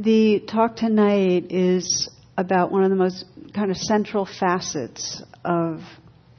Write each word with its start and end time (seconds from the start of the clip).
The 0.00 0.38
talk 0.46 0.76
tonight 0.76 1.50
is 1.50 2.08
about 2.36 2.70
one 2.70 2.84
of 2.84 2.90
the 2.90 2.94
most 2.94 3.24
kind 3.52 3.72
of 3.72 3.76
central 3.76 4.26
facets 4.26 5.20
of 5.44 5.80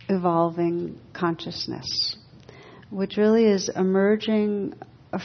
evolving 0.07 0.97
consciousness, 1.11 2.15
which 2.89 3.17
really 3.17 3.43
is 3.43 3.67
emerging 3.67 4.75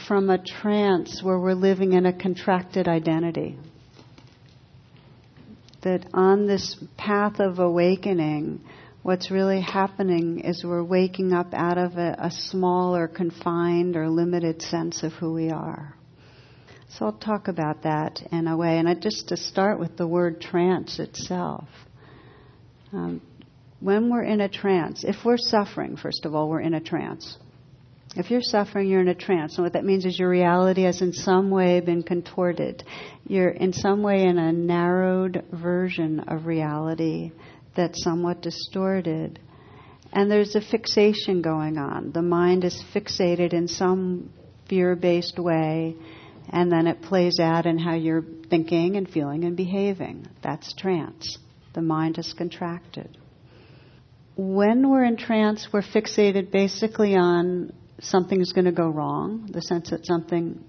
from 0.05 0.29
a 0.29 0.37
trance 0.37 1.23
where 1.23 1.39
we're 1.39 1.53
living 1.53 1.93
in 1.93 2.05
a 2.05 2.11
contracted 2.11 2.89
identity. 2.89 3.57
That 5.83 6.05
on 6.13 6.45
this 6.45 6.75
path 6.97 7.39
of 7.39 7.59
awakening, 7.59 8.59
what's 9.01 9.31
really 9.31 9.61
happening 9.61 10.41
is 10.41 10.61
we're 10.61 10.83
waking 10.83 11.31
up 11.31 11.53
out 11.53 11.77
of 11.77 11.93
a, 11.95 12.17
a 12.19 12.31
small 12.31 12.97
or 12.97 13.07
confined 13.07 13.95
or 13.95 14.09
limited 14.09 14.61
sense 14.61 15.03
of 15.03 15.13
who 15.13 15.31
we 15.31 15.51
are. 15.51 15.95
So 16.97 17.07
I'll 17.07 17.13
talk 17.13 17.49
about 17.49 17.83
that 17.83 18.21
in 18.31 18.47
a 18.47 18.55
way. 18.55 18.77
And 18.77 18.87
I, 18.87 18.93
just 18.93 19.27
to 19.27 19.37
start 19.37 19.79
with 19.79 19.97
the 19.97 20.07
word 20.07 20.39
trance 20.39 20.97
itself. 20.99 21.67
Um, 22.93 23.21
when 23.81 24.09
we're 24.09 24.23
in 24.23 24.39
a 24.39 24.47
trance, 24.47 25.03
if 25.03 25.17
we're 25.25 25.37
suffering, 25.37 25.97
first 25.97 26.25
of 26.25 26.33
all, 26.33 26.47
we're 26.47 26.61
in 26.61 26.73
a 26.73 26.79
trance. 26.79 27.37
If 28.15 28.31
you're 28.31 28.41
suffering, 28.41 28.87
you're 28.87 29.01
in 29.01 29.09
a 29.09 29.15
trance. 29.15 29.57
And 29.57 29.65
what 29.65 29.73
that 29.73 29.83
means 29.83 30.05
is 30.05 30.17
your 30.17 30.29
reality 30.29 30.83
has 30.83 31.01
in 31.01 31.11
some 31.11 31.49
way 31.49 31.81
been 31.81 32.01
contorted. 32.01 32.81
You're 33.27 33.49
in 33.49 33.73
some 33.73 34.01
way 34.01 34.23
in 34.23 34.37
a 34.37 34.53
narrowed 34.53 35.43
version 35.51 36.21
of 36.21 36.45
reality 36.45 37.33
that's 37.75 38.01
somewhat 38.03 38.41
distorted. 38.41 39.37
And 40.13 40.31
there's 40.31 40.55
a 40.55 40.61
fixation 40.61 41.41
going 41.41 41.77
on. 41.77 42.13
The 42.13 42.21
mind 42.21 42.63
is 42.63 42.81
fixated 42.93 43.51
in 43.51 43.67
some 43.67 44.29
fear 44.69 44.95
based 44.95 45.37
way 45.37 45.97
and 46.49 46.71
then 46.71 46.87
it 46.87 47.01
plays 47.01 47.39
out 47.39 47.65
in 47.65 47.77
how 47.77 47.95
you're 47.95 48.23
thinking 48.49 48.95
and 48.95 49.09
feeling 49.09 49.43
and 49.43 49.55
behaving. 49.57 50.27
That's 50.41 50.73
trance. 50.73 51.37
The 51.73 51.81
mind 51.81 52.17
is 52.17 52.33
contracted. 52.33 53.17
When 54.37 54.89
we're 54.89 55.05
in 55.05 55.17
trance, 55.17 55.67
we're 55.71 55.81
fixated 55.81 56.51
basically 56.51 57.15
on 57.15 57.73
something's 57.99 58.51
going 58.51 58.65
to 58.65 58.71
go 58.71 58.89
wrong, 58.89 59.49
the 59.51 59.61
sense 59.61 59.89
that 59.89 60.05
something 60.05 60.63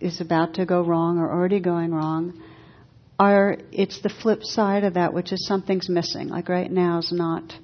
is 0.00 0.20
about 0.20 0.54
to 0.54 0.66
go 0.66 0.82
wrong 0.82 1.18
or 1.18 1.30
already 1.30 1.60
going 1.60 1.92
wrong. 1.92 2.42
Or 3.18 3.56
it's 3.72 4.00
the 4.02 4.10
flip 4.10 4.42
side 4.42 4.84
of 4.84 4.94
that, 4.94 5.14
which 5.14 5.32
is 5.32 5.46
something's 5.46 5.88
missing, 5.88 6.28
like 6.28 6.48
right 6.48 6.70
now 6.70 6.98
is 6.98 7.12
not 7.12 7.54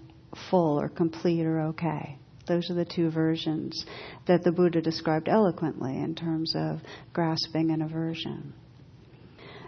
full 0.50 0.80
or 0.80 0.88
complete 0.88 1.44
or 1.44 1.60
okay. 1.68 2.18
Those 2.46 2.70
are 2.70 2.74
the 2.74 2.84
two 2.84 3.10
versions 3.10 3.86
that 4.26 4.42
the 4.42 4.52
Buddha 4.52 4.80
described 4.80 5.28
eloquently 5.28 5.96
in 5.96 6.14
terms 6.14 6.54
of 6.56 6.80
grasping 7.12 7.70
and 7.70 7.82
aversion. 7.82 8.52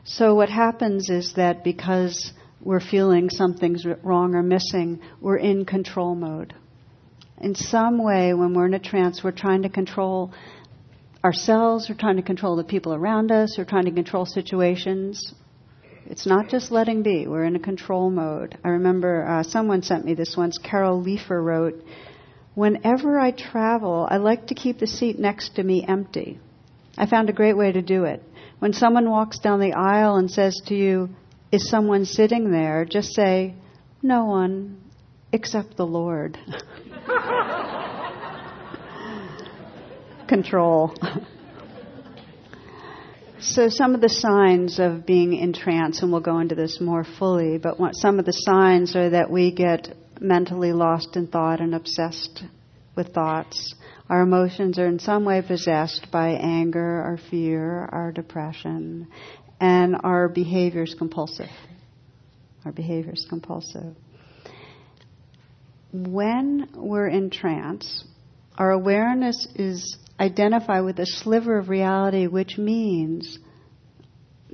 So, 0.05 0.34
what 0.34 0.50
happens 0.50 1.08
is 1.08 1.34
that 1.34 1.64
because 1.64 2.33
we're 2.61 2.81
feeling 2.81 3.31
something's 3.31 3.86
wrong 4.03 4.34
or 4.34 4.42
missing, 4.42 5.00
we're 5.20 5.36
in 5.36 5.64
control 5.64 6.14
mode. 6.14 6.55
In 7.41 7.55
some 7.55 8.03
way, 8.03 8.34
when 8.34 8.55
we're 8.55 8.66
in 8.66 8.75
a 8.75 8.78
trance, 8.78 9.22
we're 9.22 9.33
trying 9.33 9.62
to 9.62 9.69
control 9.69 10.33
ourselves, 11.25 11.88
we're 11.88 11.97
trying 11.97 12.16
to 12.16 12.22
control 12.22 12.56
the 12.56 12.64
people 12.64 12.94
around 12.94 13.33
us, 13.33 13.56
we're 13.56 13.64
trying 13.64 13.86
to 13.86 13.92
control 13.92 14.27
situations. 14.27 15.34
It's 16.06 16.27
not 16.27 16.48
just 16.48 16.70
letting 16.70 17.03
be, 17.03 17.27
we're 17.27 17.44
in 17.44 17.56
a 17.56 17.61
control 17.61 18.11
mode. 18.11 18.59
I 18.62 18.69
remember 18.69 19.27
uh, 19.27 19.42
someone 19.42 19.83
sent 19.83 20.05
me 20.05 20.12
this 20.12 20.36
once. 20.36 20.59
Carol 20.59 21.03
Leifer 21.03 21.43
wrote, 21.43 21.82
Whenever 22.54 23.19
I 23.19 23.32
travel, 23.32 24.06
I 24.09 24.19
like 24.19 24.47
to 24.48 24.54
keep 24.54 24.78
the 24.78 24.87
seat 24.87 25.19
next 25.19 25.56
to 25.56 25.62
me 25.62 25.84
empty. 25.87 26.38
I 26.97 27.06
found 27.06 27.28
a 27.28 27.32
great 27.32 27.56
way 27.56 27.72
to 27.72 27.82
do 27.82 28.04
it. 28.04 28.22
When 28.60 28.72
someone 28.72 29.10
walks 29.10 29.41
down 29.41 29.59
the 29.59 29.72
aisle 29.72 30.16
and 30.16 30.31
says 30.31 30.60
to 30.66 30.75
you, 30.75 31.09
Is 31.50 31.69
someone 31.69 32.04
sitting 32.04 32.53
there? 32.53 32.84
just 32.84 33.14
say, 33.14 33.54
No 34.03 34.26
one 34.26 34.81
except 35.32 35.76
the 35.76 35.87
Lord. 35.87 36.38
Control. 40.28 40.94
so, 43.41 43.69
some 43.69 43.97
of 43.97 44.00
the 44.00 44.09
signs 44.09 44.78
of 44.78 45.04
being 45.04 45.34
in 45.34 45.53
trance, 45.53 46.03
and 46.03 46.12
we'll 46.12 46.20
go 46.20 46.38
into 46.38 46.54
this 46.54 46.81
more 46.81 47.04
fully, 47.04 47.59
but 47.59 47.76
some 47.97 48.20
of 48.20 48.25
the 48.25 48.32
signs 48.32 48.94
are 48.94 49.10
that 49.10 49.28
we 49.28 49.50
get 49.50 49.93
mentally 50.20 50.72
lost 50.72 51.16
in 51.16 51.26
thought 51.26 51.60
and 51.60 51.75
obsessed 51.75 52.44
with 52.97 53.12
thoughts. 53.14 53.75
Our 54.08 54.22
emotions 54.22 54.78
are 54.78 54.86
in 54.86 54.98
some 54.98 55.25
way 55.25 55.42
possessed 55.42 56.10
by 56.10 56.30
anger, 56.30 57.02
our 57.02 57.19
fear, 57.30 57.88
our 57.92 58.12
depression, 58.12 59.08
and 59.60 59.97
our 60.04 60.28
behavior 60.28 60.82
is 60.82 60.94
compulsive. 60.94 61.50
Our 62.64 62.72
behavior 62.72 63.12
is 63.12 63.26
compulsive. 63.28 63.94
When 65.92 66.69
we're 66.75 67.08
in 67.08 67.31
trance, 67.31 68.04
our 68.56 68.70
awareness 68.70 69.46
is 69.54 69.96
identified 70.19 70.84
with 70.84 70.98
a 70.98 71.06
sliver 71.06 71.58
of 71.58 71.69
reality, 71.69 72.26
which 72.26 72.58
means 72.58 73.38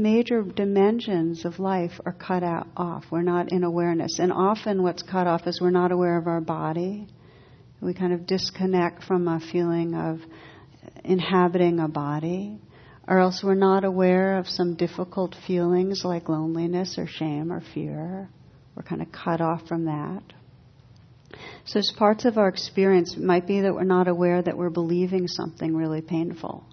major 0.01 0.43
dimensions 0.43 1.45
of 1.45 1.59
life 1.59 1.93
are 2.07 2.13
cut 2.13 2.43
out, 2.43 2.67
off. 2.77 3.05
We're 3.11 3.23
not 3.23 3.53
in 3.53 3.63
awareness. 3.63 4.19
And 4.19 4.33
often 4.33 4.83
what's 4.83 5.03
cut 5.03 5.27
off 5.27 5.47
is 5.47 5.61
we're 5.61 5.71
not 5.71 5.93
aware 5.93 6.17
of 6.19 6.27
our 6.27 6.41
body. 6.41 7.07
We 7.81 7.95
kind 7.95 8.13
of 8.13 8.27
disconnect 8.27 9.05
from 9.05 9.29
a 9.29 9.41
feeling 9.41 9.95
of 9.95 10.21
inhabiting 11.05 11.79
a 11.79 11.89
body. 11.89 12.59
Or 13.07 13.19
else 13.19 13.43
we're 13.45 13.55
not 13.55 13.85
aware 13.85 14.39
of 14.39 14.49
some 14.49 14.75
difficult 14.75 15.37
feelings 15.47 16.03
like 16.05 16.29
loneliness 16.29 16.97
or 16.97 17.07
shame 17.07 17.53
or 17.53 17.63
fear. 17.75 18.29
We're 18.75 18.83
kind 18.83 19.03
of 19.03 19.13
cut 19.13 19.41
off 19.41 19.67
from 19.69 19.85
that. 19.85 20.23
So, 21.65 21.79
as 21.79 21.93
parts 21.97 22.25
of 22.25 22.39
our 22.39 22.49
experience, 22.49 23.15
it 23.17 23.23
might 23.23 23.47
be 23.47 23.61
that 23.61 23.75
we're 23.75 23.85
not 23.85 24.09
aware 24.09 24.43
that 24.43 24.57
we're 24.57 24.71
believing 24.71 25.29
something 25.29 25.77
really 25.77 26.01
painful 26.01 26.65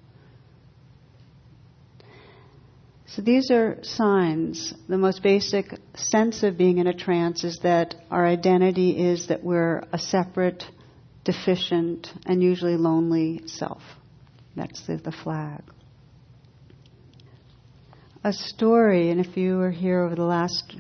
So 3.17 3.23
these 3.23 3.49
are 3.49 3.79
signs. 3.81 4.75
The 4.87 4.97
most 4.99 5.23
basic 5.23 5.73
sense 5.95 6.43
of 6.43 6.55
being 6.55 6.77
in 6.77 6.85
a 6.85 6.93
trance 6.93 7.43
is 7.43 7.57
that 7.63 7.95
our 8.11 8.27
identity 8.27 8.91
is 8.91 9.29
that 9.29 9.43
we're 9.43 9.81
a 9.91 9.97
separate, 9.97 10.63
deficient, 11.25 12.09
and 12.27 12.43
usually 12.43 12.77
lonely 12.77 13.41
self. 13.47 13.81
That's 14.55 14.85
the, 14.85 14.97
the 14.97 15.11
flag. 15.11 15.63
A 18.23 18.33
story, 18.33 19.09
and 19.09 19.19
if 19.19 19.35
you 19.35 19.57
were 19.57 19.71
here 19.71 20.03
over 20.03 20.13
the 20.13 20.21
last 20.21 20.75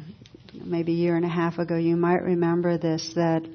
maybe 0.53 0.91
year 0.91 1.15
and 1.15 1.25
a 1.25 1.29
half 1.29 1.57
ago, 1.57 1.75
you 1.75 1.95
might 1.95 2.21
remember 2.21 2.77
this 2.77 3.13
that 3.15 3.47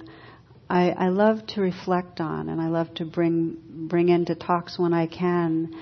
I, 0.69 0.91
I 0.91 1.09
love 1.10 1.47
to 1.50 1.60
reflect 1.60 2.19
on 2.19 2.49
and 2.49 2.60
I 2.60 2.66
love 2.66 2.93
to 2.94 3.04
bring 3.04 3.59
bring 3.88 4.09
into 4.09 4.34
talks 4.34 4.76
when 4.76 4.93
I 4.93 5.06
can 5.06 5.72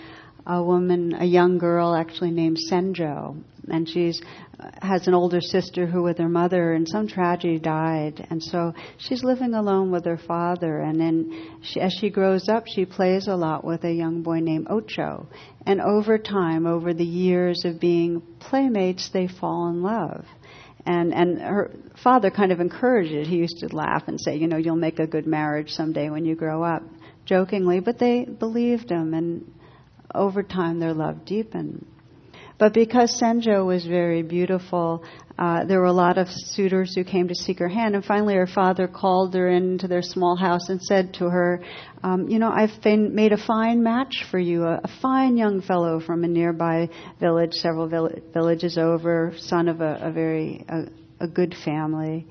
a 0.46 0.62
woman, 0.62 1.14
a 1.18 1.24
young 1.24 1.58
girl 1.58 1.94
actually 1.94 2.30
named 2.30 2.58
Senjo, 2.70 3.42
and 3.68 3.88
she's 3.88 4.20
uh, 4.58 4.70
has 4.82 5.06
an 5.06 5.14
older 5.14 5.40
sister 5.40 5.86
who, 5.86 6.02
with 6.02 6.18
her 6.18 6.28
mother, 6.28 6.74
in 6.74 6.86
some 6.86 7.06
tragedy 7.06 7.58
died, 7.58 8.26
and 8.30 8.42
so 8.42 8.74
she's 8.98 9.22
living 9.22 9.54
alone 9.54 9.90
with 9.90 10.04
her 10.04 10.18
father. 10.18 10.80
And 10.80 11.00
then, 11.00 11.58
she, 11.62 11.80
as 11.80 11.92
she 12.00 12.10
grows 12.10 12.48
up, 12.48 12.64
she 12.66 12.84
plays 12.84 13.28
a 13.28 13.36
lot 13.36 13.64
with 13.64 13.84
a 13.84 13.92
young 13.92 14.22
boy 14.22 14.40
named 14.40 14.66
Ocho. 14.70 15.28
And 15.66 15.80
over 15.80 16.18
time, 16.18 16.66
over 16.66 16.94
the 16.94 17.04
years 17.04 17.64
of 17.64 17.80
being 17.80 18.22
playmates, 18.40 19.10
they 19.12 19.28
fall 19.28 19.68
in 19.68 19.82
love. 19.82 20.24
And 20.86 21.12
and 21.12 21.40
her 21.40 21.70
father 22.02 22.30
kind 22.30 22.52
of 22.52 22.60
encouraged 22.60 23.12
it. 23.12 23.26
He 23.26 23.36
used 23.36 23.58
to 23.58 23.74
laugh 23.74 24.04
and 24.08 24.18
say, 24.20 24.36
you 24.36 24.46
know, 24.46 24.56
you'll 24.56 24.76
make 24.76 24.98
a 24.98 25.06
good 25.06 25.26
marriage 25.26 25.70
someday 25.70 26.08
when 26.08 26.24
you 26.24 26.34
grow 26.34 26.62
up, 26.62 26.82
jokingly. 27.26 27.80
But 27.80 27.98
they 27.98 28.24
believed 28.24 28.90
him 28.90 29.12
and 29.12 29.52
over 30.14 30.42
time 30.42 30.78
their 30.78 30.94
love 30.94 31.24
deepened. 31.24 31.86
But 32.58 32.74
because 32.74 33.18
Senjo 33.18 33.64
was 33.64 33.86
very 33.86 34.22
beautiful, 34.22 35.02
uh, 35.38 35.64
there 35.64 35.80
were 35.80 35.86
a 35.86 35.92
lot 35.92 36.18
of 36.18 36.28
suitors 36.28 36.94
who 36.94 37.04
came 37.04 37.28
to 37.28 37.34
seek 37.34 37.58
her 37.58 37.68
hand. 37.68 37.94
And 37.94 38.04
finally, 38.04 38.34
her 38.34 38.46
father 38.46 38.86
called 38.86 39.32
her 39.32 39.48
into 39.48 39.88
their 39.88 40.02
small 40.02 40.36
house 40.36 40.68
and 40.68 40.80
said 40.82 41.14
to 41.14 41.30
her, 41.30 41.64
um, 42.02 42.28
You 42.28 42.38
know, 42.38 42.50
I've 42.50 42.82
been, 42.82 43.14
made 43.14 43.32
a 43.32 43.38
fine 43.38 43.82
match 43.82 44.26
for 44.30 44.38
you, 44.38 44.64
a, 44.64 44.80
a, 44.84 44.90
fine 45.00 45.38
young 45.38 45.62
fellow 45.62 46.00
from 46.00 46.22
a 46.22 46.28
nearby 46.28 46.90
village, 47.18 47.54
several 47.54 47.88
vill- 47.88 48.10
villages 48.34 48.76
over, 48.76 49.32
son 49.38 49.66
of 49.66 49.80
a, 49.80 49.98
a 50.02 50.12
very 50.12 50.62
a, 50.68 50.82
a 51.20 51.28
good 51.28 51.54
family 51.64 52.26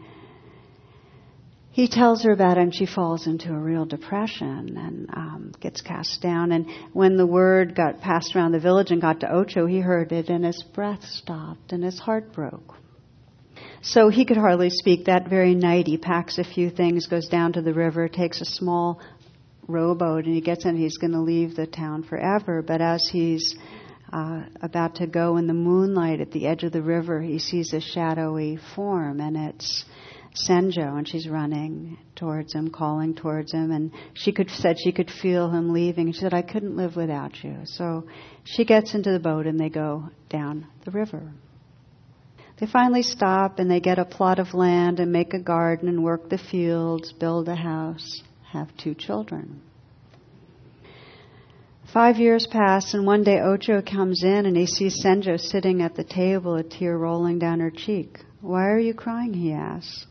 he 1.71 1.87
tells 1.87 2.23
her 2.23 2.31
about 2.31 2.57
it 2.57 2.61
and 2.61 2.75
she 2.75 2.85
falls 2.85 3.27
into 3.27 3.53
a 3.53 3.57
real 3.57 3.85
depression 3.85 4.75
and 4.77 5.09
um, 5.13 5.51
gets 5.59 5.81
cast 5.81 6.21
down. 6.21 6.51
And 6.51 6.67
when 6.93 7.15
the 7.15 7.27
word 7.27 7.75
got 7.75 8.01
passed 8.01 8.35
around 8.35 8.53
the 8.53 8.59
village 8.59 8.91
and 8.91 9.01
got 9.01 9.19
to 9.21 9.31
Ocho, 9.31 9.65
he 9.65 9.79
heard 9.79 10.11
it 10.11 10.29
and 10.29 10.43
his 10.43 10.63
breath 10.73 11.03
stopped 11.03 11.71
and 11.71 11.83
his 11.83 11.99
heart 11.99 12.33
broke. 12.33 12.75
So 13.81 14.09
he 14.09 14.25
could 14.25 14.37
hardly 14.37 14.69
speak. 14.69 15.05
That 15.05 15.29
very 15.29 15.55
night, 15.55 15.87
he 15.87 15.97
packs 15.97 16.37
a 16.37 16.43
few 16.43 16.69
things, 16.69 17.07
goes 17.07 17.29
down 17.29 17.53
to 17.53 17.61
the 17.61 17.73
river, 17.73 18.07
takes 18.07 18.41
a 18.41 18.45
small 18.45 18.99
rowboat, 19.67 20.25
and 20.25 20.35
he 20.35 20.41
gets 20.41 20.65
in. 20.65 20.75
He's 20.75 20.97
going 20.97 21.13
to 21.13 21.21
leave 21.21 21.55
the 21.55 21.67
town 21.67 22.03
forever. 22.03 22.61
But 22.61 22.81
as 22.81 23.07
he's 23.09 23.55
uh, 24.11 24.43
about 24.61 24.95
to 24.95 25.07
go 25.07 25.37
in 25.37 25.47
the 25.47 25.53
moonlight 25.53 26.19
at 26.19 26.31
the 26.31 26.47
edge 26.47 26.63
of 26.63 26.73
the 26.73 26.81
river, 26.81 27.21
he 27.21 27.39
sees 27.39 27.73
a 27.73 27.79
shadowy 27.79 28.59
form, 28.75 29.21
and 29.21 29.37
it's 29.37 29.85
Senjo, 30.47 30.97
and 30.97 31.07
she's 31.07 31.27
running 31.27 31.97
towards 32.15 32.53
him, 32.53 32.69
calling 32.69 33.15
towards 33.15 33.51
him, 33.51 33.71
and 33.71 33.91
she 34.13 34.31
could 34.31 34.49
said 34.49 34.77
she 34.79 34.91
could 34.91 35.09
feel 35.09 35.49
him 35.49 35.73
leaving. 35.73 36.11
She 36.11 36.19
said, 36.19 36.33
"I 36.33 36.41
couldn't 36.41 36.75
live 36.75 36.95
without 36.95 37.43
you." 37.43 37.57
So 37.65 38.05
she 38.43 38.65
gets 38.65 38.93
into 38.93 39.11
the 39.11 39.19
boat, 39.19 39.47
and 39.47 39.59
they 39.59 39.69
go 39.69 40.09
down 40.29 40.67
the 40.85 40.91
river. 40.91 41.31
They 42.59 42.67
finally 42.67 43.03
stop, 43.03 43.59
and 43.59 43.71
they 43.71 43.79
get 43.79 43.99
a 43.99 44.05
plot 44.05 44.39
of 44.39 44.53
land 44.53 44.99
and 44.99 45.11
make 45.11 45.33
a 45.33 45.39
garden 45.39 45.87
and 45.87 46.03
work 46.03 46.29
the 46.29 46.37
fields, 46.37 47.13
build 47.13 47.47
a 47.47 47.55
house, 47.55 48.21
have 48.51 48.75
two 48.77 48.93
children. 48.93 49.61
Five 51.93 52.17
years 52.17 52.45
pass, 52.45 52.93
and 52.93 53.05
one 53.05 53.23
day 53.23 53.39
Ocho 53.39 53.81
comes 53.81 54.23
in 54.23 54.45
and 54.45 54.55
he 54.55 54.67
sees 54.67 55.03
Senjo 55.03 55.39
sitting 55.39 55.81
at 55.81 55.95
the 55.95 56.03
table, 56.03 56.55
a 56.55 56.63
tear 56.63 56.95
rolling 56.95 57.39
down 57.39 57.61
her 57.61 57.71
cheek. 57.71 58.19
Why 58.41 58.67
are 58.67 58.79
you 58.79 58.93
crying? 58.93 59.33
he 59.33 59.53
asks. 59.53 60.05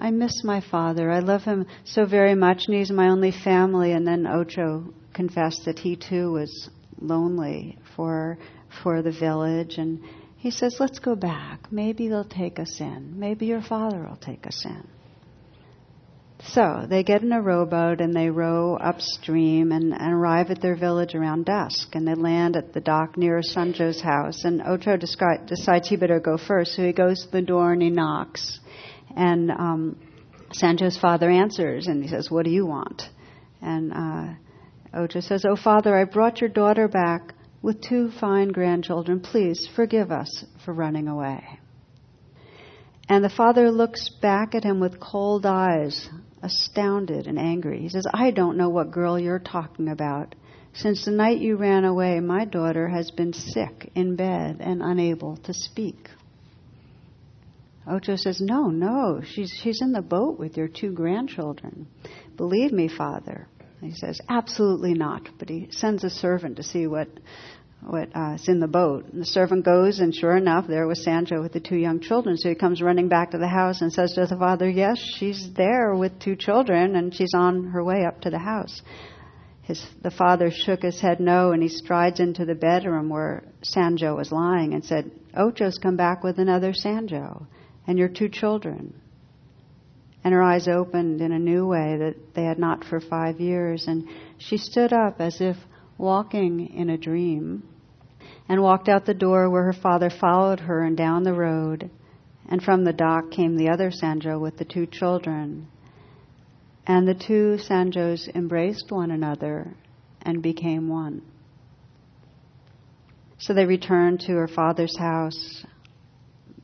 I 0.00 0.10
miss 0.10 0.42
my 0.42 0.62
father. 0.62 1.10
I 1.10 1.18
love 1.18 1.42
him 1.42 1.66
so 1.84 2.06
very 2.06 2.34
much, 2.34 2.66
and 2.66 2.76
he's 2.76 2.90
my 2.90 3.10
only 3.10 3.32
family. 3.32 3.92
And 3.92 4.06
then 4.06 4.26
Ocho 4.26 4.94
confessed 5.12 5.66
that 5.66 5.78
he 5.78 5.94
too 5.96 6.32
was 6.32 6.70
lonely 6.98 7.78
for 7.94 8.38
for 8.82 9.02
the 9.02 9.12
village, 9.12 9.76
and 9.76 10.00
he 10.38 10.50
says, 10.50 10.76
"Let's 10.80 11.00
go 11.00 11.14
back. 11.14 11.70
Maybe 11.70 12.08
they'll 12.08 12.24
take 12.24 12.58
us 12.58 12.80
in. 12.80 13.18
Maybe 13.18 13.46
your 13.46 13.60
father 13.60 14.06
will 14.08 14.16
take 14.16 14.46
us 14.46 14.64
in." 14.64 14.86
So 16.44 16.86
they 16.88 17.02
get 17.02 17.22
in 17.22 17.32
a 17.32 17.42
rowboat 17.42 18.00
and 18.00 18.14
they 18.14 18.30
row 18.30 18.76
upstream 18.76 19.72
and, 19.72 19.92
and, 19.92 20.14
arrive 20.14 20.50
at 20.50 20.62
their 20.62 20.74
village 20.74 21.14
around 21.14 21.44
dusk. 21.44 21.94
And 21.94 22.08
they 22.08 22.14
land 22.14 22.56
at 22.56 22.72
the 22.72 22.80
dock 22.80 23.18
near 23.18 23.42
Senjo's 23.42 24.00
house. 24.00 24.44
And 24.44 24.62
Ocho 24.62 24.96
decides 24.96 25.88
he 25.88 25.96
better 25.96 26.18
go 26.18 26.38
first, 26.38 26.76
so 26.76 26.82
he 26.82 26.92
goes 26.92 27.26
to 27.26 27.30
the 27.30 27.42
door 27.42 27.72
and 27.72 27.82
he 27.82 27.90
knocks. 27.90 28.59
And 29.16 29.50
um, 29.50 29.96
father 31.00 31.30
answers 31.30 31.86
and 31.86 32.02
he 32.02 32.08
says, 32.08 32.30
What 32.30 32.44
do 32.44 32.50
you 32.50 32.66
want? 32.66 33.02
And 33.60 33.92
uh, 33.92 34.34
Ocho 34.94 35.20
says, 35.20 35.44
Oh, 35.48 35.56
father, 35.56 35.96
I 35.96 36.04
brought 36.04 36.40
your 36.40 36.50
daughter 36.50 36.88
back 36.88 37.34
with 37.62 37.80
two 37.80 38.10
fine 38.20 38.48
grandchildren. 38.48 39.20
Please 39.20 39.68
forgive 39.76 40.10
us 40.10 40.44
for 40.64 40.72
running 40.72 41.08
away. 41.08 41.44
And 43.08 43.24
the 43.24 43.28
father 43.30 43.70
looks 43.70 44.08
back 44.08 44.54
at 44.54 44.62
him 44.62 44.78
with 44.78 45.00
cold 45.00 45.44
eyes, 45.44 46.08
astounded 46.42 47.26
and 47.26 47.38
angry. 47.38 47.80
He 47.80 47.88
says, 47.88 48.06
I 48.12 48.30
don't 48.30 48.56
know 48.56 48.68
what 48.68 48.92
girl 48.92 49.18
you're 49.18 49.40
talking 49.40 49.88
about. 49.88 50.34
Since 50.74 51.04
the 51.04 51.10
night 51.10 51.38
you 51.38 51.56
ran 51.56 51.84
away, 51.84 52.20
my 52.20 52.44
daughter 52.44 52.88
has 52.88 53.10
been 53.10 53.32
sick 53.32 53.90
in 53.96 54.14
bed 54.14 54.58
and 54.60 54.80
unable 54.80 55.36
to 55.38 55.52
speak. 55.52 56.08
Ocho 57.86 58.16
says, 58.16 58.40
No, 58.40 58.68
no, 58.68 59.22
she's, 59.24 59.52
she's 59.62 59.80
in 59.80 59.92
the 59.92 60.02
boat 60.02 60.38
with 60.38 60.56
your 60.56 60.68
two 60.68 60.92
grandchildren. 60.92 61.86
Believe 62.36 62.72
me, 62.72 62.88
father. 62.88 63.48
He 63.80 63.92
says, 63.92 64.20
Absolutely 64.28 64.94
not. 64.94 65.28
But 65.38 65.48
he 65.48 65.68
sends 65.70 66.04
a 66.04 66.10
servant 66.10 66.56
to 66.56 66.62
see 66.62 66.86
what, 66.86 67.08
what 67.80 68.14
uh, 68.14 68.34
is 68.34 68.48
in 68.48 68.60
the 68.60 68.68
boat. 68.68 69.06
And 69.10 69.22
the 69.22 69.26
servant 69.26 69.64
goes, 69.64 69.98
and 69.98 70.14
sure 70.14 70.36
enough, 70.36 70.66
there 70.66 70.86
was 70.86 71.04
Senjo 71.04 71.42
with 71.42 71.52
the 71.52 71.60
two 71.60 71.76
young 71.76 72.00
children. 72.00 72.36
So 72.36 72.50
he 72.50 72.54
comes 72.54 72.82
running 72.82 73.08
back 73.08 73.30
to 73.30 73.38
the 73.38 73.48
house 73.48 73.80
and 73.80 73.92
says 73.92 74.12
to 74.12 74.26
the 74.26 74.36
father, 74.36 74.68
Yes, 74.68 74.98
she's 75.18 75.50
there 75.54 75.94
with 75.94 76.18
two 76.18 76.36
children, 76.36 76.96
and 76.96 77.14
she's 77.14 77.34
on 77.34 77.68
her 77.68 77.82
way 77.82 78.04
up 78.04 78.20
to 78.22 78.30
the 78.30 78.38
house. 78.38 78.82
His, 79.62 79.82
the 80.02 80.10
father 80.10 80.50
shook 80.50 80.82
his 80.82 81.00
head 81.00 81.20
no, 81.20 81.52
and 81.52 81.62
he 81.62 81.68
strides 81.68 82.20
into 82.20 82.44
the 82.44 82.54
bedroom 82.54 83.08
where 83.08 83.44
Senjo 83.62 84.16
was 84.16 84.32
lying 84.32 84.74
and 84.74 84.84
said, 84.84 85.10
Ocho's 85.34 85.78
come 85.78 85.96
back 85.96 86.22
with 86.22 86.38
another 86.38 86.72
Senjo 86.72 87.46
and 87.86 87.98
your 87.98 88.08
two 88.08 88.28
children. 88.28 88.94
And 90.22 90.34
her 90.34 90.42
eyes 90.42 90.68
opened 90.68 91.20
in 91.20 91.32
a 91.32 91.38
new 91.38 91.66
way 91.66 91.96
that 91.98 92.34
they 92.34 92.44
had 92.44 92.58
not 92.58 92.84
for 92.84 93.00
five 93.00 93.40
years. 93.40 93.86
And 93.86 94.08
she 94.38 94.58
stood 94.58 94.92
up 94.92 95.20
as 95.20 95.40
if 95.40 95.56
walking 95.96 96.74
in 96.74 96.90
a 96.90 96.98
dream 96.98 97.62
and 98.48 98.62
walked 98.62 98.88
out 98.88 99.06
the 99.06 99.14
door 99.14 99.48
where 99.48 99.64
her 99.64 99.72
father 99.72 100.10
followed 100.10 100.60
her 100.60 100.82
and 100.84 100.96
down 100.96 101.22
the 101.22 101.32
road. 101.32 101.90
And 102.48 102.62
from 102.62 102.84
the 102.84 102.92
dock 102.92 103.30
came 103.30 103.56
the 103.56 103.70
other 103.70 103.90
Senjo 103.90 104.38
with 104.40 104.58
the 104.58 104.64
two 104.64 104.86
children. 104.86 105.68
And 106.86 107.06
the 107.06 107.14
two 107.14 107.58
Senjos 107.58 108.28
embraced 108.34 108.90
one 108.90 109.10
another 109.10 109.74
and 110.22 110.42
became 110.42 110.88
one. 110.88 111.22
So 113.38 113.54
they 113.54 113.64
returned 113.64 114.20
to 114.20 114.32
her 114.32 114.48
father's 114.48 114.98
house, 114.98 115.64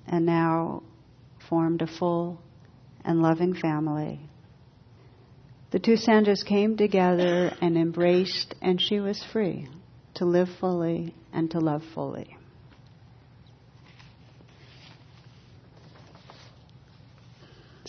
and 0.07 0.27
now 0.27 0.83
formed 1.48 1.82
a 1.82 1.87
full 1.87 2.40
and 3.04 3.22
loving 3.22 3.54
family. 3.54 4.20
The 5.70 5.78
two 5.78 5.94
Senjos 5.94 6.44
came 6.44 6.76
together 6.76 7.52
and 7.60 7.76
embraced, 7.76 8.54
and 8.62 8.81
she 8.81 9.00
was 9.00 9.22
free 9.32 9.69
to 10.14 10.25
live 10.25 10.48
fully 10.60 11.14
and 11.32 11.50
to 11.50 11.60
love 11.60 11.82
fully. 11.94 12.37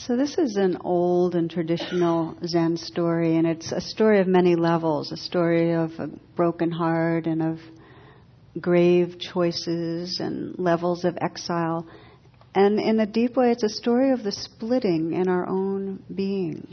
So, 0.07 0.15
this 0.15 0.37
is 0.37 0.55
an 0.55 0.77
old 0.81 1.35
and 1.35 1.49
traditional 1.49 2.37
Zen 2.45 2.77
story, 2.77 3.35
and 3.35 3.45
it's 3.47 3.71
a 3.71 3.81
story 3.81 4.21
of 4.21 4.27
many 4.27 4.55
levels 4.55 5.11
a 5.11 5.17
story 5.17 5.73
of 5.73 5.91
a 5.99 6.07
broken 6.35 6.71
heart 6.71 7.25
and 7.25 7.41
of 7.41 7.59
grave 8.61 9.19
choices 9.19 10.19
and 10.19 10.57
levels 10.57 11.03
of 11.03 11.17
exile. 11.19 11.87
And 12.57 12.79
in 12.79 12.99
a 12.99 13.05
deep 13.05 13.35
way, 13.35 13.51
it's 13.51 13.61
a 13.61 13.69
story 13.69 14.09
of 14.09 14.23
the 14.23 14.31
splitting 14.31 15.13
in 15.13 15.27
our 15.27 15.47
own 15.47 16.03
being 16.13 16.67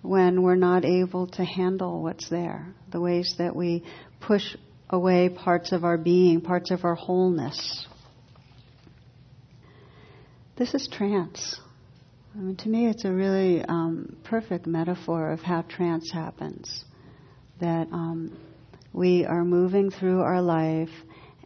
when 0.00 0.42
we're 0.42 0.54
not 0.54 0.84
able 0.84 1.26
to 1.26 1.44
handle 1.44 2.04
what's 2.04 2.30
there, 2.30 2.68
the 2.92 3.00
ways 3.00 3.34
that 3.38 3.56
we 3.56 3.82
push 4.20 4.54
away 4.88 5.28
parts 5.28 5.72
of 5.72 5.82
our 5.82 5.98
being, 5.98 6.40
parts 6.40 6.70
of 6.70 6.84
our 6.84 6.94
wholeness. 6.94 7.84
This 10.56 10.72
is 10.72 10.86
trance. 10.86 11.58
I 12.36 12.38
mean, 12.38 12.54
to 12.58 12.68
me, 12.68 12.86
it's 12.86 13.04
a 13.04 13.10
really 13.10 13.60
um, 13.64 14.16
perfect 14.22 14.68
metaphor 14.68 15.32
of 15.32 15.40
how 15.40 15.62
trance 15.62 16.12
happens. 16.12 16.84
That 17.60 17.88
um, 17.90 18.38
we 18.92 19.24
are 19.24 19.44
moving 19.44 19.90
through 19.90 20.20
our 20.20 20.40
life, 20.40 20.90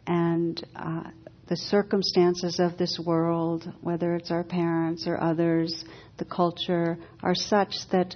and 0.05 0.63
uh, 0.75 1.05
the 1.47 1.55
circumstances 1.55 2.59
of 2.59 2.77
this 2.77 2.99
world, 3.03 3.71
whether 3.81 4.15
it's 4.15 4.31
our 4.31 4.43
parents 4.43 5.07
or 5.07 5.21
others, 5.21 5.85
the 6.17 6.25
culture, 6.25 6.97
are 7.23 7.35
such 7.35 7.75
that 7.91 8.15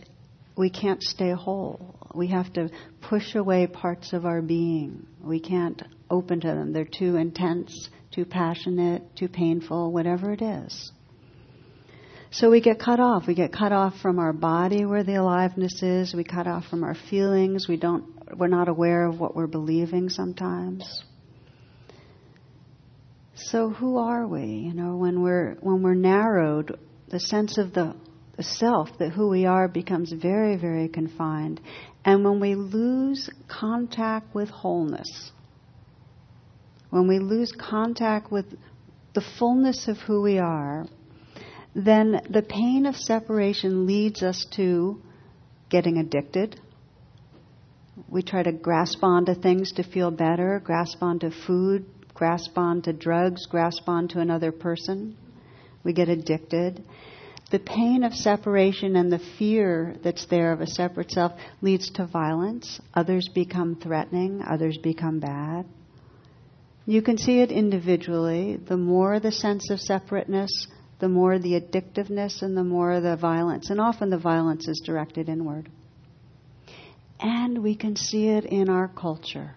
we 0.58 0.70
can't 0.70 1.02
stay 1.02 1.32
whole. 1.32 1.96
We 2.14 2.28
have 2.28 2.52
to 2.54 2.70
push 3.02 3.36
away 3.36 3.68
parts 3.68 4.14
of 4.14 4.26
our 4.26 4.42
being. 4.42 5.08
We 5.24 5.40
can't 5.40 5.82
open 6.10 6.42
to 6.42 6.48
them. 6.48 6.74
They're 6.74 6.86
too 6.86 7.16
intense, 7.16 7.90
too 8.14 8.26
passionate, 8.26 9.16
too 9.16 9.30
painful, 9.30 9.92
whatever 9.92 10.34
it 10.34 10.42
is. 10.42 10.92
So 12.32 12.50
we 12.50 12.62
get 12.62 12.80
cut 12.80 13.00
off. 13.00 13.28
We 13.28 13.34
get 13.34 13.52
cut 13.52 13.72
off 13.72 13.96
from 14.02 14.20
our 14.20 14.34
body 14.34 14.86
where 14.86 15.04
the 15.04 15.16
aliveness 15.16 15.84
is. 15.84 16.14
We 16.14 16.24
cut 16.24 16.48
off 16.48 16.66
from 16.66 16.84
our 16.84 16.96
feelings. 17.10 17.68
We 17.68 17.78
don't, 17.78 18.38
we're 18.38 18.48
not 18.48 18.70
aware 18.70 19.06
of 19.06 19.20
what 19.20 19.36
we're 19.36 19.48
believing 19.48 20.10
sometimes. 20.10 21.04
So 23.46 23.70
who 23.70 23.98
are 23.98 24.28
we? 24.28 24.46
You 24.46 24.74
know, 24.74 24.96
when 24.98 25.22
we're 25.22 25.56
when 25.62 25.82
we're 25.82 25.96
narrowed, 25.96 26.78
the 27.10 27.20
sense 27.20 27.58
of 27.58 27.74
the, 27.74 27.96
the 28.38 28.44
self, 28.44 28.90
that 29.00 29.12
who 29.12 29.30
we 29.30 29.46
are, 29.46 29.68
becomes 29.68 30.12
very, 30.12 30.58
very 30.58 30.88
confined. 30.88 31.60
And 32.06 32.24
when 32.24 32.40
we 32.40 32.56
lose 32.56 33.30
contact 33.48 34.34
with 34.34 34.50
wholeness, 34.50 35.32
when 36.90 37.08
we 37.08 37.20
lose 37.20 37.52
contact 37.52 38.32
with 38.32 38.46
the 39.14 39.24
fullness 39.38 39.88
of 39.88 39.98
who 39.98 40.22
we 40.22 40.38
are, 40.38 40.86
then 41.76 42.22
the 42.30 42.42
pain 42.42 42.86
of 42.86 42.96
separation 42.96 43.86
leads 43.86 44.24
us 44.24 44.46
to 44.56 45.02
getting 45.70 45.98
addicted. 45.98 46.60
We 48.08 48.24
try 48.24 48.44
to 48.44 48.52
grasp 48.52 49.04
onto 49.04 49.36
things 49.36 49.74
to 49.74 49.84
feel 49.84 50.12
better, 50.12 50.62
grasp 50.64 51.02
onto 51.02 51.30
food 51.46 51.86
grasp 52.22 52.56
on 52.56 52.84
to 52.84 52.94
drugs, 52.94 53.48
grasp 53.48 53.90
on 53.90 54.08
to 54.08 54.20
another 54.20 54.52
person. 54.52 55.18
We 55.84 55.92
get 55.92 56.08
addicted. 56.08 56.84
The 57.50 57.58
pain 57.58 58.04
of 58.04 58.14
separation 58.14 58.96
and 58.96 59.12
the 59.12 59.18
fear 59.40 59.96
that's 60.04 60.28
there 60.28 60.52
of 60.52 60.62
a 60.62 60.68
separate 60.68 61.10
self 61.10 61.32
leads 61.64 61.90
to 61.94 62.06
violence. 62.06 62.80
Others 62.94 63.30
become 63.34 63.76
threatening, 63.76 64.44
others 64.48 64.78
become 64.78 65.20
bad. 65.20 65.66
You 66.86 67.02
can 67.02 67.18
see 67.18 67.40
it 67.40 67.52
individually. 67.52 68.56
The 68.56 68.78
more 68.78 69.20
the 69.20 69.32
sense 69.32 69.72
of 69.72 69.80
separateness, 69.80 70.68
the 71.00 71.10
more 71.10 71.40
the 71.40 71.60
addictiveness 71.60 72.44
and 72.44 72.56
the 72.56 72.64
more 72.64 73.02
the 73.02 73.18
violence. 73.18 73.72
And 73.72 73.82
often 73.82 74.12
the 74.12 74.20
violence 74.20 74.68
is 74.68 74.80
directed 74.86 75.28
inward. 75.28 75.72
And 77.20 77.64
we 77.64 77.76
can 77.76 77.96
see 77.96 78.28
it 78.28 78.46
in 78.46 78.70
our 78.70 78.90
culture 78.90 79.56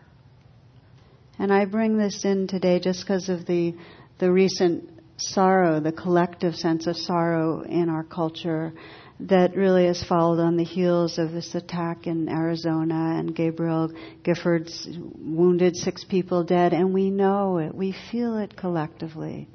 And 1.38 1.52
I 1.52 1.64
bring 1.64 1.98
this 1.98 2.24
in 2.24 2.46
today 2.46 2.78
just 2.78 3.00
because 3.00 3.28
of 3.28 3.46
the, 3.46 3.74
the 4.18 4.30
recent 4.30 4.88
sorrow, 5.16 5.80
the 5.80 5.92
collective 5.92 6.54
sense 6.54 6.86
of 6.86 6.96
sorrow 6.96 7.62
in 7.62 7.88
our 7.88 8.04
culture 8.04 8.72
that 9.20 9.54
really 9.54 9.86
has 9.86 10.02
followed 10.02 10.40
on 10.40 10.56
the 10.56 10.64
heels 10.64 11.18
of 11.18 11.32
this 11.32 11.54
attack 11.54 12.06
in 12.06 12.28
Arizona 12.28 13.16
and 13.18 13.34
Gabrielle 13.34 13.92
Giffords 14.24 14.86
wounded 15.16 15.76
six 15.76 16.04
people 16.04 16.44
dead. 16.44 16.72
And 16.72 16.92
we 16.92 17.10
know 17.10 17.58
it, 17.58 17.74
we 17.74 17.94
feel 18.10 18.36
it 18.38 18.56
collectively, 18.56 19.48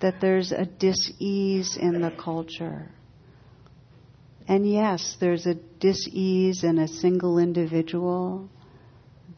that 0.00 0.20
there's 0.20 0.52
a 0.52 0.66
dis-ease 0.66 1.76
in 1.76 2.00
the 2.00 2.10
culture. 2.10 2.90
And 4.46 4.70
yes, 4.70 5.16
there's 5.18 5.46
a 5.46 5.54
dis-ease 5.54 6.62
in 6.62 6.78
a 6.78 6.88
single 6.88 7.38
individual 7.38 8.48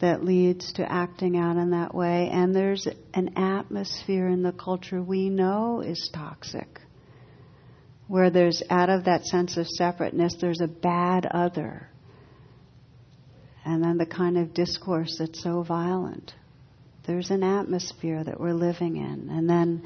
that 0.01 0.25
leads 0.25 0.73
to 0.75 0.91
acting 0.91 1.37
out 1.37 1.57
in 1.57 1.71
that 1.71 1.95
way. 1.95 2.29
And 2.33 2.55
there's 2.55 2.89
an 3.15 3.37
atmosphere 3.37 4.29
in 4.29 4.43
the 4.43 4.53
culture 4.53 5.03
we 5.03 5.29
know 5.29 5.83
is 5.83 6.11
toxic, 6.13 6.81
where 8.09 8.31
there's 8.31 8.63
out 8.71 8.89
of 8.89 9.05
that 9.05 9.27
sense 9.27 9.57
of 9.57 9.67
separateness, 9.67 10.37
there's 10.41 10.61
a 10.61 10.69
bad 10.69 11.27
other. 11.27 11.89
And 13.65 13.85
then 13.85 13.99
the 13.99 14.07
kind 14.07 14.39
of 14.39 14.55
discourse 14.55 15.17
that's 15.19 15.43
so 15.43 15.63
violent. 15.63 16.33
There's 17.07 17.31
an 17.31 17.43
atmosphere 17.43 18.25
that 18.25 18.41
we're 18.41 18.55
living 18.55 18.97
in. 18.97 19.29
And 19.31 19.49
then 19.49 19.83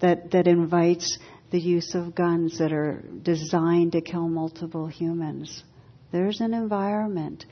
that, 0.00 0.32
that 0.32 0.46
invites 0.46 1.18
the 1.50 1.60
use 1.60 1.94
of 1.94 2.14
guns 2.14 2.58
that 2.58 2.72
are 2.72 3.02
designed 3.22 3.92
to 3.92 4.00
kill 4.00 4.28
multiple 4.28 4.86
humans. 4.86 5.62
There's 6.12 6.40
an 6.40 6.52
environment 6.52 7.46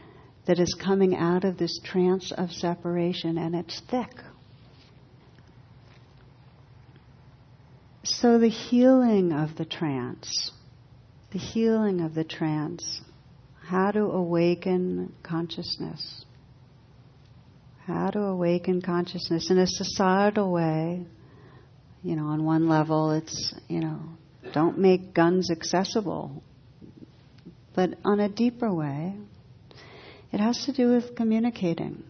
that 0.46 0.58
is 0.58 0.74
coming 0.74 1.16
out 1.16 1.44
of 1.44 1.56
this 1.56 1.80
trance 1.84 2.32
of 2.32 2.50
separation, 2.50 3.38
and 3.38 3.54
it's 3.54 3.80
thick. 3.90 4.10
So, 8.04 8.38
the 8.38 8.50
healing 8.50 9.32
of 9.32 9.56
the 9.56 9.64
trance, 9.64 10.50
the 11.32 11.38
healing 11.38 12.02
of 12.02 12.14
the 12.14 12.24
trance, 12.24 13.00
how 13.66 13.90
to 13.92 14.00
awaken 14.00 15.14
consciousness. 15.22 16.24
How 17.86 18.10
to 18.10 18.20
awaken 18.20 18.82
consciousness 18.82 19.50
in 19.50 19.58
a 19.58 19.66
societal 19.66 20.52
way. 20.52 21.06
You 22.02 22.16
know, 22.16 22.26
on 22.26 22.44
one 22.44 22.68
level, 22.68 23.12
it's, 23.12 23.54
you 23.68 23.80
know, 23.80 24.00
don't 24.52 24.78
make 24.78 25.14
guns 25.14 25.50
accessible. 25.50 26.42
But 27.74 27.94
on 28.04 28.20
a 28.20 28.28
deeper 28.28 28.72
way, 28.72 29.14
it 30.34 30.40
has 30.40 30.64
to 30.64 30.72
do 30.72 30.88
with 30.90 31.14
communicating. 31.14 32.02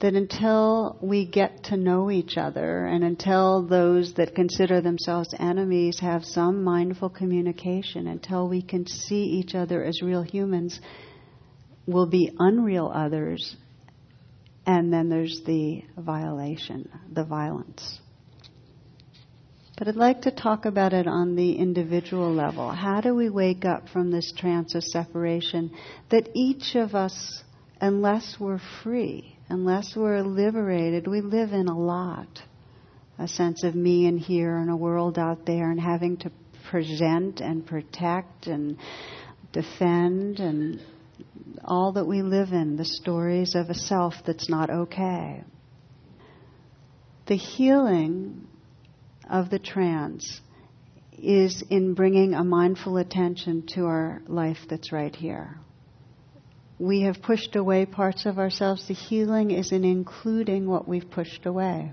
That 0.00 0.12
until 0.12 0.98
we 1.00 1.24
get 1.24 1.64
to 1.64 1.78
know 1.78 2.10
each 2.10 2.36
other 2.36 2.84
and 2.84 3.02
until 3.02 3.66
those 3.66 4.12
that 4.14 4.34
consider 4.34 4.82
themselves 4.82 5.34
enemies 5.38 5.98
have 6.00 6.26
some 6.26 6.62
mindful 6.62 7.08
communication, 7.08 8.06
until 8.06 8.50
we 8.50 8.60
can 8.60 8.86
see 8.86 9.24
each 9.24 9.54
other 9.54 9.82
as 9.82 10.02
real 10.02 10.20
humans, 10.22 10.78
will 11.86 12.06
be 12.06 12.30
unreal 12.38 12.92
others. 12.94 13.56
And 14.66 14.92
then 14.92 15.08
there's 15.08 15.40
the 15.46 15.84
violation, 15.96 16.90
the 17.10 17.24
violence. 17.24 17.98
But 19.78 19.86
I'd 19.86 19.94
like 19.94 20.22
to 20.22 20.32
talk 20.32 20.64
about 20.64 20.92
it 20.92 21.06
on 21.06 21.36
the 21.36 21.52
individual 21.52 22.34
level. 22.34 22.68
How 22.68 23.00
do 23.00 23.14
we 23.14 23.30
wake 23.30 23.64
up 23.64 23.88
from 23.90 24.10
this 24.10 24.32
trance 24.36 24.74
of 24.74 24.82
separation 24.82 25.70
that 26.10 26.30
each 26.34 26.74
of 26.74 26.96
us, 26.96 27.44
unless 27.80 28.38
we're 28.40 28.60
free, 28.82 29.38
unless 29.48 29.94
we're 29.94 30.22
liberated, 30.22 31.06
we 31.06 31.20
live 31.20 31.52
in 31.52 31.68
a 31.68 31.78
lot. 31.78 32.42
A 33.20 33.28
sense 33.28 33.62
of 33.62 33.76
me 33.76 34.06
and 34.06 34.18
here 34.18 34.56
and 34.56 34.68
a 34.68 34.76
world 34.76 35.16
out 35.16 35.46
there 35.46 35.70
and 35.70 35.80
having 35.80 36.16
to 36.18 36.32
present 36.70 37.40
and 37.40 37.64
protect 37.64 38.48
and 38.48 38.78
defend 39.52 40.40
and 40.40 40.80
all 41.64 41.92
that 41.92 42.04
we 42.04 42.22
live 42.22 42.50
in, 42.50 42.76
the 42.76 42.84
stories 42.84 43.54
of 43.54 43.70
a 43.70 43.74
self 43.74 44.14
that's 44.26 44.48
not 44.48 44.70
okay. 44.70 45.44
The 47.26 47.36
healing 47.36 48.47
of 49.28 49.50
the 49.50 49.58
trance 49.58 50.40
is 51.12 51.62
in 51.70 51.94
bringing 51.94 52.34
a 52.34 52.44
mindful 52.44 52.96
attention 52.96 53.66
to 53.74 53.84
our 53.84 54.22
life 54.26 54.58
that's 54.68 54.92
right 54.92 55.14
here. 55.14 55.58
We 56.78 57.02
have 57.02 57.22
pushed 57.22 57.56
away 57.56 57.86
parts 57.86 58.24
of 58.24 58.38
ourselves. 58.38 58.86
The 58.86 58.94
healing 58.94 59.50
is 59.50 59.72
in 59.72 59.84
including 59.84 60.68
what 60.68 60.86
we've 60.86 61.10
pushed 61.10 61.44
away. 61.44 61.92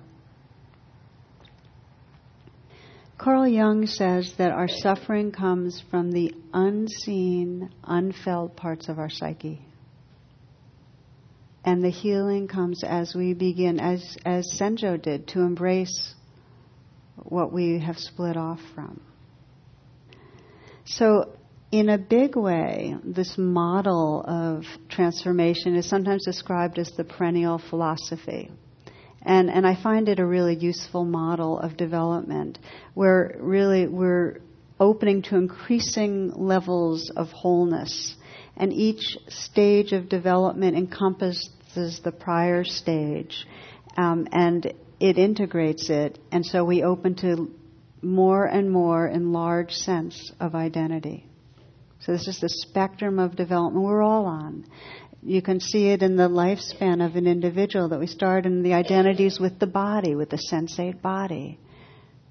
Carl 3.18 3.48
Jung 3.48 3.88
says 3.88 4.34
that 4.38 4.52
our 4.52 4.68
suffering 4.68 5.32
comes 5.32 5.82
from 5.90 6.12
the 6.12 6.34
unseen, 6.54 7.72
unfelt 7.84 8.56
parts 8.56 8.90
of 8.90 9.00
our 9.00 9.10
psyche. 9.10 9.66
And 11.64 11.84
the 11.84 11.90
healing 11.90 12.48
comes 12.48 12.84
as 12.84 13.16
we 13.16 13.34
begin, 13.34 13.80
as, 13.80 14.18
as 14.26 14.46
Senjo 14.60 15.02
did, 15.02 15.30
to 15.30 15.40
embrace 15.40 16.15
what 17.18 17.52
we 17.52 17.80
have 17.80 17.98
split 17.98 18.38
off 18.38 18.60
from. 18.74 19.02
So, 20.86 21.34
in 21.72 21.90
a 21.90 21.98
big 21.98 22.36
way, 22.36 22.96
this 23.04 23.38
model 23.38 24.24
of 24.26 24.64
transformation 24.88 25.76
is 25.76 25.90
sometimes 25.90 26.24
described 26.24 26.78
as 26.78 26.92
the 26.92 27.04
perennial 27.04 27.58
philosophy. 27.58 28.52
And, 29.24 29.50
and 29.50 29.66
I 29.66 29.76
find 29.82 30.08
it 30.08 30.20
a 30.20 30.26
really 30.26 30.56
useful 30.56 31.04
model 31.04 31.58
of 31.60 31.76
development 31.76 32.60
where 32.94 33.36
really 33.40 33.88
we're 33.88 34.42
opening 34.80 35.24
to 35.24 35.36
increasing 35.36 36.32
levels 36.36 37.12
of 37.16 37.30
wholeness. 37.30 38.16
And 38.56 38.72
each 38.72 39.18
stage 39.28 39.92
of 39.92 40.08
development 40.08 40.78
encompasses 40.78 42.00
the 42.04 42.12
prior 42.12 42.64
stage. 42.64 43.48
Um, 43.98 44.28
and 44.32 44.72
it 45.00 45.18
integrates 45.18 45.90
it, 45.90 46.20
and 46.32 46.46
so 46.46 46.64
we 46.64 46.84
open 46.84 47.16
to 47.16 47.52
more 48.02 48.46
and 48.46 48.72
more 48.72 49.08
enlarged 49.08 49.74
sense 49.74 50.32
of 50.40 50.56
identity. 50.56 51.28
So 52.00 52.12
this 52.12 52.28
is 52.28 52.40
the 52.40 52.50
spectrum 52.50 53.20
of 53.20 53.36
development 53.36 53.84
we're 53.84 54.04
all 54.04 54.26
on. 54.26 54.66
You 55.24 55.42
can 55.42 55.60
see 55.60 55.90
it 55.90 56.04
in 56.04 56.18
the 56.18 56.30
lifespan 56.30 57.04
of 57.04 57.16
an 57.16 57.26
individual 57.26 57.90
that 57.90 58.00
we 58.00 58.06
start 58.06 58.46
in 58.46 58.62
the 58.62 58.74
identities 58.74 59.40
with 59.40 59.58
the 59.58 59.68
body, 59.68 60.14
with 60.14 60.30
the 60.30 60.42
sensate 60.52 61.02
body. 61.02 61.60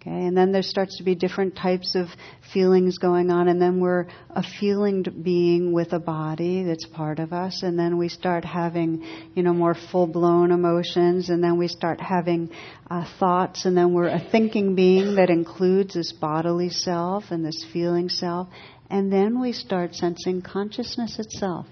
Okay, 0.06 0.26
and 0.26 0.36
then 0.36 0.52
there 0.52 0.62
starts 0.62 0.98
to 0.98 1.02
be 1.02 1.14
different 1.14 1.56
types 1.56 1.94
of 1.94 2.08
feelings 2.52 2.98
going 2.98 3.30
on, 3.30 3.48
and 3.48 3.60
then 3.60 3.80
we're 3.80 4.06
a 4.28 4.42
feeling 4.42 5.02
being 5.22 5.72
with 5.72 5.94
a 5.94 5.98
body 5.98 6.62
that's 6.62 6.84
part 6.84 7.18
of 7.18 7.32
us, 7.32 7.62
and 7.62 7.78
then 7.78 7.96
we 7.96 8.10
start 8.10 8.44
having, 8.44 9.02
you 9.34 9.42
know, 9.42 9.54
more 9.54 9.74
full-blown 9.74 10.50
emotions, 10.50 11.30
and 11.30 11.42
then 11.42 11.56
we 11.56 11.68
start 11.68 12.02
having 12.02 12.50
uh, 12.90 13.06
thoughts, 13.18 13.64
and 13.64 13.74
then 13.74 13.94
we're 13.94 14.08
a 14.08 14.20
thinking 14.30 14.74
being 14.74 15.14
that 15.14 15.30
includes 15.30 15.94
this 15.94 16.12
bodily 16.12 16.68
self 16.68 17.24
and 17.30 17.42
this 17.42 17.64
feeling 17.72 18.10
self, 18.10 18.48
and 18.90 19.10
then 19.10 19.40
we 19.40 19.52
start 19.52 19.94
sensing 19.94 20.42
consciousness 20.42 21.18
itself, 21.18 21.64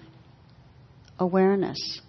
awareness. 1.19 2.01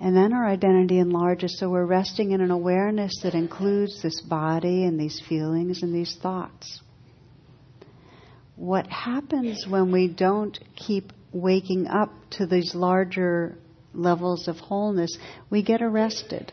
And 0.00 0.16
then 0.16 0.32
our 0.32 0.46
identity 0.46 0.98
enlarges, 0.98 1.58
so 1.58 1.70
we're 1.70 1.86
resting 1.86 2.32
in 2.32 2.40
an 2.40 2.50
awareness 2.50 3.20
that 3.22 3.34
includes 3.34 4.02
this 4.02 4.20
body 4.20 4.84
and 4.84 4.98
these 4.98 5.22
feelings 5.28 5.82
and 5.82 5.94
these 5.94 6.16
thoughts. 6.20 6.80
What 8.56 8.86
happens 8.86 9.66
when 9.68 9.92
we 9.92 10.08
don't 10.08 10.58
keep 10.76 11.12
waking 11.32 11.86
up 11.86 12.10
to 12.32 12.46
these 12.46 12.74
larger 12.74 13.56
levels 13.92 14.48
of 14.48 14.56
wholeness, 14.56 15.16
we 15.50 15.62
get 15.62 15.82
arrested. 15.82 16.52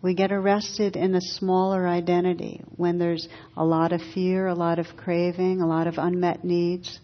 We 0.00 0.14
get 0.14 0.30
arrested 0.30 0.96
in 0.96 1.14
a 1.14 1.20
smaller 1.20 1.88
identity 1.88 2.62
when 2.76 2.98
there's 2.98 3.28
a 3.56 3.64
lot 3.64 3.92
of 3.92 4.00
fear, 4.14 4.46
a 4.46 4.54
lot 4.54 4.78
of 4.78 4.86
craving, 4.96 5.60
a 5.60 5.66
lot 5.66 5.86
of 5.86 5.94
unmet 5.98 6.44
needs 6.44 7.00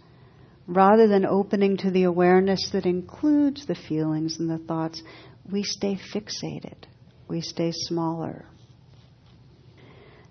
rather 0.67 1.07
than 1.07 1.27
opening 1.27 1.77
to 1.79 1.91
the 1.91 2.05
awareness 2.05 2.71
that 2.73 2.87
includes 2.87 3.67
the 3.67 3.75
feelings 3.75 4.39
and 4.39 4.49
the 4.49 4.59
thoughts, 4.59 5.03
we 5.51 5.63
stay 5.63 5.99
fixated. 6.15 6.77
We 7.29 7.41
stay 7.41 7.73
smaller. 7.73 8.45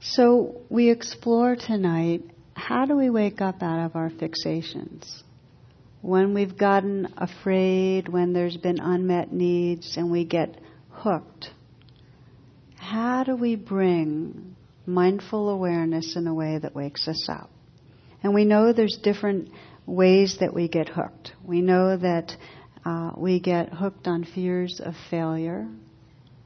So 0.01 0.61
we 0.69 0.89
explore 0.89 1.55
tonight 1.55 2.23
how 2.55 2.85
do 2.85 2.95
we 2.95 3.09
wake 3.09 3.41
up 3.41 3.61
out 3.63 3.85
of 3.85 3.95
our 3.95 4.09
fixations? 4.09 5.21
When 6.01 6.33
we've 6.33 6.57
gotten 6.57 7.13
afraid, 7.17 8.09
when 8.09 8.33
there's 8.33 8.57
been 8.57 8.79
unmet 8.79 9.31
needs, 9.31 9.95
and 9.97 10.11
we 10.11 10.25
get 10.25 10.59
hooked, 10.91 11.49
how 12.75 13.23
do 13.23 13.35
we 13.35 13.55
bring 13.55 14.55
mindful 14.85 15.49
awareness 15.49 16.15
in 16.15 16.27
a 16.27 16.33
way 16.33 16.57
that 16.57 16.75
wakes 16.75 17.07
us 17.07 17.27
up? 17.29 17.49
And 18.21 18.33
we 18.33 18.45
know 18.45 18.73
there's 18.73 18.97
different 19.01 19.49
ways 19.85 20.37
that 20.39 20.53
we 20.53 20.67
get 20.67 20.89
hooked. 20.89 21.33
We 21.43 21.61
know 21.61 21.97
that 21.97 22.35
uh, 22.85 23.11
we 23.17 23.39
get 23.39 23.69
hooked 23.69 24.07
on 24.07 24.23
fears 24.23 24.81
of 24.83 24.93
failure. 25.09 25.67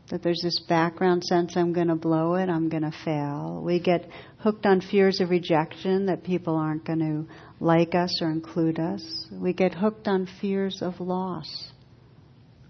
that 0.10 0.24
there's 0.24 0.41
this 0.41 0.60
background 0.60 1.24
sense 1.24 1.58
I'm 1.58 1.74
going 1.74 1.89
to 1.89 1.96
blow 1.96 2.36
it, 2.36 2.50
I'm 2.50 2.70
going 2.70 2.84
to 2.84 2.94
fail. 3.03 3.62
We 3.63 3.79
get 3.79 4.08
hooked 4.39 4.65
on 4.65 4.82
fears 4.82 5.20
of 5.20 5.29
rejection 5.29 6.06
that 6.06 6.24
people 6.24 6.56
aren't 6.56 6.86
going 6.86 7.00
to 7.00 7.25
like 7.60 7.94
us 7.94 8.22
or 8.22 8.29
include 8.29 8.79
us. 8.79 9.27
We 9.32 9.53
get 9.53 9.74
hooked 9.74 10.08
on 10.08 10.27
fears 10.39 10.82
of 10.82 11.00
loss. 11.00 11.72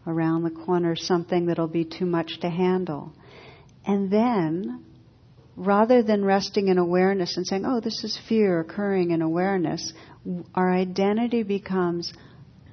Around 0.08 0.44
the 0.44 0.52
corner, 0.66 0.96
something 0.96 1.48
that'll 1.48 1.68
be 1.68 1.84
too 1.84 2.06
much 2.06 2.40
to 2.40 2.50
handle. 2.50 3.12
And 3.86 4.10
then, 4.10 4.86
rather 5.58 6.02
than 6.02 6.24
resting 6.24 6.70
in 6.70 6.78
awareness 6.78 7.36
and 7.36 7.46
saying, 7.46 7.66
oh, 7.66 7.82
this 7.82 8.04
is 8.04 8.18
fear 8.30 8.62
occurring 8.62 9.12
in 9.12 9.22
awareness, 9.22 9.92
our 10.56 10.74
identity 10.74 11.44
becomes, 11.44 12.14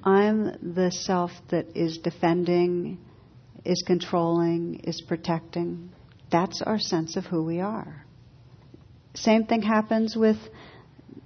I'm 0.03 0.73
the 0.75 0.91
self 0.91 1.31
that 1.49 1.75
is 1.75 1.97
defending 1.97 2.99
is 3.65 3.83
controlling, 3.85 4.81
is 4.83 5.01
protecting. 5.01 5.89
That's 6.31 6.61
our 6.61 6.79
sense 6.79 7.17
of 7.17 7.25
who 7.25 7.43
we 7.43 7.59
are. 7.59 8.05
Same 9.15 9.45
thing 9.45 9.61
happens 9.61 10.15
with, 10.15 10.37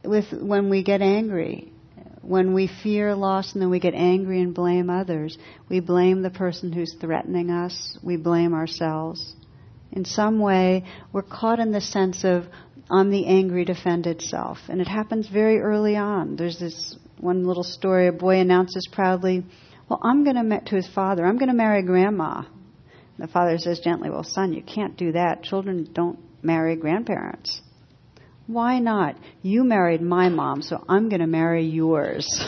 with 0.03 0.25
when 0.31 0.69
we 0.69 0.83
get 0.83 1.01
angry. 1.01 1.73
When 2.21 2.53
we 2.53 2.69
fear 2.83 3.15
loss 3.15 3.53
and 3.53 3.61
then 3.61 3.69
we 3.69 3.79
get 3.79 3.93
angry 3.93 4.41
and 4.41 4.53
blame 4.53 4.89
others, 4.89 5.37
we 5.67 5.79
blame 5.79 6.21
the 6.21 6.29
person 6.29 6.71
who's 6.71 6.95
threatening 6.99 7.49
us, 7.49 7.97
we 8.03 8.17
blame 8.17 8.53
ourselves. 8.53 9.35
In 9.91 10.05
some 10.05 10.39
way, 10.39 10.85
we're 11.11 11.23
caught 11.23 11.59
in 11.59 11.71
the 11.71 11.81
sense 11.81 12.23
of, 12.23 12.45
I'm 12.89 13.11
the 13.11 13.27
angry, 13.27 13.65
defended 13.65 14.21
self. 14.21 14.57
And 14.67 14.81
it 14.81 14.87
happens 14.87 15.27
very 15.27 15.59
early 15.59 15.95
on. 15.95 16.35
There's 16.35 16.59
this 16.59 16.97
one 17.19 17.45
little 17.45 17.63
story 17.63 18.07
a 18.07 18.11
boy 18.11 18.39
announces 18.39 18.87
proudly, 18.91 19.43
well, 19.89 19.99
I'm 20.03 20.23
going 20.23 20.35
to, 20.35 20.61
to 20.61 20.75
his 20.75 20.87
father, 20.87 21.25
I'm 21.25 21.37
going 21.37 21.49
to 21.49 21.55
marry 21.55 21.83
grandma. 21.83 22.43
The 23.17 23.27
father 23.27 23.57
says 23.57 23.79
gently, 23.79 24.09
Well, 24.09 24.23
son, 24.23 24.53
you 24.53 24.61
can't 24.61 24.95
do 24.95 25.11
that. 25.11 25.43
Children 25.43 25.89
don't 25.93 26.19
marry 26.41 26.75
grandparents. 26.77 27.61
Why 28.47 28.79
not? 28.79 29.15
You 29.41 29.63
married 29.63 30.01
my 30.01 30.29
mom, 30.29 30.61
so 30.61 30.83
I'm 30.87 31.09
going 31.09 31.19
to 31.19 31.27
marry 31.27 31.65
yours. 31.65 32.25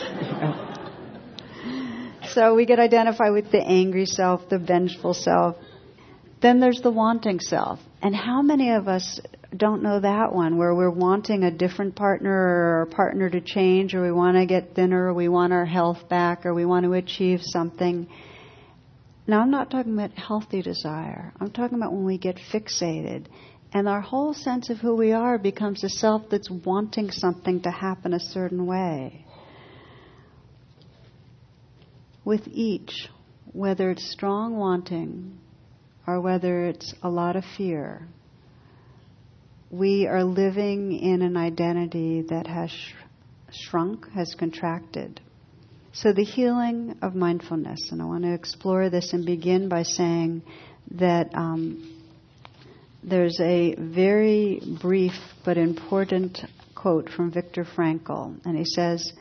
so 2.29 2.55
we 2.55 2.65
get 2.65 2.79
identified 2.79 3.33
with 3.33 3.51
the 3.51 3.61
angry 3.61 4.05
self, 4.05 4.47
the 4.49 4.57
vengeful 4.57 5.13
self. 5.13 5.57
Then 6.41 6.59
there's 6.59 6.81
the 6.81 6.89
wanting 6.89 7.39
self. 7.39 7.79
And 8.01 8.15
how 8.15 8.41
many 8.41 8.71
of 8.71 8.87
us 8.87 9.19
don't 9.55 9.83
know 9.83 9.99
that 9.99 10.33
one 10.33 10.57
where 10.57 10.73
we're 10.73 10.89
wanting 10.89 11.43
a 11.43 11.51
different 11.51 11.95
partner 11.95 12.31
or 12.31 12.81
a 12.83 12.87
partner 12.87 13.29
to 13.29 13.41
change 13.41 13.93
or 13.93 14.01
we 14.01 14.11
want 14.11 14.37
to 14.37 14.45
get 14.45 14.75
thinner 14.75 15.07
or 15.07 15.13
we 15.13 15.27
want 15.27 15.51
our 15.51 15.65
health 15.65 16.07
back 16.09 16.45
or 16.45 16.53
we 16.53 16.65
want 16.65 16.85
to 16.85 16.93
achieve 16.93 17.41
something. 17.43 18.07
Now, 19.27 19.41
I'm 19.41 19.51
not 19.51 19.69
talking 19.69 19.93
about 19.93 20.11
healthy 20.11 20.61
desire. 20.61 21.33
I'm 21.39 21.51
talking 21.51 21.77
about 21.77 21.91
when 21.91 22.05
we 22.05 22.17
get 22.17 22.37
fixated 22.51 23.25
and 23.73 23.87
our 23.87 24.01
whole 24.01 24.33
sense 24.33 24.69
of 24.69 24.77
who 24.77 24.95
we 24.95 25.11
are 25.11 25.37
becomes 25.37 25.83
a 25.83 25.89
self 25.89 26.23
that's 26.29 26.49
wanting 26.49 27.11
something 27.11 27.61
to 27.61 27.71
happen 27.71 28.13
a 28.13 28.19
certain 28.19 28.65
way. 28.65 29.25
With 32.23 32.47
each, 32.47 33.09
whether 33.51 33.89
it's 33.91 34.11
strong 34.11 34.57
wanting 34.57 35.39
or 36.05 36.21
whether 36.21 36.65
it's 36.65 36.93
a 37.01 37.09
lot 37.09 37.35
of 37.35 37.43
fear, 37.57 38.07
we 39.71 40.05
are 40.05 40.23
living 40.23 40.91
in 40.91 41.21
an 41.21 41.37
identity 41.37 42.23
that 42.23 42.45
has 42.45 42.69
sh- 42.69 42.93
shrunk, 43.51 44.09
has 44.11 44.35
contracted. 44.37 45.21
So, 45.93 46.11
the 46.11 46.23
healing 46.23 46.97
of 47.01 47.15
mindfulness, 47.15 47.91
and 47.91 48.01
I 48.01 48.05
want 48.05 48.23
to 48.23 48.33
explore 48.33 48.89
this 48.89 49.13
and 49.13 49.25
begin 49.25 49.69
by 49.69 49.83
saying 49.83 50.43
that 50.91 51.33
um, 51.35 51.99
there's 53.03 53.39
a 53.39 53.75
very 53.75 54.61
brief 54.81 55.13
but 55.45 55.57
important 55.57 56.39
quote 56.75 57.09
from 57.09 57.31
Viktor 57.31 57.65
Frankl, 57.65 58.39
and 58.45 58.57
he 58.57 58.65
says, 58.65 59.13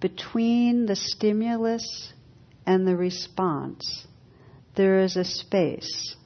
Between 0.00 0.86
the 0.86 0.96
stimulus 0.96 2.12
and 2.66 2.86
the 2.86 2.96
response, 2.96 4.06
there 4.76 5.00
is 5.00 5.16
a 5.16 5.24
space 5.24 6.16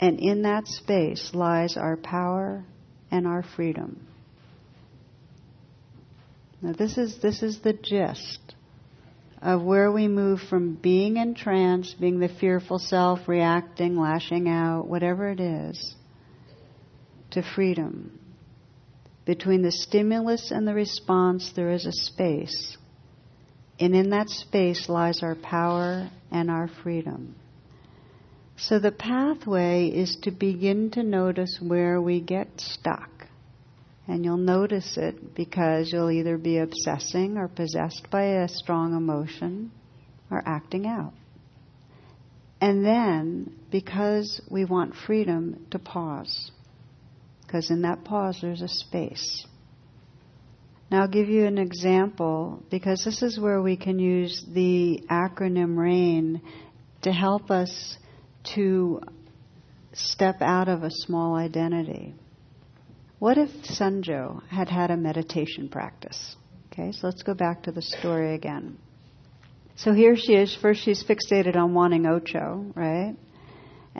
and 0.00 0.18
in 0.18 0.42
that 0.42 0.66
space 0.66 1.30
lies 1.34 1.76
our 1.76 1.96
power 1.96 2.64
and 3.10 3.26
our 3.26 3.44
freedom. 3.54 4.06
Now 6.62 6.72
this 6.72 6.96
is 6.96 7.20
this 7.20 7.42
is 7.42 7.60
the 7.60 7.74
gist 7.74 8.40
of 9.42 9.62
where 9.62 9.92
we 9.92 10.08
move 10.08 10.40
from 10.40 10.74
being 10.74 11.16
in 11.16 11.34
trance, 11.34 11.94
being 11.94 12.18
the 12.18 12.28
fearful 12.28 12.78
self, 12.78 13.28
reacting, 13.28 13.96
lashing 13.96 14.48
out, 14.48 14.86
whatever 14.86 15.30
it 15.30 15.40
is, 15.40 15.94
to 17.30 17.42
freedom. 17.42 18.18
Between 19.24 19.62
the 19.62 19.72
stimulus 19.72 20.50
and 20.50 20.66
the 20.66 20.74
response, 20.74 21.52
there 21.54 21.70
is 21.70 21.86
a 21.86 21.92
space. 21.92 22.76
And 23.78 23.94
in 23.94 24.10
that 24.10 24.28
space 24.28 24.88
lies 24.88 25.22
our 25.22 25.36
power 25.36 26.10
and 26.30 26.50
our 26.50 26.68
freedom. 26.82 27.34
So 28.60 28.78
the 28.78 28.92
pathway 28.92 29.88
is 29.88 30.16
to 30.22 30.30
begin 30.30 30.90
to 30.90 31.02
notice 31.02 31.58
where 31.62 32.00
we 32.00 32.20
get 32.20 32.48
stuck. 32.58 33.08
And 34.06 34.22
you'll 34.22 34.36
notice 34.36 34.98
it 34.98 35.34
because 35.34 35.90
you'll 35.90 36.10
either 36.10 36.36
be 36.36 36.58
obsessing 36.58 37.38
or 37.38 37.48
possessed 37.48 38.08
by 38.10 38.24
a 38.24 38.48
strong 38.48 38.94
emotion 38.94 39.70
or 40.30 40.42
acting 40.44 40.86
out. 40.86 41.14
And 42.60 42.84
then, 42.84 43.54
because 43.70 44.42
we 44.50 44.66
want 44.66 44.94
freedom, 45.06 45.66
to 45.70 45.78
pause. 45.78 46.50
Because 47.46 47.70
in 47.70 47.82
that 47.82 48.04
pause, 48.04 48.40
there's 48.42 48.60
a 48.60 48.68
space. 48.68 49.46
Now, 50.90 51.02
I'll 51.02 51.08
give 51.08 51.30
you 51.30 51.46
an 51.46 51.56
example 51.56 52.62
because 52.70 53.04
this 53.04 53.22
is 53.22 53.40
where 53.40 53.62
we 53.62 53.78
can 53.78 53.98
use 53.98 54.44
the 54.52 55.02
acronym 55.10 55.78
RAIN 55.78 56.42
to 57.02 57.12
help 57.12 57.50
us 57.50 57.96
to 58.54 59.00
step 59.92 60.40
out 60.40 60.68
of 60.68 60.82
a 60.82 60.90
small 60.90 61.34
identity. 61.34 62.14
What 63.18 63.36
if 63.36 63.50
Sanjo 63.78 64.42
had 64.48 64.68
had 64.68 64.90
a 64.90 64.96
meditation 64.96 65.68
practice? 65.68 66.36
Okay, 66.72 66.92
so 66.92 67.06
let's 67.06 67.22
go 67.22 67.34
back 67.34 67.64
to 67.64 67.72
the 67.72 67.82
story 67.82 68.34
again. 68.34 68.78
So 69.76 69.92
here 69.92 70.16
she 70.16 70.34
is. 70.34 70.56
First, 70.60 70.84
she's 70.84 71.04
fixated 71.04 71.56
on 71.56 71.74
wanting 71.74 72.06
Ocho, 72.06 72.72
right? 72.74 73.16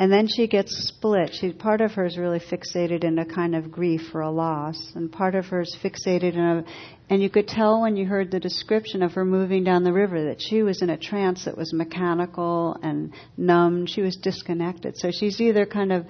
And 0.00 0.10
then 0.10 0.28
she 0.28 0.46
gets 0.46 0.74
split. 0.88 1.34
She, 1.34 1.52
part 1.52 1.82
of 1.82 1.92
her 1.92 2.06
is 2.06 2.16
really 2.16 2.40
fixated 2.40 3.04
in 3.04 3.18
a 3.18 3.26
kind 3.26 3.54
of 3.54 3.70
grief 3.70 4.00
for 4.10 4.22
a 4.22 4.30
loss, 4.30 4.92
and 4.94 5.12
part 5.12 5.34
of 5.34 5.44
her 5.48 5.60
is 5.60 5.76
fixated 5.84 6.32
in 6.32 6.40
a. 6.40 6.64
And 7.10 7.22
you 7.22 7.28
could 7.28 7.46
tell 7.46 7.82
when 7.82 7.98
you 7.98 8.06
heard 8.06 8.30
the 8.30 8.40
description 8.40 9.02
of 9.02 9.12
her 9.12 9.26
moving 9.26 9.62
down 9.62 9.84
the 9.84 9.92
river 9.92 10.24
that 10.28 10.40
she 10.40 10.62
was 10.62 10.80
in 10.80 10.88
a 10.88 10.96
trance 10.96 11.44
that 11.44 11.54
was 11.54 11.74
mechanical 11.74 12.78
and 12.82 13.12
numb. 13.36 13.84
She 13.84 14.00
was 14.00 14.16
disconnected. 14.16 14.96
So 14.96 15.10
she's 15.10 15.38
either 15.38 15.66
kind 15.66 15.92
of 15.92 16.06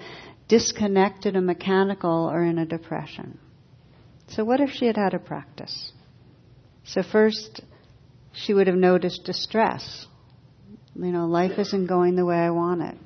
disconnected 0.46 1.34
and 1.34 1.44
mechanical 1.44 2.30
or 2.32 2.44
in 2.44 2.58
a 2.58 2.66
depression. 2.66 3.40
So 4.28 4.44
what 4.44 4.60
if 4.60 4.70
she 4.70 4.86
had 4.86 4.98
had 4.98 5.14
a 5.14 5.18
practice? 5.18 5.90
So 6.84 7.02
first, 7.02 7.60
she 8.34 8.54
would 8.54 8.68
have 8.68 8.76
noticed 8.76 9.24
distress. 9.24 10.06
You 10.94 11.10
know, 11.10 11.26
life 11.26 11.58
isn't 11.58 11.88
going 11.88 12.14
the 12.14 12.24
way 12.24 12.36
I 12.36 12.50
want 12.50 12.82
it. 12.82 12.96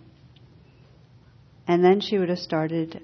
And 1.66 1.85
then 1.85 2.00
she 2.00 2.18
would 2.18 2.29
have 2.29 2.38
started 2.38 3.00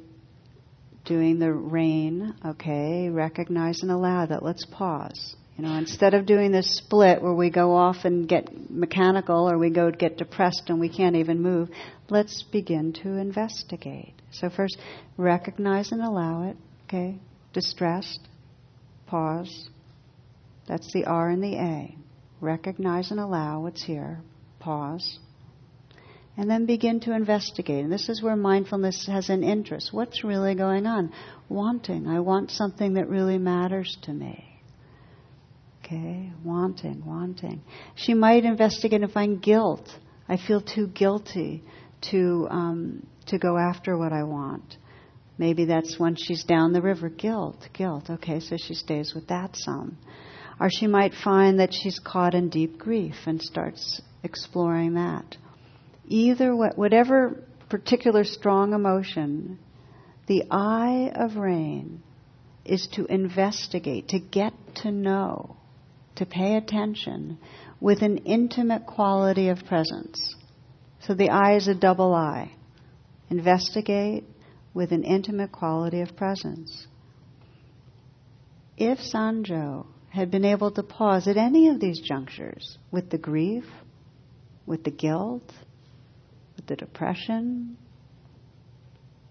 doing 1.04 1.38
the 1.38 1.52
RAIN, 1.52 2.34
okay, 2.44 3.08
recognize 3.08 3.82
and 3.82 3.90
allow 3.90 4.26
that. 4.26 4.42
Let's 4.42 4.66
pause. 4.66 5.34
You 5.56 5.64
know, 5.64 5.76
instead 5.76 6.14
of 6.14 6.26
doing 6.26 6.52
this 6.52 6.76
split 6.76 7.22
where 7.22 7.34
we 7.34 7.50
go 7.50 7.74
off 7.74 8.04
and 8.04 8.28
get 8.28 8.70
mechanical 8.70 9.50
or 9.50 9.58
we 9.58 9.70
go 9.70 9.90
get 9.90 10.16
depressed 10.16 10.64
and 10.68 10.80
we 10.80 10.88
can't 10.88 11.16
even 11.16 11.42
move, 11.42 11.68
let's 12.08 12.42
begin 12.42 12.92
to 13.02 13.16
investigate. 13.16 14.14
So 14.30 14.48
first, 14.48 14.78
recognize 15.16 15.92
and 15.92 16.02
allow 16.02 16.48
it, 16.48 16.56
okay? 16.86 17.18
Distressed, 17.52 18.20
pause. 19.06 19.68
That's 20.66 20.92
the 20.92 21.04
R 21.04 21.28
and 21.28 21.42
the 21.42 21.56
A. 21.56 21.96
Recognize 22.40 23.10
and 23.10 23.20
allow 23.20 23.60
what's 23.60 23.82
here, 23.82 24.20
pause 24.60 25.18
and 26.36 26.48
then 26.48 26.66
begin 26.66 27.00
to 27.00 27.14
investigate. 27.14 27.84
And 27.84 27.92
this 27.92 28.08
is 28.08 28.22
where 28.22 28.36
mindfulness 28.36 29.06
has 29.06 29.28
an 29.28 29.42
interest. 29.42 29.92
What's 29.92 30.24
really 30.24 30.54
going 30.54 30.86
on? 30.86 31.12
Wanting. 31.48 32.06
I 32.06 32.20
want 32.20 32.50
something 32.50 32.94
that 32.94 33.08
really 33.08 33.38
matters 33.38 33.96
to 34.02 34.12
me. 34.12 34.46
Okay, 35.84 36.30
wanting, 36.44 37.04
wanting. 37.04 37.62
She 37.96 38.14
might 38.14 38.44
investigate 38.44 39.02
and 39.02 39.12
find 39.12 39.42
guilt. 39.42 39.88
I 40.28 40.36
feel 40.36 40.60
too 40.60 40.86
guilty 40.86 41.64
to 42.12 42.46
um, 42.48 43.06
to 43.26 43.38
go 43.38 43.58
after 43.58 43.98
what 43.98 44.12
I 44.12 44.22
want. 44.22 44.76
Maybe 45.36 45.64
that's 45.64 45.98
when 45.98 46.16
she's 46.16 46.44
down 46.44 46.72
the 46.72 46.82
river. 46.82 47.08
Guilt, 47.08 47.68
guilt. 47.72 48.08
Okay, 48.08 48.40
so 48.40 48.56
she 48.56 48.74
stays 48.74 49.14
with 49.14 49.28
that 49.28 49.56
some. 49.56 49.98
Or 50.60 50.68
she 50.70 50.86
might 50.86 51.14
find 51.14 51.58
that 51.58 51.72
she's 51.72 51.98
caught 51.98 52.34
in 52.34 52.50
deep 52.50 52.78
grief 52.78 53.16
and 53.26 53.42
starts 53.42 54.00
exploring 54.22 54.94
that 54.94 55.36
either 56.10 56.54
whatever 56.54 57.42
particular 57.70 58.24
strong 58.24 58.74
emotion, 58.74 59.58
the 60.26 60.44
I 60.50 61.10
of 61.14 61.36
RAIN 61.36 62.02
is 62.64 62.88
to 62.92 63.06
investigate, 63.06 64.08
to 64.08 64.18
get 64.18 64.52
to 64.82 64.90
know, 64.90 65.56
to 66.16 66.26
pay 66.26 66.56
attention 66.56 67.38
with 67.80 68.02
an 68.02 68.18
intimate 68.18 68.86
quality 68.86 69.48
of 69.48 69.64
presence. 69.64 70.34
So 71.00 71.14
the 71.14 71.30
I 71.30 71.56
is 71.56 71.68
a 71.68 71.74
double 71.74 72.12
I. 72.12 72.52
Investigate 73.30 74.24
with 74.74 74.92
an 74.92 75.04
intimate 75.04 75.52
quality 75.52 76.02
of 76.02 76.16
presence. 76.16 76.86
If 78.76 78.98
Sanjo 78.98 79.86
had 80.10 80.30
been 80.30 80.44
able 80.44 80.72
to 80.72 80.82
pause 80.82 81.28
at 81.28 81.36
any 81.36 81.68
of 81.68 81.80
these 81.80 82.00
junctures 82.00 82.76
with 82.90 83.10
the 83.10 83.18
grief, 83.18 83.64
with 84.66 84.84
the 84.84 84.90
guilt, 84.90 85.52
the 86.70 86.76
depression, 86.76 87.76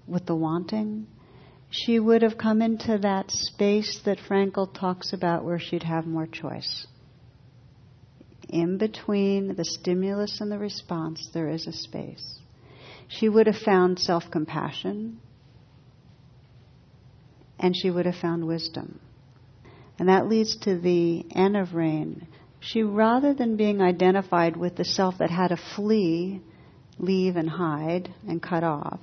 with 0.05 0.25
the 0.25 0.35
wanting, 0.35 1.07
she 1.69 1.97
would 1.97 2.21
have 2.21 2.37
come 2.37 2.61
into 2.61 2.97
that 2.97 3.31
space 3.31 4.01
that 4.03 4.17
Frankl 4.17 4.67
talks 4.77 5.13
about 5.13 5.45
where 5.45 5.57
she'd 5.57 5.83
have 5.83 6.05
more 6.05 6.27
choice. 6.27 6.85
In 8.49 8.77
between 8.77 9.55
the 9.55 9.63
stimulus 9.63 10.41
and 10.41 10.51
the 10.51 10.59
response, 10.59 11.29
there 11.33 11.47
is 11.47 11.65
a 11.65 11.71
space. 11.71 12.39
She 13.07 13.29
would 13.29 13.47
have 13.47 13.63
found 13.63 13.99
self 13.99 14.25
compassion 14.29 15.21
and 17.57 17.73
she 17.75 17.89
would 17.89 18.05
have 18.05 18.15
found 18.15 18.47
wisdom. 18.47 18.99
And 19.97 20.09
that 20.09 20.27
leads 20.27 20.57
to 20.61 20.77
the 20.77 21.25
end 21.33 21.55
of 21.55 21.73
RAIN. 21.73 22.27
She, 22.59 22.83
rather 22.83 23.33
than 23.33 23.55
being 23.55 23.81
identified 23.81 24.57
with 24.57 24.75
the 24.75 24.85
self 24.85 25.19
that 25.19 25.29
had 25.29 25.49
to 25.49 25.57
flee, 25.75 26.41
leave, 26.99 27.35
and 27.35 27.49
hide 27.49 28.13
and 28.27 28.41
cut 28.41 28.63
off, 28.63 28.99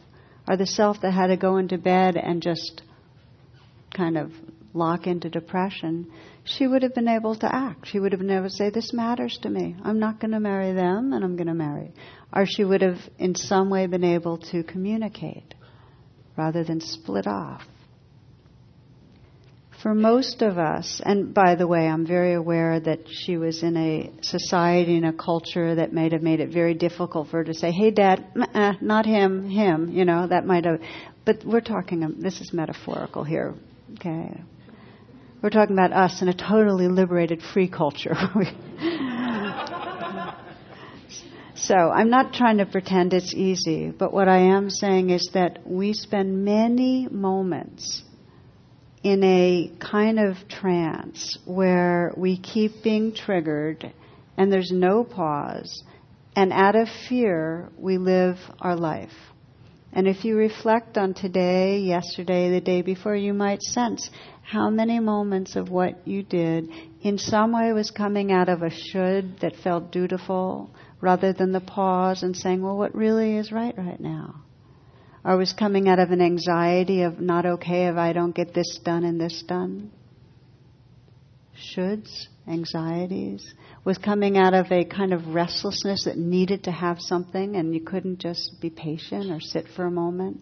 or 0.46 0.56
the 0.56 0.66
self 0.66 1.00
that 1.02 1.12
had 1.12 1.28
to 1.28 1.37
go 1.37 1.56
into 1.56 1.78
bed 1.78 2.16
and 2.16 2.42
just 2.42 2.82
kind 3.96 4.16
of 4.16 4.30
lock 4.74 5.06
into 5.06 5.30
depression, 5.30 6.06
she 6.44 6.66
would 6.66 6.82
have 6.82 6.94
been 6.94 7.09
able 7.09 7.35
to 7.35 7.52
act. 7.52 7.88
She 7.88 7.98
would 7.98 8.12
have 8.12 8.20
been 8.20 8.30
able 8.30 8.48
to 8.48 8.50
say, 8.50 8.70
This 8.70 8.92
matters 8.92 9.38
to 9.42 9.50
me. 9.50 9.76
I'm 9.82 9.98
not 9.98 10.20
going 10.20 10.32
to 10.32 10.40
marry 10.40 10.72
them, 10.72 11.12
and 11.12 11.24
I'm 11.24 11.37
going 11.37 11.48
to 11.48 11.54
marry. 11.54 11.92
Or 12.32 12.44
she 12.46 12.64
would 12.64 12.82
have, 12.82 12.98
in 13.18 13.35
some 13.35 13.70
way, 13.70 13.87
been 13.87 14.04
able 14.04 14.38
to 14.50 14.62
communicate 14.62 15.54
rather 16.37 16.62
than 16.62 16.80
split 16.80 17.26
off. 17.26 17.62
For 19.87 19.94
most 19.94 20.42
of 20.42 20.59
us, 20.59 21.01
and 21.05 21.33
by 21.33 21.55
the 21.55 21.68
way, 21.68 21.87
I'm 21.87 22.05
very 22.05 22.35
aware 22.35 22.81
that 22.81 23.03
she 23.09 23.37
was 23.37 23.62
in 23.62 23.77
a 23.77 24.11
society 24.20 24.96
and 24.96 25.07
a 25.07 25.12
culture 25.12 25.77
that 25.77 25.92
might 25.92 26.11
have 26.11 26.22
made 26.22 26.40
it 26.40 26.49
very 26.49 26.75
difficult 26.75 27.29
for 27.29 27.37
her 27.37 27.44
to 27.44 27.55
say, 27.55 27.70
"Hey, 27.70 27.92
Dad, 27.92 28.27
uh-uh, 28.35 28.72
not 28.81 29.07
him, 29.07 29.49
him." 29.49 29.92
You 29.92 30.05
know, 30.05 30.27
that 30.27 30.44
might 30.44 30.64
have. 30.64 30.81
But 31.25 31.44
we're 31.44 31.61
talking. 31.61 32.03
Um, 32.03 32.16
this 32.18 32.40
is 32.40 32.53
metaphorical 32.53 33.22
here. 33.22 33.55
Okay, 33.92 34.40
we're 35.40 35.51
talking 35.51 35.79
about 35.79 35.92
us 35.92 36.20
in 36.20 36.27
a 36.27 36.35
totally 36.35 36.88
liberated, 36.88 37.40
free 37.40 37.68
culture. 37.68 38.16
so 41.55 41.77
I'm 41.77 42.11
not 42.11 42.33
trying 42.35 42.59
to 42.59 42.66
pretend 42.66 43.12
it's 43.12 43.33
easy, 43.35 43.92
but 43.92 44.12
what 44.12 44.27
I 44.27 44.38
am 44.38 44.68
saying 44.68 45.11
is 45.11 45.31
that 45.35 45.61
we 45.64 45.92
spend 45.92 46.44
many 46.44 47.07
moments 47.09 48.03
in 49.07 49.23
a 49.23 49.71
kind 49.79 50.19
of 50.19 50.37
trance 50.49 51.38
where 51.45 52.12
we 52.16 52.37
keep 52.37 52.83
being 52.83 53.14
triggered 53.14 53.92
and 54.37 54.53
there's 54.53 54.73
no 54.73 55.05
pause, 55.05 55.85
and 56.35 56.53
out 56.53 56.75
of 56.75 56.88
fear, 57.09 57.69
we 57.79 57.99
live 57.99 58.37
our 58.61 58.75
life. 58.75 59.14
And 59.92 60.09
if 60.09 60.25
you 60.25 60.37
reflect 60.37 60.99
on 60.99 61.14
today, 61.14 61.79
yesterday, 61.79 62.51
the 62.51 62.61
day 62.61 62.83
before, 62.83 63.14
you 63.14 63.33
might 63.33 63.62
sense 63.62 64.11
how 64.42 64.71
many 64.71 64.99
moments 64.99 65.55
of 65.55 65.71
what 65.71 66.05
you 66.05 66.25
did 66.25 66.69
in 67.01 67.16
some 67.16 67.53
way 67.53 67.73
was 67.73 67.92
coming 67.92 68.33
out 68.33 68.49
of 68.49 68.62
a 68.62 68.71
should 68.71 69.38
that 69.38 69.55
felt 69.62 69.92
dutiful 69.92 70.69
rather 71.01 71.33
than 71.33 71.53
the 71.53 71.61
pause 71.61 72.25
and 72.25 72.37
saying, 72.37 72.61
well, 72.61 72.77
what 72.77 72.92
really 72.92 73.37
is 73.37 73.53
right 73.53 73.79
right 73.79 74.01
now? 74.01 74.45
Or 75.26 75.36
was 75.36 75.52
coming 75.52 75.88
out 75.88 75.98
of 75.98 76.12
an 76.12 76.22
anxiety 76.22 77.02
of 77.02 77.20
not 77.20 77.44
okay 77.44 77.88
if 77.88 77.96
I 77.96 78.12
don't 78.12 78.34
get 78.34 78.54
this 78.54 78.78
done 78.84 79.04
and 79.04 79.20
this 79.20 79.42
done. 79.42 79.90
Shoulds, 81.58 82.28
anxieties, 82.46 83.52
was 83.84 83.98
coming 83.98 84.38
out 84.38 84.54
of 84.54 84.70
a 84.70 84.84
kind 84.84 85.12
of 85.12 85.34
restlessness 85.34 86.04
that 86.04 86.16
needed 86.16 86.62
to 86.64 86.70
have 86.70 87.00
something 87.00 87.56
and 87.56 87.74
you 87.74 87.80
couldn't 87.80 88.20
just 88.20 88.60
be 88.60 88.70
patient 88.70 89.32
or 89.32 89.40
sit 89.40 89.66
for 89.74 89.84
a 89.84 89.90
moment. 89.90 90.40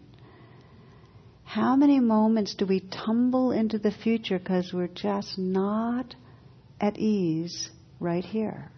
How 1.45 1.75
many 1.75 1.99
moments 1.99 2.53
do 2.53 2.67
we 2.67 2.81
tumble 2.81 3.51
into 3.51 3.79
the 3.79 3.91
future 3.91 4.37
because 4.37 4.71
we're 4.71 4.87
just 4.87 5.39
not 5.39 6.13
at 6.79 6.99
ease 6.99 7.71
right 7.99 8.25
here? 8.25 8.69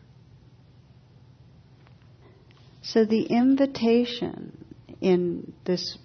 So 2.81 3.03
the 3.03 3.23
invitation 3.23 4.66
in 5.01 5.53
this 5.65 5.97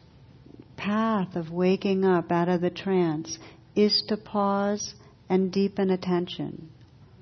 path 0.77 1.37
of 1.37 1.51
waking 1.51 2.05
up 2.05 2.31
out 2.31 2.49
of 2.49 2.61
the 2.61 2.71
trance 2.71 3.39
is 3.75 4.03
to 4.09 4.17
pause 4.17 4.95
and 5.29 5.53
deepen 5.53 5.91
attention. 5.91 6.71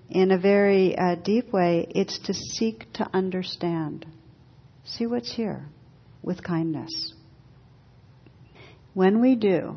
In 0.08 0.32
a 0.32 0.38
very 0.38 0.96
uh, 0.96 1.14
deep 1.16 1.52
way, 1.52 1.86
it's 1.90 2.18
to 2.20 2.34
seek 2.34 2.92
to 2.94 3.08
understand. 3.14 4.06
See 4.84 5.06
what's 5.06 5.32
here 5.32 5.66
with 6.22 6.42
kindness. 6.42 7.14
When 8.94 9.20
we 9.20 9.36
do, 9.36 9.76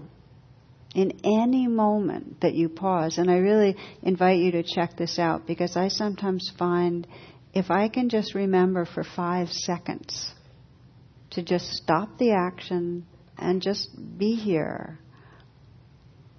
in 0.96 1.20
any 1.24 1.68
moment 1.68 2.42
that 2.42 2.54
you 2.54 2.70
pause, 2.70 3.18
and 3.18 3.30
I 3.30 3.38
really 3.38 3.76
invite 4.02 4.40
you 4.40 4.52
to 4.54 4.64
check 4.64 4.98
this 4.98 5.20
out 5.20 5.46
because 5.46 5.76
I 5.76 5.90
sometimes 5.90 6.52
find 6.58 7.08
if 7.54 7.70
I 7.70 7.88
can 7.90 8.10
just 8.10 8.34
remember 8.34 8.86
for 8.86 9.04
five 9.04 9.50
seconds 9.50 10.34
to 11.34 11.44
just 11.44 11.66
stop 11.72 12.18
the 12.18 12.32
action 12.32 13.06
and 13.38 13.62
just 13.62 13.90
be 14.18 14.36
here. 14.36 15.00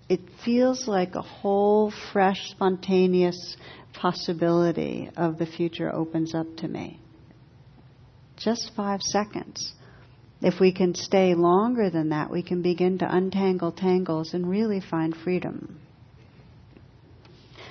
It 0.09 0.21
feels 0.45 0.87
like 0.87 1.15
a 1.15 1.23
whole, 1.23 1.93
fresh, 2.13 2.51
spontaneous 2.51 3.57
possibility 3.93 5.11
of 5.17 5.39
the 5.39 5.47
future 5.47 5.93
opens 5.93 6.35
up 6.35 6.47
to 6.59 6.69
me. 6.69 7.01
Just 8.37 8.73
five 8.77 9.01
seconds. 9.01 9.73
If 10.43 10.61
we 10.61 10.73
can 10.73 10.95
stay 10.95 11.35
longer 11.35 11.89
than 11.89 12.11
that, 12.11 12.31
we 12.31 12.43
can 12.43 12.61
begin 12.61 12.99
to 12.99 13.17
untangle 13.17 13.73
tangles 13.73 14.35
and 14.35 14.49
really 14.49 14.81
find 14.81 15.17
freedom. 15.17 15.81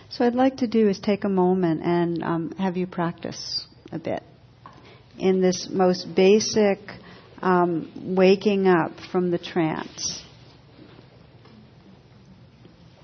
So, 0.09 0.25
I'd 0.25 0.35
like 0.35 0.57
to 0.57 0.67
do 0.67 0.89
is 0.89 0.99
take 0.99 1.23
a 1.23 1.29
moment 1.29 1.81
and 1.83 2.23
um, 2.23 2.51
have 2.57 2.77
you 2.77 2.87
practice 2.87 3.67
a 3.91 3.99
bit 3.99 4.23
in 5.17 5.41
this 5.41 5.67
most 5.71 6.15
basic 6.15 6.79
um, 7.43 8.15
waking 8.15 8.67
up 8.67 8.91
from 9.11 9.29
the 9.29 9.37
trance. 9.37 10.23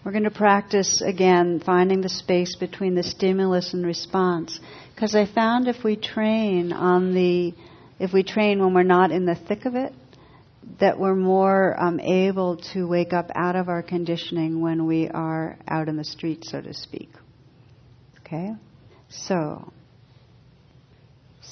We're 0.03 0.13
going 0.13 0.23
to 0.23 0.31
practice 0.31 1.01
again 1.01 1.61
finding 1.63 2.01
the 2.01 2.09
space 2.09 2.55
between 2.55 2.95
the 2.95 3.03
stimulus 3.03 3.73
and 3.73 3.85
response. 3.85 4.59
Because 4.95 5.13
I 5.13 5.25
found 5.25 5.67
if 5.67 5.83
we 5.83 5.97
train 5.97 6.71
on 6.71 7.13
the, 7.13 7.53
if 7.99 8.13
we 8.13 8.23
train 8.23 8.59
when 8.59 8.73
we're 8.73 8.83
not 8.83 9.11
in 9.11 9.25
the 9.25 9.35
thick 9.35 9.65
of 9.65 9.75
it, 9.75 9.93
that 10.79 10.97
we're 10.97 11.15
more 11.15 11.77
um, 11.77 11.99
able 11.99 12.57
to 12.73 12.87
wake 12.87 13.11
up 13.11 13.29
out 13.35 13.57
of 13.57 13.67
our 13.67 13.83
conditioning 13.83 14.61
when 14.61 14.87
we 14.87 15.09
are 15.09 15.57
out 15.67 15.89
in 15.89 15.97
the 15.97 16.03
street, 16.03 16.45
so 16.45 16.61
to 16.61 16.73
speak. 16.73 17.09
Okay? 18.21 18.51
So, 19.09 19.73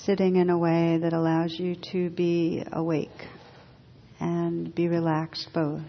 sitting 0.08 0.38
in 0.38 0.50
a 0.50 0.58
way 0.58 0.98
that 1.02 1.12
allows 1.12 1.60
you 1.60 1.76
to 1.76 2.10
be 2.10 2.64
awake 2.72 3.28
and 4.22 4.74
be 4.74 4.88
relaxed 4.88 5.50
both. 5.54 5.82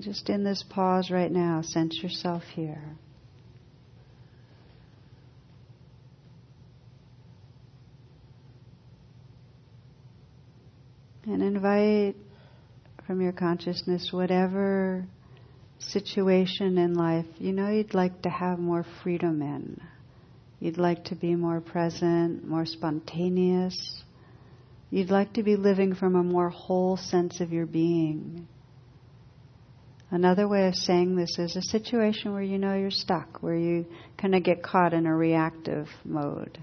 Just 0.00 0.28
in 0.28 0.44
this 0.44 0.62
pause 0.68 1.10
right 1.10 1.32
now, 1.32 1.62
sense 1.62 1.98
yourself 2.02 2.42
here. 2.54 2.82
And 11.24 11.42
invite 11.42 12.16
from 13.06 13.22
your 13.22 13.32
consciousness 13.32 14.10
whatever 14.12 15.06
situation 15.78 16.76
in 16.78 16.94
life 16.94 17.26
you 17.38 17.52
know 17.52 17.68
you'd 17.68 17.94
like 17.94 18.22
to 18.22 18.28
have 18.28 18.58
more 18.58 18.84
freedom 19.02 19.42
in. 19.42 19.80
You'd 20.60 20.78
like 20.78 21.04
to 21.04 21.14
be 21.14 21.36
more 21.36 21.60
present, 21.60 22.46
more 22.46 22.66
spontaneous. 22.66 24.02
You'd 24.90 25.10
like 25.10 25.34
to 25.34 25.42
be 25.42 25.56
living 25.56 25.94
from 25.94 26.16
a 26.16 26.22
more 26.22 26.48
whole 26.48 26.96
sense 26.96 27.40
of 27.40 27.52
your 27.52 27.66
being. 27.66 28.48
Another 30.10 30.48
way 30.48 30.66
of 30.66 30.74
saying 30.74 31.16
this 31.16 31.38
is 31.38 31.54
a 31.54 31.62
situation 31.62 32.32
where 32.32 32.42
you 32.42 32.58
know 32.58 32.74
you're 32.74 32.90
stuck, 32.90 33.42
where 33.42 33.56
you 33.56 33.86
kind 34.16 34.34
of 34.34 34.42
get 34.42 34.62
caught 34.62 34.94
in 34.94 35.06
a 35.06 35.14
reactive 35.14 35.86
mode. 36.04 36.58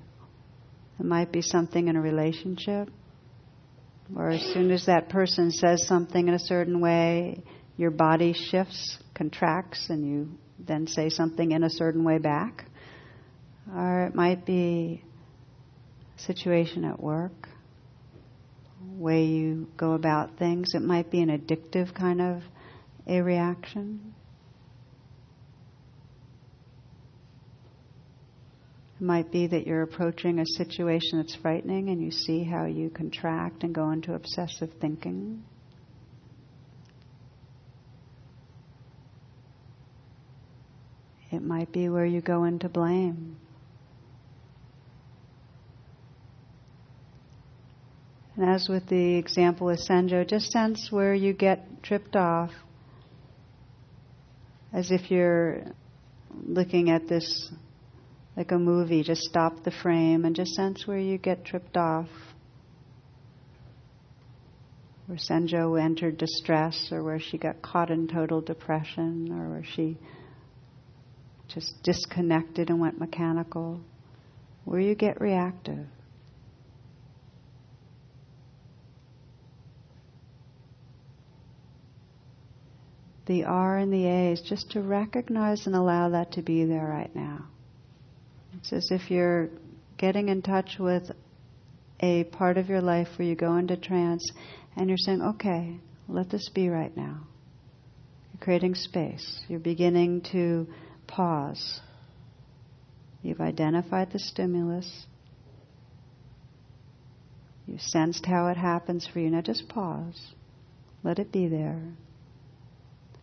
It 1.00 1.06
might 1.06 1.32
be 1.32 1.42
something 1.42 1.88
in 1.88 1.96
a 1.96 2.02
relationship, 2.02 2.90
or 4.16 4.32
as 4.32 4.42
soon 4.42 4.72
as 4.72 4.88
that 4.88 5.10
person 5.10 5.52
says 5.52 5.86
something 5.88 6.28
in 6.28 6.34
a 6.34 6.40
certain 6.40 6.82
way, 6.82 7.44
your 7.78 7.92
body 7.92 8.34
shifts, 8.34 8.98
contracts, 9.14 9.90
and 9.90 10.06
you 10.06 10.30
then 10.60 10.88
say 10.88 11.10
something 11.10 11.52
in 11.52 11.64
a 11.64 11.70
certain 11.70 12.04
way 12.04 12.18
back. 12.18 12.66
Or 13.74 14.06
it 14.06 14.16
might 14.16 14.46
be 14.46 15.04
a 16.18 16.22
situation 16.22 16.86
at 16.86 17.02
work, 17.02 17.50
way 18.82 19.26
you 19.26 19.68
go 19.76 19.94
about 19.94 20.38
things. 20.38 20.74
It 20.74 20.82
might 20.82 21.12
be 21.12 21.22
an 21.22 21.30
addictive 21.30 21.94
kind 21.94 22.22
of 22.22 22.44
a 23.08 23.22
reaction. 23.22 24.14
It 29.00 29.04
might 29.04 29.32
be 29.32 29.48
that 29.48 29.68
you're 29.68 29.82
approaching 29.82 30.40
a 30.40 30.46
situation 30.46 31.20
that's 31.20 31.36
frightening 31.36 31.90
and 31.90 32.02
you 32.02 32.12
see 32.12 32.44
how 32.44 32.66
you 32.66 32.90
contract 32.90 33.64
and 33.64 33.76
go 33.76 33.92
into 33.92 34.14
obsessive 34.14 34.70
thinking. 34.80 35.44
It 41.36 41.44
might 41.44 41.72
be 41.72 41.90
where 41.90 42.06
you 42.06 42.22
go 42.22 42.46
into 42.46 42.70
blame. 42.70 43.36
And 48.38 48.50
as 48.50 48.68
with 48.70 48.88
the 48.88 49.16
example 49.16 49.68
with 49.68 49.80
Senjo, 49.80 50.28
just 50.28 50.52
sense 50.52 50.88
where 50.92 51.14
you 51.14 51.34
get 51.34 51.84
tripped 51.84 52.16
off 52.16 52.52
as 54.74 54.92
if 54.92 55.12
you're 55.12 55.64
looking 56.46 56.90
at 56.90 57.08
this 57.08 57.52
like 58.36 58.52
a 58.52 58.58
movie. 58.58 59.04
Just 59.04 59.22
stop 59.22 59.64
the 59.64 59.72
frame 59.72 60.26
and 60.26 60.36
just 60.36 60.54
sense 60.54 60.88
where 60.88 60.98
you 60.98 61.18
get 61.18 61.46
tripped 61.46 61.78
off. 61.78 62.10
Where 65.08 65.18
Senjo 65.18 65.82
entered 65.82 66.18
distress, 66.18 66.90
or 66.92 67.04
where 67.04 67.20
she 67.20 67.38
got 67.38 67.62
caught 67.62 67.92
in 67.92 68.08
total 68.08 68.42
depression, 68.42 69.32
or 69.32 69.50
where 69.50 69.64
she 69.64 69.98
just 71.48 71.74
disconnected 71.84 72.70
and 72.70 72.80
went 72.80 73.00
mechanical. 73.00 73.80
Where 74.66 74.80
you 74.80 74.96
get 74.96 75.22
reactive. 75.22 75.86
the 83.26 83.44
R 83.44 83.78
and 83.78 83.92
the 83.92 84.06
A 84.06 84.32
is 84.32 84.42
just 84.42 84.72
to 84.72 84.82
recognize 84.82 85.66
and 85.66 85.76
allow 85.76 86.10
that 86.10 86.34
to 86.34 86.42
be 86.42 86.66
there 86.66 86.86
right 86.86 87.14
now. 87.16 87.46
It's 88.58 88.72
as 88.72 88.90
if 88.92 89.10
you're 89.10 89.50
getting 89.98 90.30
in 90.30 90.42
touch 90.42 90.78
with 90.80 91.12
a 92.00 92.26
part 92.26 92.58
of 92.58 92.70
your 92.70 92.82
life 92.82 93.08
where 93.18 93.28
you 93.28 93.36
go 93.36 93.58
into 93.58 93.78
trance 93.78 94.30
and 94.76 94.90
you're 94.90 94.98
saying, 94.98 95.22
okay, 95.22 95.80
let 96.08 96.30
this 96.30 96.50
be 96.50 96.70
right 96.70 96.96
now. 96.96 97.22
You're 98.34 98.42
creating 98.42 98.76
space. 98.76 99.42
You're 99.48 99.60
beginning 99.60 100.22
to 100.32 100.68
pause. 101.08 101.82
You've 103.22 103.42
identified 103.42 104.12
the 104.12 104.20
stimulus. 104.20 105.06
You've 107.66 107.82
sensed 107.82 108.26
how 108.26 108.48
it 108.48 108.58
happens 108.58 109.08
for 109.12 109.20
you. 109.20 109.30
Now 109.30 109.42
just 109.42 109.68
pause. 109.68 110.34
Let 111.04 111.20
it 111.20 111.32
be 111.32 111.48
there 111.48 111.82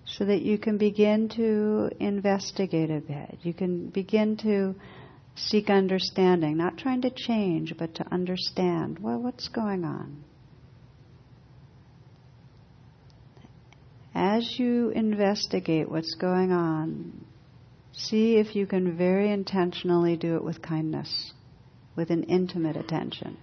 so 0.04 0.24
that 0.24 0.42
you 0.42 0.58
can 0.58 0.78
begin 0.78 1.28
to 1.30 1.90
investigate 2.00 2.90
a 2.90 3.00
bit. 3.00 3.38
You 3.42 3.54
can 3.54 3.88
begin 3.88 4.36
to 4.38 4.74
seek 5.36 5.70
understanding, 5.70 6.56
not 6.56 6.76
trying 6.76 7.02
to 7.02 7.10
change, 7.10 7.74
but 7.78 7.94
to 7.96 8.12
understand 8.12 8.98
well, 8.98 9.18
what's 9.18 9.48
going 9.48 9.84
on? 9.84 10.24
As 14.14 14.58
you 14.58 14.90
investigate 14.90 15.90
what's 15.90 16.14
going 16.14 16.52
on, 16.52 17.24
see 17.92 18.36
if 18.36 18.56
you 18.56 18.66
can 18.66 18.96
very 18.96 19.30
intentionally 19.30 20.16
do 20.16 20.36
it 20.36 20.44
with 20.44 20.62
kindness, 20.62 21.32
with 21.96 22.10
an 22.10 22.24
intimate 22.24 22.76
attention. 22.76 23.36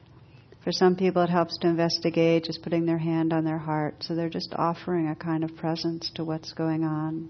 For 0.64 0.72
some 0.72 0.96
people, 0.96 1.24
it 1.24 1.30
helps 1.30 1.58
to 1.60 1.68
investigate, 1.68 2.44
just 2.44 2.62
putting 2.62 2.86
their 2.86 2.98
hand 2.98 3.32
on 3.32 3.46
their 3.46 3.58
heart. 3.58 3.96
So 4.02 4.16
they're 4.16 4.30
just 4.30 4.54
offering 4.56 5.08
a 5.08 5.16
kind 5.16 5.44
of 5.44 5.56
presence 5.56 6.12
to 6.16 6.26
what's 6.26 6.52
going 6.52 6.84
on. 6.84 7.30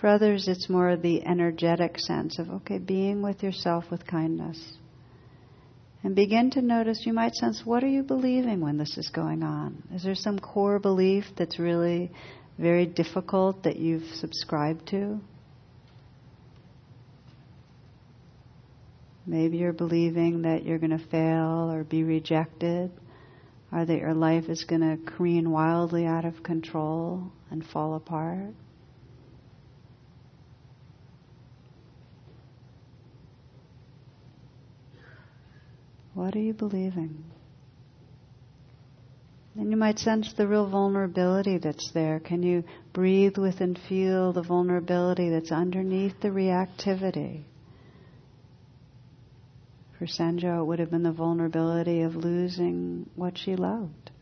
For 0.00 0.06
others, 0.06 0.46
it's 0.46 0.68
more 0.68 0.96
the 0.96 1.26
energetic 1.26 1.98
sense 1.98 2.38
of, 2.38 2.48
okay, 2.50 2.78
being 2.78 3.22
with 3.22 3.42
yourself 3.42 3.90
with 3.90 4.06
kindness. 4.06 4.74
And 6.04 6.14
begin 6.14 6.50
to 6.52 6.62
notice, 6.62 7.04
you 7.04 7.12
might 7.12 7.34
sense, 7.34 7.62
what 7.64 7.82
are 7.82 7.88
you 7.88 8.04
believing 8.04 8.60
when 8.60 8.78
this 8.78 8.96
is 8.96 9.08
going 9.08 9.42
on? 9.42 9.82
Is 9.92 10.04
there 10.04 10.14
some 10.14 10.38
core 10.38 10.78
belief 10.78 11.24
that's 11.36 11.58
really 11.58 12.12
very 12.56 12.86
difficult 12.86 13.64
that 13.64 13.76
you've 13.76 14.14
subscribed 14.14 14.86
to? 14.90 15.20
Maybe 19.28 19.58
you're 19.58 19.74
believing 19.74 20.42
that 20.42 20.64
you're 20.64 20.78
going 20.78 20.98
to 20.98 21.06
fail 21.10 21.70
or 21.70 21.84
be 21.84 22.02
rejected, 22.02 22.90
or 23.70 23.84
that 23.84 23.98
your 23.98 24.14
life 24.14 24.48
is 24.48 24.64
going 24.64 24.80
to 24.80 24.96
careen 25.04 25.50
wildly 25.50 26.06
out 26.06 26.24
of 26.24 26.42
control 26.42 27.30
and 27.50 27.62
fall 27.62 27.94
apart. 27.94 28.54
What 36.14 36.34
are 36.34 36.40
you 36.40 36.54
believing? 36.54 37.22
And 39.56 39.70
you 39.70 39.76
might 39.76 39.98
sense 39.98 40.32
the 40.32 40.48
real 40.48 40.70
vulnerability 40.70 41.58
that's 41.58 41.90
there. 41.92 42.18
Can 42.18 42.42
you 42.42 42.64
breathe 42.94 43.36
with 43.36 43.60
and 43.60 43.78
feel 43.90 44.32
the 44.32 44.42
vulnerability 44.42 45.28
that's 45.28 45.52
underneath 45.52 46.18
the 46.22 46.28
reactivity? 46.28 47.42
For 49.98 50.06
Senjo, 50.06 50.60
it 50.60 50.64
would 50.64 50.78
have 50.78 50.92
been 50.92 51.02
the 51.02 51.10
vulnerability 51.10 52.02
of 52.02 52.14
losing 52.14 53.10
what 53.16 53.36
she 53.36 53.56
loved, 53.56 54.12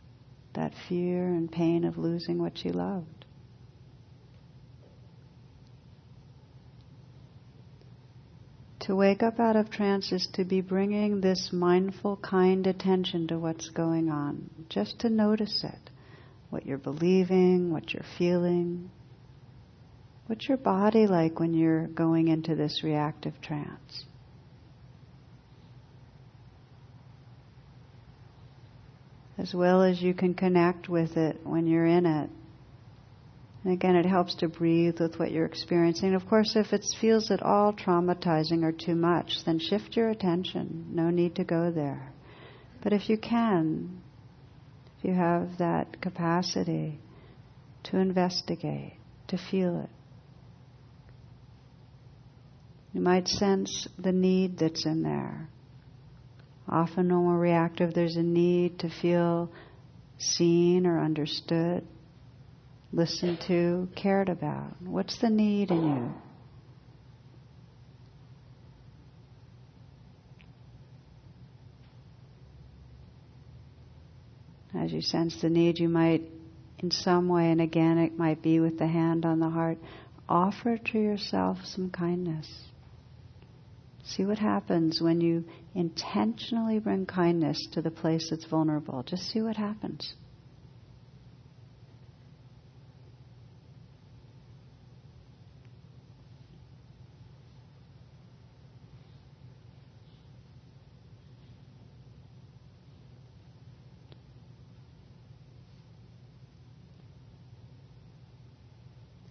that 0.53 0.73
fear 0.89 1.27
and 1.27 1.51
pain 1.51 1.83
of 1.83 1.99
losing 1.99 2.39
what 2.39 2.57
she 2.57 2.71
loved. 2.71 3.25
To 8.87 8.95
wake 8.95 9.21
up 9.21 9.39
out 9.39 9.55
of 9.55 9.69
trance 9.69 10.11
is 10.11 10.27
to 10.33 10.45
be 10.45 10.61
bringing 10.61 11.21
this 11.21 11.51
mindful, 11.51 12.17
kind 12.17 12.65
attention 12.65 13.27
to 13.27 13.37
what's 13.37 13.69
going 13.69 14.09
on, 14.09 14.49
just 14.69 14.99
to 14.99 15.09
notice 15.09 15.63
it. 15.63 15.91
What 16.49 16.65
you're 16.65 16.77
believing, 16.77 17.71
what 17.71 17.93
you're 17.93 18.05
feeling. 18.17 18.89
What's 20.25 20.47
your 20.47 20.57
body 20.57 21.05
like 21.05 21.39
when 21.39 21.53
you're 21.53 21.87
going 21.87 22.29
into 22.29 22.55
this 22.55 22.81
reactive 22.81 23.39
trance? 23.41 24.05
As 29.37 29.53
well 29.53 29.83
as 29.83 30.01
you 30.01 30.13
can 30.13 30.33
connect 30.33 30.89
with 30.89 31.15
it 31.17 31.39
when 31.43 31.67
you're 31.67 31.85
in 31.85 32.05
it. 32.05 32.29
And 33.63 33.73
again, 33.73 33.95
it 33.95 34.05
helps 34.05 34.35
to 34.35 34.47
breathe 34.47 34.99
with 34.99 35.19
what 35.19 35.31
you're 35.31 35.45
experiencing. 35.45 36.15
Of 36.15 36.25
course, 36.27 36.55
if 36.55 36.73
it 36.73 36.85
feels 36.99 37.31
at 37.31 37.43
all 37.43 37.73
traumatizing 37.73 38.63
or 38.63 38.71
too 38.71 38.95
much, 38.95 39.43
then 39.45 39.59
shift 39.59 39.95
your 39.95 40.09
attention. 40.09 40.85
No 40.91 41.09
need 41.09 41.35
to 41.35 41.43
go 41.43 41.71
there. 41.71 42.11
But 42.81 42.93
if 42.93 43.09
you 43.09 43.17
can, 43.17 44.01
if 44.97 45.05
you 45.05 45.13
have 45.13 45.57
that 45.57 46.01
capacity 46.01 46.99
to 47.83 47.97
investigate, 47.97 48.93
to 49.27 49.37
feel 49.37 49.81
it, 49.81 49.89
you 52.93 53.01
might 53.01 53.27
sense 53.27 53.87
the 53.99 54.11
need 54.11 54.57
that's 54.59 54.85
in 54.85 55.03
there. 55.03 55.49
Often 56.69 57.09
when 57.09 57.25
we're 57.25 57.37
reactive, 57.37 57.93
there's 57.93 58.17
a 58.17 58.23
need 58.23 58.79
to 58.79 58.89
feel 58.89 59.49
seen 60.17 60.85
or 60.85 60.99
understood, 60.99 61.85
listened 62.91 63.39
to, 63.47 63.87
cared 63.95 64.27
about. 64.29 64.81
What's 64.81 65.19
the 65.19 65.29
need 65.29 65.71
in 65.71 65.83
you? 65.83 66.13
As 74.77 74.91
you 74.91 75.01
sense 75.01 75.41
the 75.41 75.49
need, 75.49 75.79
you 75.79 75.87
might, 75.87 76.23
in 76.79 76.91
some 76.91 77.29
way, 77.29 77.49
and 77.49 77.61
again, 77.61 77.97
it 77.97 78.17
might 78.17 78.41
be 78.41 78.59
with 78.59 78.77
the 78.77 78.87
hand 78.87 79.25
on 79.25 79.39
the 79.39 79.49
heart, 79.49 79.77
offer 80.27 80.77
to 80.77 80.99
yourself 80.99 81.59
some 81.65 81.89
kindness. 81.89 82.47
See 84.07 84.25
what 84.25 84.39
happens 84.39 85.01
when 85.01 85.19
you 85.19 85.43
intentionally 85.75 86.79
bring 86.79 87.05
kindness 87.05 87.67
to 87.73 87.81
the 87.81 87.91
place 87.91 88.29
that's 88.29 88.45
vulnerable. 88.45 89.03
Just 89.03 89.23
see 89.23 89.41
what 89.41 89.57
happens. 89.57 90.13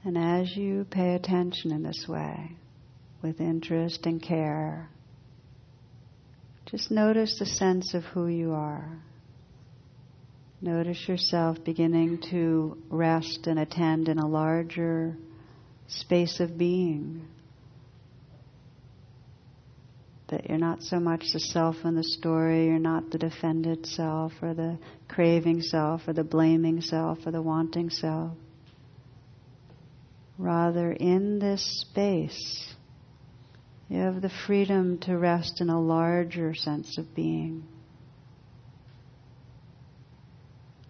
And 0.04 0.16
as 0.18 0.54
you 0.54 0.86
pay 0.88 1.14
attention 1.14 1.72
in 1.72 1.82
this 1.82 2.06
way, 2.06 2.56
with 3.22 3.40
interest 3.40 4.06
and 4.06 4.22
care, 4.22 4.88
just 6.66 6.90
notice 6.90 7.38
the 7.38 7.46
sense 7.46 7.94
of 7.94 8.02
who 8.04 8.26
you 8.26 8.52
are. 8.52 8.98
Notice 10.60 11.06
yourself 11.06 11.58
beginning 11.64 12.20
to 12.30 12.76
rest 12.90 13.46
and 13.46 13.58
attend 13.58 14.08
in 14.08 14.18
a 14.18 14.26
larger 14.26 15.16
space 15.86 16.40
of 16.40 16.58
being. 16.58 17.28
That 20.28 20.48
you're 20.48 20.58
not 20.58 20.82
so 20.82 20.98
much 20.98 21.26
the 21.32 21.38
self 21.38 21.76
in 21.84 21.94
the 21.94 22.02
story, 22.02 22.66
you're 22.66 22.80
not 22.80 23.10
the 23.10 23.18
defended 23.18 23.86
self 23.86 24.32
or 24.42 24.54
the 24.54 24.78
craving 25.08 25.62
self 25.62 26.08
or 26.08 26.14
the 26.14 26.24
blaming 26.24 26.80
self 26.80 27.18
or 27.26 27.30
the 27.30 27.42
wanting 27.42 27.90
self. 27.90 28.32
Rather, 30.36 30.90
in 30.90 31.38
this 31.38 31.82
space, 31.82 32.74
you 33.88 33.98
have 33.98 34.20
the 34.20 34.32
freedom 34.46 34.98
to 34.98 35.16
rest 35.16 35.60
in 35.60 35.70
a 35.70 35.80
larger 35.80 36.54
sense 36.54 36.98
of 36.98 37.14
being. 37.14 37.64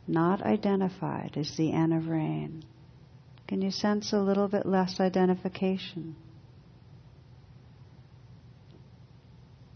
Not 0.08 0.42
identified 0.42 1.36
as 1.36 1.56
the 1.56 1.72
N 1.72 1.92
of 1.92 2.08
RAIN. 2.08 2.64
Can 3.48 3.60
you 3.60 3.70
sense 3.70 4.12
a 4.12 4.20
little 4.20 4.48
bit 4.48 4.66
less 4.66 4.98
identification? 4.98 6.16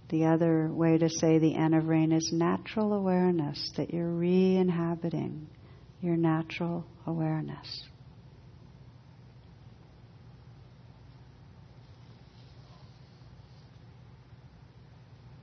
The 0.09 0.25
other 0.25 0.69
way 0.69 0.99
to 0.99 1.09
say 1.09 1.39
the 1.39 1.55
N 1.55 1.75
of 1.75 1.87
RAIN 1.87 2.13
is 2.13 2.33
natural 2.33 2.95
awareness, 2.95 3.73
that 3.77 3.93
you're 3.93 4.11
re 4.11 4.57
inhabiting 4.57 5.47
your 6.01 6.17
natural 6.17 6.85
awareness. 7.07 7.85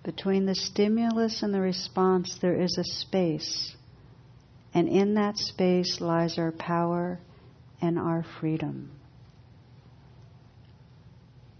Between 0.07 0.45
the 0.45 0.55
stimulus 0.55 1.43
and 1.43 1.53
the 1.53 1.59
response, 1.59 2.37
there 2.41 2.55
is 2.55 2.77
a 2.77 2.83
space. 2.85 3.75
And 4.73 4.87
in 4.87 5.15
that 5.15 5.35
space 5.35 5.99
lies 5.99 6.37
our 6.37 6.53
power 6.53 7.19
and 7.81 7.99
our 7.99 8.25
freedom. 8.39 8.89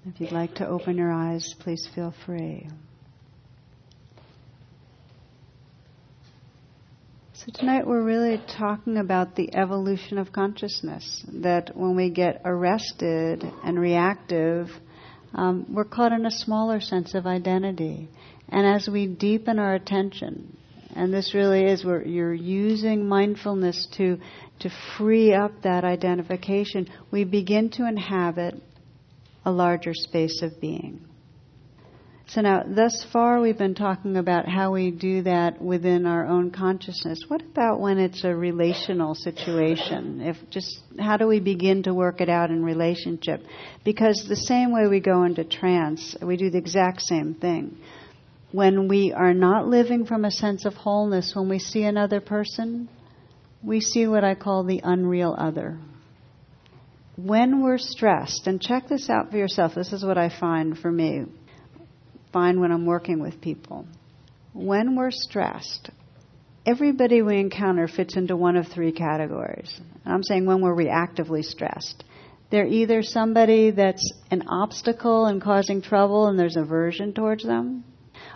If 0.06 0.22
you'd 0.22 0.32
like 0.32 0.56
to 0.56 0.66
open 0.66 0.96
your 0.96 1.12
eyes, 1.12 1.56
please 1.60 1.90
feel 1.94 2.14
free. 2.26 2.70
So, 7.34 7.52
tonight 7.54 7.86
we're 7.86 8.02
really 8.02 8.42
talking 8.58 8.96
about 8.96 9.36
the 9.36 9.54
evolution 9.54 10.18
of 10.18 10.32
consciousness. 10.32 11.26
That 11.34 11.76
when 11.76 11.98
we 11.98 12.12
get 12.12 12.44
arrested 12.46 13.44
and 13.66 13.78
reactive, 13.78 14.70
um, 15.34 15.66
we're 15.70 15.84
caught 15.84 16.14
in 16.14 16.26
a 16.26 16.32
smaller 16.32 16.80
sense 16.80 17.14
of 17.14 17.28
identity. 17.28 18.08
And 18.50 18.66
as 18.66 18.88
we 18.88 19.08
deepen 19.08 19.60
our 19.60 19.76
attention, 19.76 20.58
and 20.96 21.14
this 21.14 21.34
really 21.34 21.66
is 21.66 21.84
where 21.84 22.04
you're 22.04 22.34
using 22.34 23.08
mindfulness 23.08 23.88
to, 23.98 24.18
to 24.60 24.70
free 24.98 25.34
up 25.34 25.52
that 25.64 25.84
identification, 25.84 26.90
we 27.12 27.24
begin 27.24 27.70
to 27.72 27.88
inhabit 27.88 28.56
a 29.46 29.52
larger 29.52 29.94
space 29.94 30.42
of 30.42 30.60
being. 30.60 31.02
So 32.30 32.42
now, 32.42 32.64
thus 32.68 33.06
far, 33.14 33.40
we've 33.40 33.58
been 33.58 33.76
talking 33.76 34.18
about 34.18 34.50
how 34.50 34.74
we 34.74 34.92
do 34.92 35.22
that 35.24 35.62
within 35.62 36.06
our 36.06 36.26
own 36.26 36.52
consciousness. 36.52 37.24
What 37.30 37.42
about 37.42 37.80
when 37.80 38.00
it's 38.00 38.26
a 38.26 38.36
relational 38.36 39.16
situation? 39.16 40.20
If 40.20 40.36
just 40.50 40.82
how 41.00 41.16
do 41.16 41.26
we 41.26 41.40
begin 41.40 41.84
to 41.84 41.94
work 41.94 42.20
it 42.20 42.28
out 42.28 42.50
in 42.50 42.66
relationship? 42.66 43.44
Because 43.86 44.26
the 44.28 44.36
same 44.36 44.74
way 44.74 44.88
we 44.88 45.00
go 45.00 45.24
into 45.24 45.46
trance, 45.46 46.18
we 46.22 46.36
do 46.36 46.50
the 46.50 46.58
exact 46.58 47.02
same 47.04 47.34
thing 47.34 47.78
when 48.52 48.88
we 48.88 49.12
are 49.12 49.34
not 49.34 49.68
living 49.68 50.06
from 50.06 50.24
a 50.24 50.32
sense 50.32 50.66
of 50.66 50.74
wholeness, 50.74 51.34
when 51.36 51.50
we 51.50 51.60
see 51.60 51.84
another 51.84 52.22
person, 52.22 52.90
we 53.62 53.82
see 53.82 54.08
what 54.08 54.24
I 54.24 54.36
call 54.36 54.64
the 54.64 54.82
unreal 54.84 55.36
other. 55.38 55.78
When 57.18 57.64
we're 57.64 57.80
stressed, 57.80 58.48
and 58.48 58.62
check 58.62 58.88
this 58.88 59.10
out 59.10 59.32
for 59.32 59.38
yourself, 59.38 59.74
this 59.76 59.92
is 59.92 60.06
what 60.06 60.18
I 60.18 60.30
find 60.30 60.78
for 60.78 60.92
me, 60.92 61.26
find 62.32 62.60
when 62.60 62.72
I'm 62.72 62.86
working 62.86 63.20
with 63.20 63.42
people. 63.42 63.86
When 64.54 64.96
we're 64.96 65.12
stressed, 65.12 65.90
everybody 66.66 67.22
we 67.22 67.40
encounter 67.40 67.88
fits 67.88 68.16
into 68.16 68.38
one 68.38 68.56
of 68.56 68.68
three 68.68 68.92
categories. 68.92 69.80
I'm 70.06 70.24
saying 70.24 70.46
when 70.46 70.62
we're 70.62 70.76
reactively 70.76 71.44
stressed. 71.44 72.04
They're 72.50 72.66
either 72.66 73.04
somebody 73.04 73.72
that's 73.72 74.10
an 74.32 74.44
obstacle 74.48 75.26
and 75.26 75.42
causing 75.42 75.82
trouble 75.82 76.28
and 76.28 76.40
there's 76.40 76.56
aversion 76.56 77.14
towards 77.14 77.44
them 77.44 77.84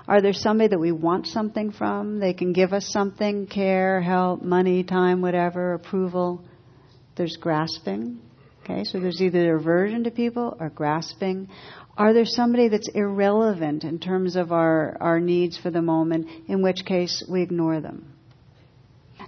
are 0.07 0.21
there 0.21 0.33
somebody 0.33 0.69
that 0.69 0.79
we 0.79 0.91
want 0.91 1.27
something 1.27 1.71
from? 1.71 2.19
They 2.19 2.33
can 2.33 2.53
give 2.53 2.73
us 2.73 2.87
something, 2.87 3.47
care, 3.47 4.01
help, 4.01 4.41
money, 4.41 4.83
time, 4.83 5.21
whatever, 5.21 5.73
approval. 5.73 6.43
There's 7.15 7.37
grasping. 7.37 8.19
Okay, 8.63 8.83
so 8.83 8.99
there's 8.99 9.21
either 9.21 9.55
aversion 9.55 10.03
to 10.03 10.11
people 10.11 10.55
or 10.59 10.69
grasping. 10.69 11.49
Are 11.97 12.13
there 12.13 12.25
somebody 12.25 12.67
that's 12.67 12.89
irrelevant 12.89 13.83
in 13.83 13.99
terms 13.99 14.35
of 14.35 14.51
our, 14.51 14.97
our 14.99 15.19
needs 15.19 15.57
for 15.57 15.71
the 15.71 15.81
moment, 15.81 16.27
in 16.47 16.61
which 16.61 16.85
case 16.85 17.23
we 17.29 17.41
ignore 17.41 17.81
them? 17.81 18.13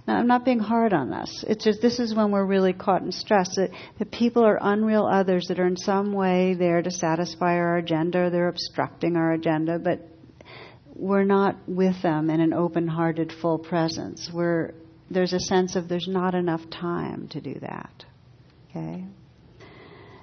Now, 0.06 0.18
I'm 0.18 0.26
not 0.26 0.44
being 0.44 0.58
hard 0.58 0.92
on 0.92 1.10
this. 1.10 1.44
It's 1.48 1.64
just 1.64 1.80
this 1.80 1.98
is 1.98 2.14
when 2.14 2.30
we're 2.30 2.44
really 2.44 2.72
caught 2.72 3.02
in 3.02 3.12
stress. 3.12 3.56
That, 3.56 3.70
that 3.98 4.10
people 4.10 4.44
are 4.44 4.58
unreal 4.60 5.06
others 5.06 5.46
that 5.48 5.58
are 5.58 5.66
in 5.66 5.76
some 5.76 6.12
way 6.12 6.54
there 6.54 6.82
to 6.82 6.90
satisfy 6.90 7.54
our 7.54 7.76
agenda, 7.76 8.30
they're 8.30 8.48
obstructing 8.48 9.16
our 9.16 9.32
agenda, 9.32 9.78
but 9.78 10.00
we're 10.96 11.24
not 11.24 11.56
with 11.66 12.02
them 12.02 12.30
in 12.30 12.40
an 12.40 12.52
open 12.52 12.86
hearted, 12.86 13.32
full 13.32 13.58
presence. 13.58 14.30
We're, 14.32 14.74
there's 15.10 15.32
a 15.32 15.40
sense 15.40 15.76
of 15.76 15.88
there's 15.88 16.08
not 16.08 16.34
enough 16.34 16.62
time 16.70 17.28
to 17.28 17.40
do 17.40 17.54
that. 17.60 18.04
Okay? 18.70 19.04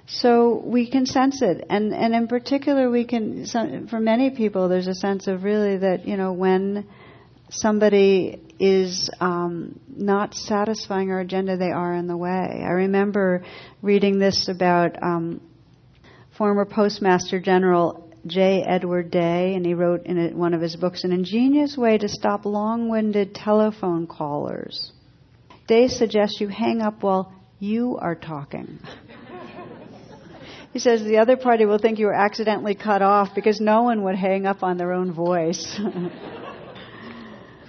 So 0.06 0.62
we 0.64 0.90
can 0.90 1.06
sense 1.06 1.42
it. 1.42 1.64
And, 1.70 1.94
and 1.94 2.14
in 2.14 2.26
particular, 2.26 2.90
we 2.90 3.04
can, 3.04 3.46
for 3.88 4.00
many 4.00 4.30
people, 4.30 4.68
there's 4.68 4.88
a 4.88 4.94
sense 4.94 5.26
of 5.26 5.44
really 5.44 5.78
that, 5.78 6.06
you 6.06 6.16
know, 6.16 6.32
when 6.32 6.86
somebody 7.50 8.40
is 8.58 9.10
um, 9.20 9.78
not 9.88 10.34
satisfying 10.34 11.10
our 11.10 11.20
agenda, 11.20 11.56
they 11.56 11.70
are 11.70 11.94
in 11.94 12.06
the 12.06 12.16
way. 12.16 12.62
I 12.64 12.70
remember 12.70 13.44
reading 13.80 14.18
this 14.18 14.48
about 14.48 15.02
um, 15.02 15.40
former 16.36 16.64
Postmaster 16.64 17.40
General 17.40 18.01
J. 18.26 18.62
Edward 18.62 19.10
Day, 19.10 19.54
and 19.54 19.66
he 19.66 19.74
wrote 19.74 20.06
in 20.06 20.36
one 20.38 20.54
of 20.54 20.60
his 20.60 20.76
books 20.76 21.02
an 21.04 21.12
ingenious 21.12 21.76
way 21.76 21.98
to 21.98 22.08
stop 22.08 22.44
long 22.44 22.88
winded 22.88 23.34
telephone 23.34 24.06
callers. 24.06 24.92
Day 25.66 25.88
suggests 25.88 26.40
you 26.40 26.48
hang 26.48 26.80
up 26.80 27.02
while 27.02 27.32
you 27.58 27.98
are 28.00 28.14
talking. 28.14 28.78
he 30.72 30.78
says 30.78 31.02
the 31.02 31.18
other 31.18 31.36
party 31.36 31.64
will 31.64 31.78
think 31.78 31.98
you 31.98 32.06
were 32.06 32.14
accidentally 32.14 32.74
cut 32.74 33.02
off 33.02 33.34
because 33.34 33.60
no 33.60 33.82
one 33.82 34.02
would 34.04 34.16
hang 34.16 34.46
up 34.46 34.62
on 34.62 34.76
their 34.76 34.92
own 34.92 35.12
voice. 35.12 35.76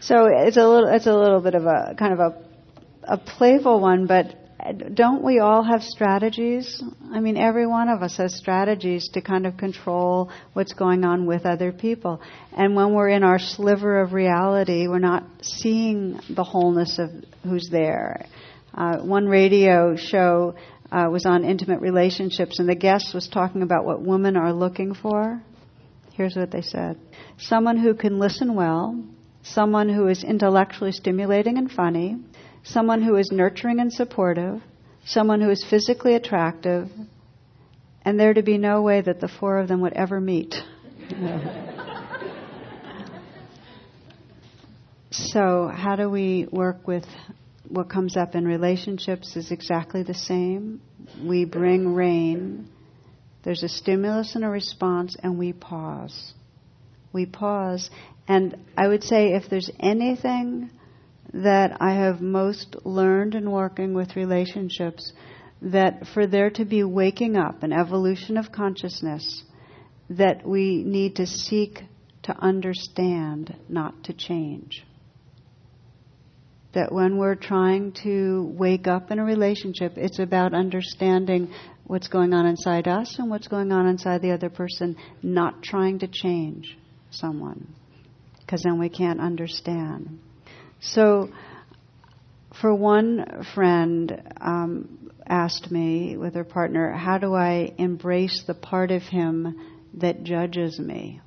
so 0.01 0.25
it's 0.25 0.57
a 0.57 0.67
little 0.67 0.89
it's 0.89 1.07
a 1.07 1.15
little 1.15 1.41
bit 1.41 1.55
of 1.55 1.65
a 1.65 1.95
kind 1.97 2.13
of 2.13 2.19
a 2.19 2.43
a 3.05 3.17
playful 3.17 3.79
one, 3.79 4.05
but 4.05 4.35
don't 4.71 5.23
we 5.23 5.39
all 5.39 5.63
have 5.63 5.83
strategies? 5.83 6.81
I 7.11 7.19
mean, 7.19 7.37
every 7.37 7.67
one 7.67 7.89
of 7.89 8.01
us 8.01 8.17
has 8.17 8.35
strategies 8.35 9.09
to 9.09 9.21
kind 9.21 9.45
of 9.45 9.57
control 9.57 10.31
what's 10.53 10.73
going 10.73 11.03
on 11.03 11.25
with 11.25 11.45
other 11.45 11.71
people. 11.71 12.21
And 12.55 12.75
when 12.75 12.93
we're 12.93 13.09
in 13.09 13.23
our 13.23 13.39
sliver 13.39 14.01
of 14.01 14.13
reality, 14.13 14.87
we're 14.87 14.99
not 14.99 15.23
seeing 15.41 16.19
the 16.29 16.43
wholeness 16.43 16.99
of 16.99 17.09
who's 17.43 17.69
there. 17.69 18.25
Uh, 18.73 18.99
one 18.99 19.27
radio 19.27 19.95
show 19.95 20.55
uh, 20.91 21.09
was 21.09 21.25
on 21.25 21.43
intimate 21.43 21.81
relationships, 21.81 22.59
and 22.59 22.69
the 22.69 22.75
guest 22.75 23.13
was 23.13 23.27
talking 23.27 23.63
about 23.63 23.85
what 23.85 24.01
women 24.01 24.37
are 24.37 24.53
looking 24.53 24.93
for. 24.93 25.41
Here's 26.13 26.35
what 26.35 26.51
they 26.51 26.61
said 26.61 26.97
someone 27.37 27.77
who 27.77 27.95
can 27.95 28.19
listen 28.19 28.55
well, 28.55 29.03
someone 29.41 29.89
who 29.89 30.07
is 30.07 30.23
intellectually 30.23 30.91
stimulating 30.91 31.57
and 31.57 31.71
funny 31.71 32.17
someone 32.63 33.01
who 33.01 33.15
is 33.15 33.31
nurturing 33.31 33.79
and 33.79 33.91
supportive, 33.91 34.61
someone 35.05 35.41
who 35.41 35.49
is 35.49 35.65
physically 35.69 36.15
attractive, 36.15 36.89
and 38.03 38.19
there 38.19 38.33
to 38.33 38.43
be 38.43 38.57
no 38.57 38.81
way 38.81 39.01
that 39.01 39.19
the 39.19 39.27
four 39.27 39.59
of 39.59 39.67
them 39.67 39.81
would 39.81 39.93
ever 39.93 40.19
meet. 40.19 40.55
so, 45.11 45.69
how 45.73 45.95
do 45.95 46.09
we 46.09 46.47
work 46.51 46.87
with 46.87 47.05
what 47.67 47.89
comes 47.89 48.15
up 48.15 48.35
in 48.35 48.45
relationships 48.45 49.35
is 49.35 49.51
exactly 49.51 50.03
the 50.03 50.13
same. 50.13 50.81
We 51.23 51.45
bring 51.45 51.93
RAIN. 51.93 52.69
There's 53.43 53.63
a 53.63 53.69
stimulus 53.69 54.35
and 54.35 54.43
a 54.43 54.49
response, 54.49 55.15
and 55.21 55.37
we 55.37 55.53
pause. 55.53 56.33
We 57.11 57.25
pause. 57.25 57.89
And 58.27 58.57
I 58.77 58.87
would 58.87 59.03
say 59.03 59.33
if 59.33 59.49
there's 59.49 59.71
anything 59.79 60.69
that 61.33 61.77
I 61.81 61.93
have 61.93 62.21
most 62.21 62.75
learned 62.85 63.33
in 63.33 63.49
working 63.49 63.93
with 63.93 64.15
relationships, 64.15 65.11
that 65.61 66.07
for 66.13 66.27
there 66.27 66.51
to 66.51 66.65
be 66.65 66.83
waking 66.83 67.35
up, 67.35 67.63
an 67.63 67.73
evolution 67.73 68.37
of 68.37 68.51
consciousness, 68.51 69.43
that 70.09 70.45
we 70.45 70.83
need 70.83 71.15
to 71.15 71.25
seek 71.25 71.79
to 72.23 72.37
understand, 72.37 73.55
not 73.67 74.03
to 74.03 74.13
change. 74.13 74.85
That 76.73 76.91
when 76.91 77.17
we're 77.17 77.35
trying 77.35 77.93
to 78.03 78.51
wake 78.57 78.87
up 78.87 79.11
in 79.11 79.19
a 79.19 79.23
relationship, 79.23 79.93
it's 79.95 80.19
about 80.19 80.53
understanding 80.53 81.53
what's 81.85 82.07
going 82.07 82.33
on 82.33 82.45
inside 82.45 82.87
us 82.87 83.17
and 83.17 83.29
what's 83.29 83.47
going 83.47 83.71
on 83.71 83.87
inside 83.87 84.21
the 84.21 84.31
other 84.31 84.49
person, 84.49 84.95
not 85.21 85.63
trying 85.63 85.99
to 85.99 86.07
change 86.07 86.77
someone, 87.11 87.73
because 88.39 88.63
then 88.63 88.79
we 88.79 88.89
can't 88.89 89.19
understand. 89.19 90.19
So, 90.83 91.29
for 92.59 92.75
one 92.75 93.45
friend 93.55 94.21
um, 94.41 95.11
asked 95.25 95.71
me 95.71 96.17
with 96.17 96.35
her 96.35 96.43
partner, 96.43 96.91
How 96.91 97.17
do 97.17 97.33
I 97.33 97.73
embrace 97.77 98.43
the 98.45 98.53
part 98.53 98.91
of 98.91 99.01
him 99.01 99.59
that 99.95 100.23
judges 100.23 100.77
me? 100.79 101.21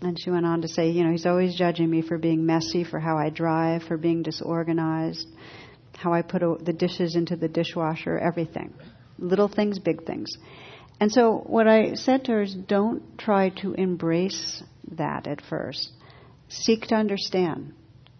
And 0.00 0.18
she 0.20 0.30
went 0.30 0.46
on 0.46 0.62
to 0.62 0.68
say, 0.68 0.90
You 0.90 1.04
know, 1.04 1.12
he's 1.12 1.26
always 1.26 1.54
judging 1.54 1.88
me 1.88 2.02
for 2.02 2.18
being 2.18 2.44
messy, 2.44 2.82
for 2.82 2.98
how 2.98 3.16
I 3.16 3.30
drive, 3.30 3.84
for 3.84 3.96
being 3.96 4.24
disorganized, 4.24 5.28
how 5.94 6.12
I 6.12 6.22
put 6.22 6.42
the 6.64 6.72
dishes 6.72 7.14
into 7.14 7.36
the 7.36 7.48
dishwasher, 7.48 8.18
everything. 8.18 8.74
Little 9.16 9.48
things, 9.48 9.78
big 9.78 10.04
things. 10.04 10.28
And 10.98 11.12
so 11.12 11.44
what 11.46 11.68
I 11.68 11.94
said 11.94 12.24
to 12.24 12.32
her 12.32 12.42
is 12.42 12.54
don't 12.54 13.16
try 13.16 13.50
to 13.62 13.74
embrace 13.74 14.60
that 14.96 15.28
at 15.28 15.40
first. 15.40 15.92
Seek 16.48 16.88
to 16.88 16.96
understand. 16.96 17.74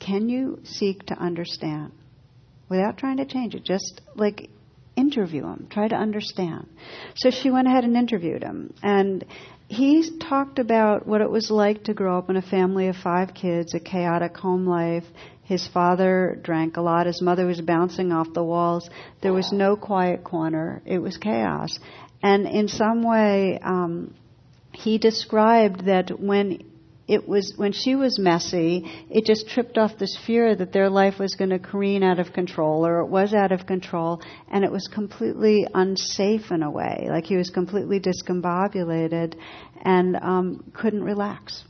Can 0.05 0.29
you 0.29 0.61
seek 0.65 1.07
to 1.07 1.15
understand? 1.15 1.93
Without 2.69 2.99
trying 2.99 3.19
to 3.19 3.25
change 3.25 3.55
it. 3.55 3.65
Just 3.65 4.01
like 4.17 4.51
interview 4.97 5.45
him. 5.45 5.69
Try 5.71 5.89
to 5.89 5.95
understand. 5.95 6.69
So 7.15 7.31
she 7.31 7.51
went 7.51 7.69
ahead 7.69 7.85
and 7.85 7.97
interviewed 7.97 8.43
him. 8.43 8.75
And 8.83 9.25
he 9.69 10.19
talked 10.19 10.59
about 10.59 11.07
what 11.07 11.21
it 11.21 11.31
was 11.31 11.51
like 11.51 11.85
to 11.85 11.95
grow 11.95 12.19
up 12.19 12.31
in 12.31 12.37
a 12.37 12.43
family 12.43 12.89
of 12.89 12.97
five 12.97 13.33
kids, 13.33 13.75
a 13.75 13.81
chaotic 13.81 14.37
home 14.37 14.67
life. 14.67 15.05
His 15.45 15.67
father 15.69 16.39
drank 16.43 16.77
a 16.77 16.83
lot. 16.83 17.07
His 17.07 17.23
mother 17.23 17.47
was 17.47 17.61
bouncing 17.61 18.11
off 18.11 18.35
the 18.35 18.45
walls. 18.45 18.89
There 19.23 19.33
was 19.33 19.53
no 19.53 19.77
quiet 19.77 20.25
corner. 20.25 20.83
It 20.85 20.99
was 20.99 21.17
chaos. 21.17 21.79
And 22.23 22.47
in 22.47 22.69
some 22.69 23.03
way, 23.03 23.59
um, 23.63 24.15
he 24.73 24.99
described 24.99 25.87
that 25.87 26.19
when 26.19 26.72
it 27.13 27.29
was 27.29 27.53
when 27.57 27.73
she 27.73 27.95
was 27.95 28.19
messy, 28.19 28.91
it 29.11 29.27
just 29.27 29.47
tripped 29.47 29.77
off 29.77 29.99
this 29.99 30.17
fear 30.27 30.57
that 30.57 30.73
their 30.73 30.89
life 30.89 31.19
was 31.19 31.35
going 31.35 31.51
to 31.51 31.59
careen 31.59 32.03
out 32.03 32.19
of 32.19 32.33
control, 32.33 32.87
or 32.87 33.01
it 33.01 33.09
was 33.09 33.35
out 33.35 33.53
of 33.53 33.67
control, 33.67 34.23
and 34.51 34.65
it 34.65 34.73
was 34.73 34.89
completely 34.89 35.67
unsafe 35.75 36.51
in 36.51 36.63
a 36.63 36.71
way. 36.71 37.09
Like 37.11 37.25
he 37.25 37.37
was 37.37 37.51
completely 37.51 38.01
discombobulated 38.01 39.35
and 39.83 40.17
um, 40.17 40.73
couldn't 40.73 41.05
relax. 41.05 41.65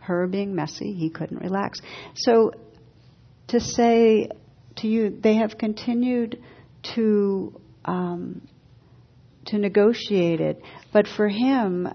Her 0.00 0.26
being 0.26 0.54
messy, 0.54 0.92
he 0.92 1.08
couldn't 1.08 1.38
relax. 1.38 1.80
So 2.14 2.52
to 3.48 3.58
say 3.58 4.28
to 4.76 4.86
you, 4.86 5.18
they 5.18 5.36
have 5.36 5.56
continued 5.56 6.42
to 6.94 7.58
um, 7.86 8.46
to 9.46 9.56
negotiate 9.56 10.40
it, 10.40 10.60
but 10.92 11.08
for 11.08 11.28
him, 11.28 11.88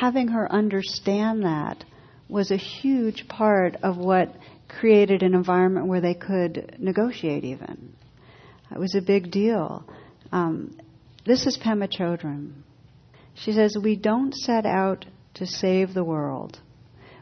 having 0.00 0.28
her 0.28 0.50
understand 0.50 1.44
that 1.44 1.84
was 2.28 2.50
a 2.50 2.56
huge 2.56 3.28
part 3.28 3.76
of 3.82 3.96
what 3.96 4.34
created 4.68 5.22
an 5.22 5.34
environment 5.34 5.86
where 5.86 6.00
they 6.00 6.14
could 6.14 6.76
negotiate 6.78 7.44
even. 7.44 7.94
It 8.70 8.78
was 8.78 8.94
a 8.94 9.02
big 9.02 9.30
deal. 9.30 9.84
Um, 10.32 10.76
this 11.24 11.46
is 11.46 11.58
Pema 11.58 11.88
Chodron. 11.88 12.52
She 13.34 13.52
says, 13.52 13.76
We 13.80 13.96
don't 13.96 14.34
set 14.34 14.66
out 14.66 15.04
to 15.34 15.46
save 15.46 15.94
the 15.94 16.04
world. 16.04 16.58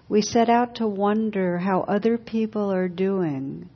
We 0.09 0.23
set 0.23 0.49
out 0.49 0.77
to 0.77 0.87
wonder 0.87 1.59
how 1.59 1.83
other 1.83 2.19
people 2.19 2.73
are 2.73 2.89
doing 2.89 3.69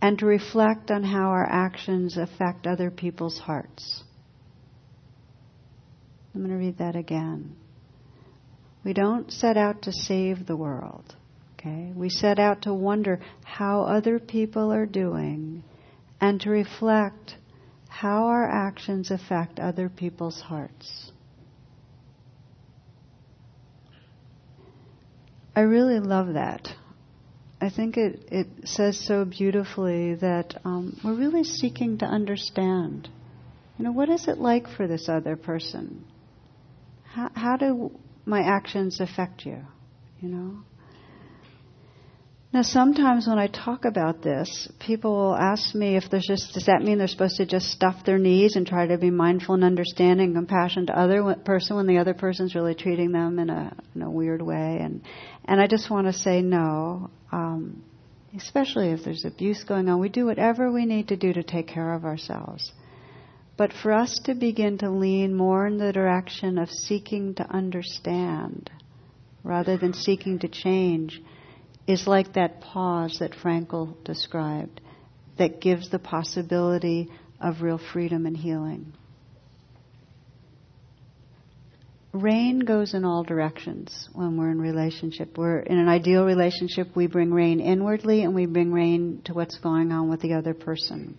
and 0.00 0.18
to 0.18 0.26
reflect 0.26 0.90
on 0.90 1.04
how 1.04 1.28
our 1.28 1.46
actions 1.48 2.16
affect 2.16 2.66
other 2.66 2.90
people's 2.90 3.38
hearts. 3.38 4.02
I'm 6.34 6.40
going 6.40 6.50
to 6.50 6.56
read 6.56 6.78
that 6.78 6.96
again. 6.96 7.56
We 8.84 8.92
don't 8.92 9.30
set 9.32 9.56
out 9.56 9.82
to 9.82 9.92
save 9.92 10.46
the 10.46 10.56
world. 10.56 11.14
Okay? 11.54 11.92
We 11.94 12.08
set 12.08 12.38
out 12.38 12.62
to 12.62 12.74
wonder 12.74 13.20
how 13.44 13.82
other 13.82 14.18
people 14.18 14.72
are 14.72 14.86
doing 14.86 15.62
and 16.20 16.40
to 16.40 16.50
reflect 16.50 17.36
how 17.88 18.26
our 18.26 18.48
actions 18.48 19.10
affect 19.10 19.60
other 19.60 19.88
people's 19.88 20.40
hearts. 20.40 21.12
I 25.54 25.60
really 25.60 26.00
love 26.00 26.34
that. 26.34 26.68
I 27.60 27.70
think 27.70 27.96
it, 27.96 28.24
it 28.32 28.46
says 28.64 28.98
so 28.98 29.24
beautifully 29.24 30.14
that 30.16 30.60
um, 30.64 30.98
we're 31.04 31.14
really 31.14 31.44
seeking 31.44 31.98
to 31.98 32.06
understand. 32.06 33.08
You 33.78 33.84
know, 33.84 33.92
what 33.92 34.08
is 34.08 34.26
it 34.26 34.38
like 34.38 34.68
for 34.68 34.88
this 34.88 35.08
other 35.08 35.36
person? 35.36 36.04
How, 37.04 37.30
how 37.34 37.56
do 37.56 37.92
my 38.24 38.40
actions 38.40 39.00
affect 39.00 39.44
you? 39.44 39.58
You 40.20 40.28
know? 40.28 40.56
Now, 42.52 42.60
sometimes 42.60 43.26
when 43.26 43.38
I 43.38 43.46
talk 43.46 43.86
about 43.86 44.22
this, 44.22 44.68
people 44.78 45.14
will 45.14 45.36
ask 45.36 45.74
me 45.74 45.96
if 45.96 46.10
there's 46.10 46.26
just, 46.26 46.52
does 46.52 46.66
that 46.66 46.82
mean 46.82 46.98
they're 46.98 47.08
supposed 47.08 47.38
to 47.38 47.46
just 47.46 47.70
stuff 47.70 48.04
their 48.04 48.18
knees 48.18 48.56
and 48.56 48.66
try 48.66 48.86
to 48.86 48.98
be 48.98 49.10
mindful 49.10 49.54
and 49.54 49.64
understanding 49.64 50.26
and 50.26 50.34
compassion 50.36 50.86
to 50.86 50.98
other 50.98 51.34
person 51.46 51.76
when 51.76 51.86
the 51.86 51.96
other 51.96 52.12
person's 52.12 52.54
really 52.54 52.74
treating 52.74 53.10
them 53.10 53.38
in 53.38 53.48
a, 53.48 53.74
in 53.94 54.02
a 54.02 54.10
weird 54.10 54.42
way? 54.42 54.80
And, 54.82 55.00
and 55.46 55.62
I 55.62 55.66
just 55.66 55.90
want 55.90 56.08
to 56.08 56.12
say 56.12 56.42
no, 56.42 57.08
um, 57.32 57.84
especially 58.36 58.90
if 58.90 59.02
there's 59.02 59.24
abuse 59.24 59.64
going 59.64 59.88
on. 59.88 59.98
We 59.98 60.10
do 60.10 60.26
whatever 60.26 60.70
we 60.70 60.84
need 60.84 61.08
to 61.08 61.16
do 61.16 61.32
to 61.32 61.42
take 61.42 61.68
care 61.68 61.94
of 61.94 62.04
ourselves. 62.04 62.70
But 63.62 63.72
for 63.72 63.92
us 63.92 64.18
to 64.24 64.34
begin 64.34 64.78
to 64.78 64.90
lean 64.90 65.36
more 65.36 65.68
in 65.68 65.78
the 65.78 65.92
direction 65.92 66.58
of 66.58 66.68
seeking 66.68 67.36
to 67.36 67.48
understand 67.48 68.68
rather 69.44 69.76
than 69.76 69.94
seeking 69.94 70.40
to 70.40 70.48
change 70.48 71.22
is 71.86 72.08
like 72.08 72.32
that 72.32 72.60
pause 72.60 73.18
that 73.20 73.30
Frankl 73.30 74.02
described 74.02 74.80
that 75.38 75.60
gives 75.60 75.90
the 75.90 76.00
possibility 76.00 77.08
of 77.40 77.62
real 77.62 77.78
freedom 77.78 78.26
and 78.26 78.36
healing. 78.36 78.94
RAIN 82.12 82.58
goes 82.58 82.94
in 82.94 83.04
all 83.04 83.22
directions 83.22 84.08
when 84.12 84.36
we're 84.36 84.50
in 84.50 84.60
relationship. 84.60 85.38
We're 85.38 85.60
in 85.60 85.78
an 85.78 85.88
ideal 85.88 86.24
relationship, 86.24 86.96
we 86.96 87.06
bring 87.06 87.32
RAIN 87.32 87.60
inwardly 87.60 88.24
and 88.24 88.34
we 88.34 88.46
bring 88.46 88.72
RAIN 88.72 89.22
to 89.26 89.34
what's 89.34 89.58
going 89.58 89.92
on 89.92 90.10
with 90.10 90.20
the 90.20 90.34
other 90.34 90.52
person. 90.52 91.16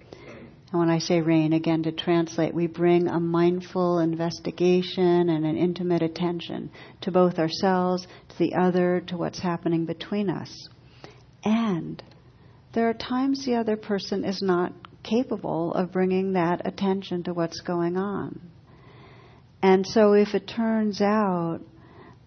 And 0.74 0.80
when 0.80 0.90
I 0.90 0.98
say 0.98 1.22
RAIN, 1.22 1.54
again 1.54 1.84
to 1.84 1.92
translate, 1.92 2.52
we 2.52 2.66
bring 2.66 3.08
a 3.08 3.20
mindful 3.20 4.00
investigation 4.00 5.30
and 5.30 5.46
an 5.46 5.56
intimate 5.56 6.02
attention 6.02 6.72
to 7.02 7.12
both 7.12 7.38
ourselves, 7.38 8.08
to 8.30 8.40
the 8.40 8.56
other, 8.56 9.04
to 9.06 9.16
what's 9.16 9.38
happening 9.38 9.86
between 9.86 10.32
us. 10.32 10.68
And 11.44 12.02
there 12.74 12.90
are 12.90 12.96
times 12.96 13.46
the 13.46 13.54
other 13.54 13.78
person 13.78 14.26
is 14.26 14.42
not 14.42 14.74
capable 15.04 15.76
of 15.76 15.92
bringing 15.92 16.34
that 16.34 16.66
attention 16.66 17.22
to 17.26 17.36
what's 17.36 17.62
going 17.62 17.96
on. 17.96 18.42
And 19.62 19.86
so 19.86 20.14
if 20.14 20.34
it 20.34 20.48
turns 20.48 21.02
out 21.02 21.60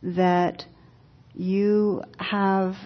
that 0.04 0.64
you 1.34 2.00
have 2.20 2.76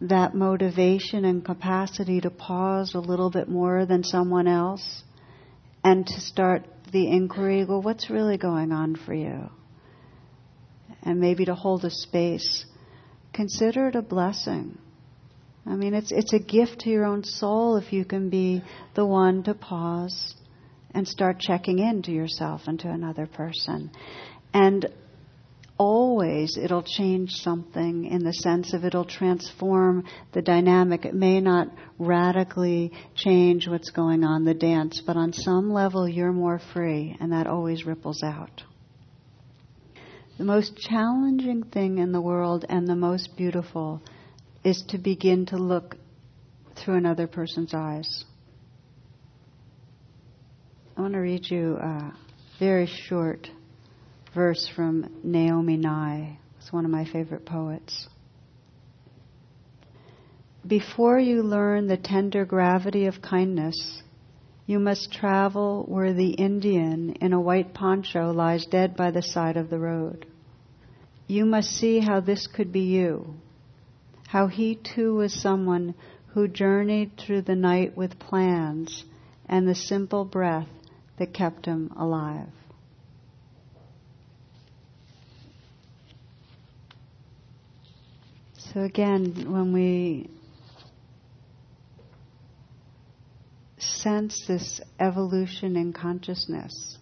that 0.00 0.34
motivation 0.34 1.26
and 1.26 1.44
capacity 1.44 2.22
to 2.22 2.30
pause 2.30 2.94
a 2.94 3.00
little 3.00 3.28
bit 3.28 3.50
more 3.50 3.84
than 3.84 4.02
someone 4.02 4.48
else, 4.48 5.02
and 5.82 6.06
to 6.06 6.20
start 6.20 6.66
the 6.92 7.08
inquiry 7.08 7.64
well, 7.64 7.82
what's 7.82 8.10
really 8.10 8.36
going 8.36 8.72
on 8.72 8.96
for 8.96 9.14
you? 9.14 9.50
And 11.02 11.20
maybe 11.20 11.44
to 11.46 11.54
hold 11.54 11.84
a 11.84 11.90
space. 11.90 12.66
Consider 13.32 13.88
it 13.88 13.94
a 13.94 14.02
blessing. 14.02 14.78
I 15.66 15.76
mean, 15.76 15.94
it's, 15.94 16.10
it's 16.10 16.32
a 16.32 16.38
gift 16.38 16.80
to 16.80 16.90
your 16.90 17.04
own 17.04 17.24
soul 17.24 17.76
if 17.76 17.92
you 17.92 18.04
can 18.04 18.28
be 18.28 18.62
the 18.94 19.06
one 19.06 19.42
to 19.44 19.54
pause 19.54 20.34
and 20.92 21.06
start 21.06 21.38
checking 21.38 21.78
in 21.78 22.02
to 22.02 22.10
yourself 22.10 22.62
and 22.66 22.78
to 22.80 22.88
another 22.88 23.26
person. 23.26 23.90
And 24.52 24.86
always 25.80 26.58
it'll 26.58 26.82
change 26.82 27.30
something 27.30 28.04
in 28.04 28.22
the 28.22 28.34
sense 28.34 28.74
of 28.74 28.84
it'll 28.84 29.06
transform 29.06 30.04
the 30.32 30.42
dynamic. 30.42 31.06
It 31.06 31.14
may 31.14 31.40
not 31.40 31.68
radically 31.98 32.92
change 33.16 33.66
what's 33.66 33.88
going 33.88 34.22
on, 34.22 34.44
the 34.44 34.52
dance, 34.52 35.02
but 35.06 35.16
on 35.16 35.32
some 35.32 35.72
level 35.72 36.06
you're 36.06 36.34
more 36.34 36.60
free, 36.74 37.16
and 37.18 37.32
that 37.32 37.46
always 37.46 37.86
ripples 37.86 38.22
out. 38.22 38.62
The 40.36 40.44
most 40.44 40.76
challenging 40.76 41.62
thing 41.62 41.96
in 41.96 42.12
the 42.12 42.20
world 42.20 42.66
and 42.68 42.86
the 42.86 42.94
most 42.94 43.34
beautiful 43.34 44.02
is 44.62 44.84
to 44.88 44.98
begin 44.98 45.46
to 45.46 45.56
look 45.56 45.96
through 46.76 46.96
another 46.96 47.26
person's 47.26 47.72
eyes. 47.72 48.26
I 50.94 51.00
want 51.00 51.14
to 51.14 51.20
read 51.20 51.50
you 51.50 51.76
a 51.76 52.12
very 52.58 52.84
short 52.84 53.48
verse 54.34 54.68
from 54.74 55.20
Naomi 55.22 55.76
Nye. 55.76 56.38
It's 56.58 56.72
one 56.72 56.84
of 56.84 56.90
my 56.90 57.04
favorite 57.04 57.44
poets. 57.44 58.08
Before 60.66 61.18
you 61.18 61.42
learn 61.42 61.86
the 61.86 61.96
tender 61.96 62.44
gravity 62.44 63.06
of 63.06 63.22
kindness, 63.22 64.02
you 64.66 64.78
must 64.78 65.10
travel 65.10 65.84
where 65.88 66.12
the 66.12 66.30
Indian 66.30 67.14
in 67.20 67.32
a 67.32 67.40
white 67.40 67.74
poncho 67.74 68.30
lies 68.30 68.66
dead 68.66 68.94
by 68.94 69.10
the 69.10 69.22
side 69.22 69.56
of 69.56 69.70
the 69.70 69.78
road. 69.78 70.26
You 71.26 71.44
must 71.44 71.70
see 71.70 71.98
how 72.00 72.20
this 72.20 72.46
could 72.46 72.70
be 72.70 72.82
you, 72.82 73.34
how 74.28 74.46
he 74.48 74.76
too 74.76 75.14
was 75.16 75.32
someone 75.32 75.94
who 76.34 76.46
journeyed 76.46 77.16
through 77.16 77.42
the 77.42 77.56
night 77.56 77.96
with 77.96 78.18
plans 78.18 79.04
and 79.48 79.66
the 79.66 79.74
simple 79.74 80.24
breath 80.24 80.68
that 81.18 81.34
kept 81.34 81.66
him 81.66 81.92
alive. 81.98 82.46
So 88.72 88.82
again, 88.82 89.50
when 89.50 89.72
we 89.72 90.30
sense 93.78 94.44
this 94.46 94.80
evolution 95.00 95.74
in 95.74 95.92
consciousness, 95.92 96.98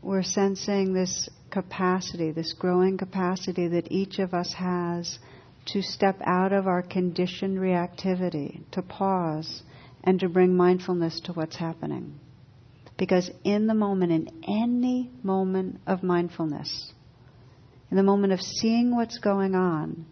we're 0.00 0.22
sensing 0.22 0.92
this 0.92 1.28
capacity, 1.50 2.30
this 2.30 2.52
growing 2.52 2.96
capacity 2.96 3.66
that 3.66 3.90
each 3.90 4.20
of 4.20 4.34
us 4.34 4.52
has 4.52 5.18
to 5.66 5.82
step 5.82 6.16
out 6.24 6.52
of 6.52 6.68
our 6.68 6.82
conditioned 6.82 7.58
reactivity, 7.58 8.60
to 8.70 8.80
pause, 8.82 9.62
and 10.04 10.20
to 10.20 10.28
bring 10.28 10.56
mindfulness 10.56 11.18
to 11.24 11.32
what's 11.32 11.56
happening. 11.56 12.20
Because 12.96 13.28
in 13.42 13.66
the 13.66 13.74
moment, 13.74 14.12
in 14.12 14.28
any 14.46 15.10
moment 15.24 15.80
of 15.88 16.04
mindfulness, 16.04 16.92
in 17.90 17.96
the 17.96 18.04
moment 18.04 18.32
of 18.32 18.40
seeing 18.40 18.94
what's 18.94 19.18
going 19.18 19.56
on, 19.56 20.06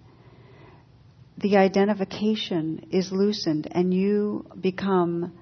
the 1.39 1.57
identification 1.57 2.87
is 2.91 3.12
loosened 3.12 3.68
and 3.70 3.93
you 3.93 4.47
become 4.59 5.32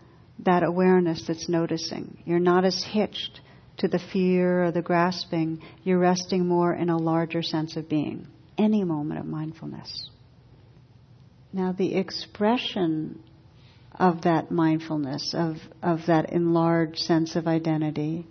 that 0.40 0.64
awareness 0.64 1.24
that's 1.26 1.48
noticing. 1.48 2.22
You're 2.24 2.40
not 2.40 2.64
as 2.64 2.82
hitched 2.82 3.40
to 3.78 3.88
the 3.88 4.00
fear 4.12 4.64
or 4.64 4.72
the 4.72 4.82
grasping, 4.82 5.60
you're 5.82 5.98
resting 5.98 6.46
more 6.46 6.72
in 6.72 6.90
a 6.90 6.96
larger 6.96 7.42
sense 7.42 7.76
of 7.76 7.88
being. 7.88 8.26
Any 8.56 8.84
moment 8.84 9.20
of 9.20 9.26
mindfulness. 9.26 10.10
Now, 11.52 11.72
the 11.72 11.96
expression 11.96 13.22
of 13.92 14.22
that 14.22 14.50
mindfulness, 14.50 15.34
of, 15.34 15.56
of 15.82 16.06
that 16.06 16.32
enlarged 16.32 16.98
sense 16.98 17.36
of 17.36 17.46
identity, 17.46 18.26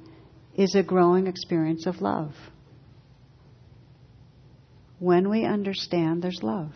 is 0.56 0.76
a 0.76 0.84
growing 0.84 1.28
experience 1.28 1.86
of 1.86 2.02
love. 2.02 2.34
When 5.00 5.30
we 5.30 5.46
understand 5.46 6.22
there's 6.22 6.44
love, 6.44 6.74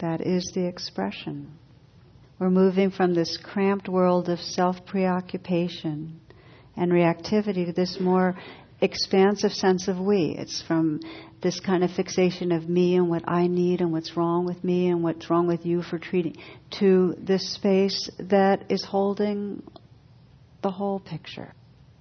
that 0.00 0.20
is 0.20 0.50
the 0.54 0.66
expression. 0.66 1.52
We're 2.38 2.50
moving 2.50 2.90
from 2.90 3.14
this 3.14 3.36
cramped 3.36 3.88
world 3.88 4.28
of 4.28 4.40
self 4.40 4.84
preoccupation 4.86 6.20
and 6.76 6.90
reactivity 6.90 7.66
to 7.66 7.72
this 7.72 7.98
more 8.00 8.34
expansive 8.80 9.52
sense 9.52 9.88
of 9.88 9.98
we. 9.98 10.34
It's 10.38 10.62
from 10.62 11.00
this 11.42 11.60
kind 11.60 11.84
of 11.84 11.90
fixation 11.90 12.52
of 12.52 12.68
me 12.68 12.96
and 12.96 13.08
what 13.08 13.28
I 13.28 13.46
need 13.46 13.80
and 13.80 13.92
what's 13.92 14.16
wrong 14.16 14.46
with 14.46 14.62
me 14.64 14.88
and 14.88 15.02
what's 15.02 15.28
wrong 15.28 15.46
with 15.46 15.66
you 15.66 15.82
for 15.82 15.98
treating, 15.98 16.36
to 16.78 17.14
this 17.18 17.54
space 17.54 18.08
that 18.18 18.64
is 18.70 18.84
holding 18.84 19.62
the 20.62 20.70
whole 20.70 21.00
picture, 21.00 21.52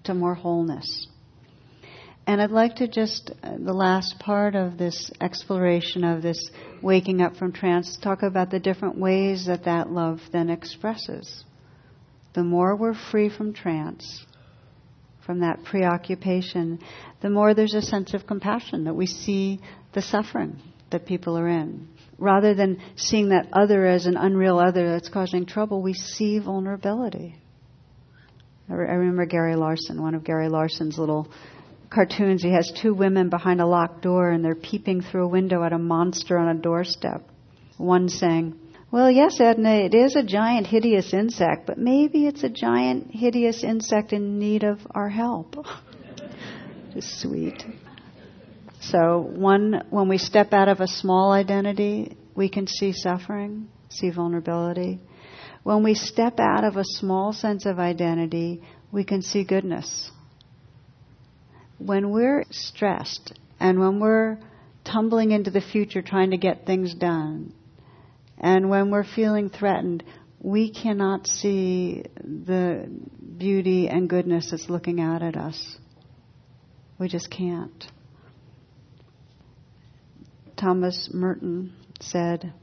to 0.06 0.14
more 0.14 0.36
wholeness. 0.36 1.08
And 2.30 2.39
I'd 2.39 2.51
like 2.51 2.75
to 2.75 2.88
just, 2.88 3.32
uh, 3.41 3.57
the 3.57 3.73
last 3.73 4.19
part 4.19 4.53
of 4.53 4.77
this 4.77 5.09
exploration 5.19 6.03
of 6.03 6.21
this 6.21 6.51
waking 6.80 7.23
up 7.23 7.36
from 7.38 7.51
trance, 7.51 7.97
talk 7.97 8.21
about 8.21 8.51
the 8.51 8.59
different 8.59 8.99
ways 8.99 9.47
that 9.47 9.63
that 9.63 9.89
love 9.89 10.19
then 10.32 10.51
expresses. 10.51 11.43
The 12.34 12.43
more 12.43 12.75
we're 12.75 12.93
free 12.93 13.30
from 13.36 13.51
trance, 13.51 14.23
from 15.25 15.39
that 15.39 15.63
preoccupation, 15.63 16.77
the 17.21 17.32
more 17.32 17.55
there's 17.55 17.73
a 17.73 17.82
sense 17.82 18.13
of 18.13 18.27
compassion 18.27 18.84
that 18.84 18.93
we 18.93 19.07
see 19.07 19.59
the 19.93 20.03
suffering 20.03 20.59
that 20.91 21.07
people 21.07 21.36
are 21.36 21.47
in. 21.47 21.88
Rather 22.19 22.53
than 22.53 22.80
seeing 22.95 23.30
that 23.30 23.47
other 23.53 23.88
as 23.88 24.05
an 24.05 24.17
unreal 24.17 24.59
other 24.59 24.91
that's 24.91 25.09
causing 25.09 25.47
trouble, 25.47 25.82
we 25.82 25.95
see 25.95 26.38
vulnerability. 26.38 27.38
I, 28.69 28.73
re- 28.73 28.88
I 28.88 28.93
remember 28.93 29.25
Gary 29.25 29.55
Larson, 29.55 29.99
one 29.99 30.13
of 30.13 30.23
Gary 30.23 30.47
Larson's 30.47 30.99
little 30.99 31.27
cartoons. 31.89 32.41
He 32.41 32.51
has 32.51 32.71
two 32.71 32.93
women 32.93 33.29
behind 33.29 33.61
a 33.61 33.65
locked 33.65 34.01
door 34.01 34.29
and 34.29 34.43
they're 34.43 34.55
peeping 34.55 35.01
through 35.01 35.25
a 35.25 35.27
window 35.29 35.63
at 35.63 35.73
a 35.73 35.77
monster 35.77 36.37
on 36.37 36.49
a 36.49 36.59
doorstep. 36.59 37.23
One 37.77 38.09
saying, 38.09 38.59
well, 38.91 39.11
yes, 39.11 39.39
Edna, 39.39 39.75
it 39.75 39.93
is 39.93 40.15
a 40.15 40.23
giant, 40.23 40.65
hideous 40.65 41.13
insect, 41.13 41.67
but 41.67 41.77
maybe 41.77 42.25
it's 42.25 42.43
a 42.43 42.49
giant, 42.49 43.11
hideous 43.11 43.63
insect 43.63 44.13
in 44.13 44.39
need 44.39 44.63
of 44.63 44.79
our 44.91 45.09
help. 45.09 45.55
Just 46.93 47.21
sweet. 47.21 47.63
So, 48.81 49.19
one, 49.19 49.83
when 49.91 50.09
we 50.09 50.17
step 50.17 50.53
out 50.53 50.69
of 50.69 50.79
a 50.79 50.87
small 50.87 51.31
identity, 51.31 52.17
we 52.33 52.49
can 52.49 52.65
see 52.65 52.93
suffering, 52.93 53.67
see 53.89 54.09
vulnerability. 54.09 54.99
When 55.63 55.83
we 55.83 55.93
step 55.93 56.39
out 56.39 56.63
of 56.63 56.77
a 56.77 56.83
small 56.83 57.31
sense 57.31 57.67
of 57.67 57.77
identity, 57.77 58.63
we 58.91 59.03
can 59.03 59.21
see 59.21 59.43
goodness. 59.43 60.09
When 61.80 62.11
we're 62.11 62.45
stressed 62.51 63.34
and 63.59 63.80
when 63.80 63.99
we're 63.99 64.38
tumbling 64.84 65.32
into 65.32 65.51
the 65.51 65.61
future 65.61 66.01
trying 66.01 66.32
to 66.32 66.38
get 66.38 66.65
things 66.65 66.93
done, 66.93 67.53
and 68.38 68.69
when 68.69 68.91
we're 68.91 69.03
feeling 69.03 69.49
threatened, 69.49 70.03
we 70.41 70.71
cannot 70.71 71.27
see 71.27 72.03
the 72.23 72.89
beauty 73.38 73.89
and 73.89 74.09
goodness 74.09 74.51
that's 74.51 74.69
looking 74.69 75.01
out 75.01 75.21
at 75.21 75.36
us. 75.36 75.77
We 76.97 77.07
just 77.07 77.30
can't. 77.30 77.86
Thomas 80.57 81.09
Merton 81.13 81.73
said, 82.01 82.53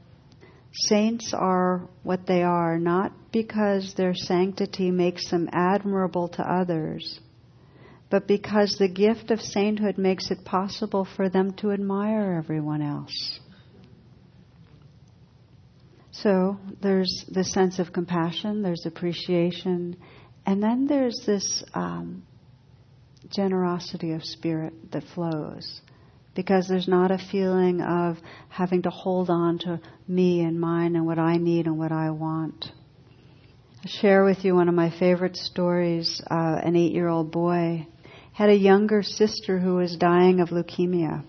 Saints 0.73 1.33
are 1.33 1.87
what 2.03 2.27
they 2.27 2.43
are 2.43 2.77
not 2.77 3.11
because 3.31 3.95
their 3.95 4.13
sanctity 4.13 4.91
makes 4.91 5.31
them 5.31 5.49
admirable 5.51 6.27
to 6.29 6.43
others, 6.43 7.19
but 8.09 8.27
because 8.27 8.77
the 8.77 8.87
gift 8.87 9.31
of 9.31 9.41
sainthood 9.41 9.97
makes 9.97 10.31
it 10.31 10.45
possible 10.45 11.07
for 11.15 11.29
them 11.29 11.53
to 11.53 11.71
admire 11.71 12.33
everyone 12.33 12.81
else. 12.81 13.39
So 16.11 16.57
there's 16.81 17.25
this 17.27 17.51
sense 17.51 17.79
of 17.79 17.93
compassion, 17.93 18.63
there's 18.63 18.85
appreciation, 18.85 19.97
and 20.45 20.63
then 20.63 20.87
there's 20.87 21.21
this 21.27 21.63
um, 21.73 22.23
generosity 23.29 24.13
of 24.13 24.23
spirit 24.23 24.91
that 24.91 25.03
flows. 25.13 25.81
Because 26.35 26.67
there's 26.67 26.87
not 26.87 27.11
a 27.11 27.17
feeling 27.31 27.81
of 27.81 28.17
having 28.49 28.83
to 28.83 28.89
hold 28.89 29.29
on 29.29 29.59
to 29.59 29.79
me 30.07 30.41
and 30.41 30.59
mine 30.59 30.95
and 30.95 31.05
what 31.05 31.19
I 31.19 31.37
need 31.37 31.65
and 31.65 31.77
what 31.77 31.91
I 31.91 32.11
want. 32.11 32.65
I'll 33.83 34.01
share 34.01 34.23
with 34.23 34.45
you 34.45 34.53
one 34.53 34.69
of 34.69 34.75
my 34.75 34.91
favorite 34.99 35.35
stories. 35.35 36.21
Uh, 36.29 36.59
an 36.63 36.75
eight 36.75 36.93
year 36.93 37.07
old 37.07 37.31
boy 37.31 37.87
had 38.37 38.49
a 38.49 38.55
younger 38.55 39.03
sister 39.03 39.59
who 39.59 39.75
was 39.75 39.97
dying 39.97 40.39
of 40.39 40.49
leukemia. 40.49 41.23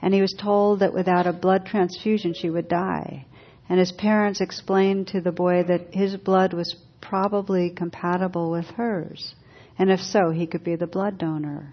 And 0.00 0.14
he 0.14 0.20
was 0.20 0.34
told 0.38 0.80
that 0.80 0.94
without 0.94 1.26
a 1.26 1.32
blood 1.32 1.66
transfusion 1.66 2.34
she 2.34 2.50
would 2.50 2.68
die 2.68 3.26
and 3.72 3.78
his 3.80 3.92
parents 3.92 4.42
explained 4.42 5.08
to 5.08 5.20
the 5.22 5.32
boy 5.32 5.62
that 5.62 5.94
his 5.94 6.14
blood 6.16 6.52
was 6.52 6.76
probably 7.00 7.70
compatible 7.70 8.50
with 8.50 8.66
hers, 8.66 9.34
and 9.78 9.90
if 9.90 9.98
so, 9.98 10.30
he 10.30 10.46
could 10.46 10.62
be 10.62 10.76
the 10.76 10.86
blood 10.86 11.16
donor. 11.16 11.72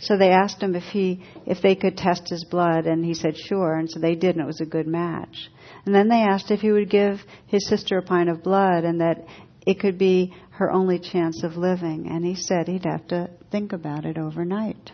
So 0.00 0.18
they 0.18 0.30
asked 0.30 0.62
him 0.62 0.74
if 0.74 0.82
he 0.84 1.24
if 1.46 1.62
they 1.62 1.74
could 1.74 1.96
test 1.96 2.28
his 2.28 2.44
blood, 2.44 2.86
and 2.86 3.02
he 3.02 3.14
said 3.14 3.38
sure, 3.38 3.76
and 3.76 3.90
so 3.90 4.00
they 4.00 4.14
did, 4.14 4.36
and 4.36 4.44
it 4.44 4.46
was 4.46 4.60
a 4.60 4.66
good 4.66 4.86
match. 4.86 5.48
And 5.86 5.94
then 5.94 6.08
they 6.08 6.20
asked 6.20 6.50
if 6.50 6.60
he 6.60 6.72
would 6.72 6.90
give 6.90 7.20
his 7.46 7.66
sister 7.66 7.96
a 7.96 8.02
pint 8.02 8.28
of 8.28 8.42
blood, 8.42 8.84
and 8.84 9.00
that 9.00 9.24
it 9.66 9.80
could 9.80 9.98
be 9.98 10.34
her 10.52 10.70
only 10.70 10.98
chance 10.98 11.42
of 11.42 11.56
living, 11.56 12.08
and 12.08 12.24
he 12.24 12.34
said 12.34 12.68
he'd 12.68 12.84
have 12.84 13.06
to 13.08 13.30
think 13.50 13.72
about 13.72 14.04
it 14.04 14.18
overnight. 14.18 14.92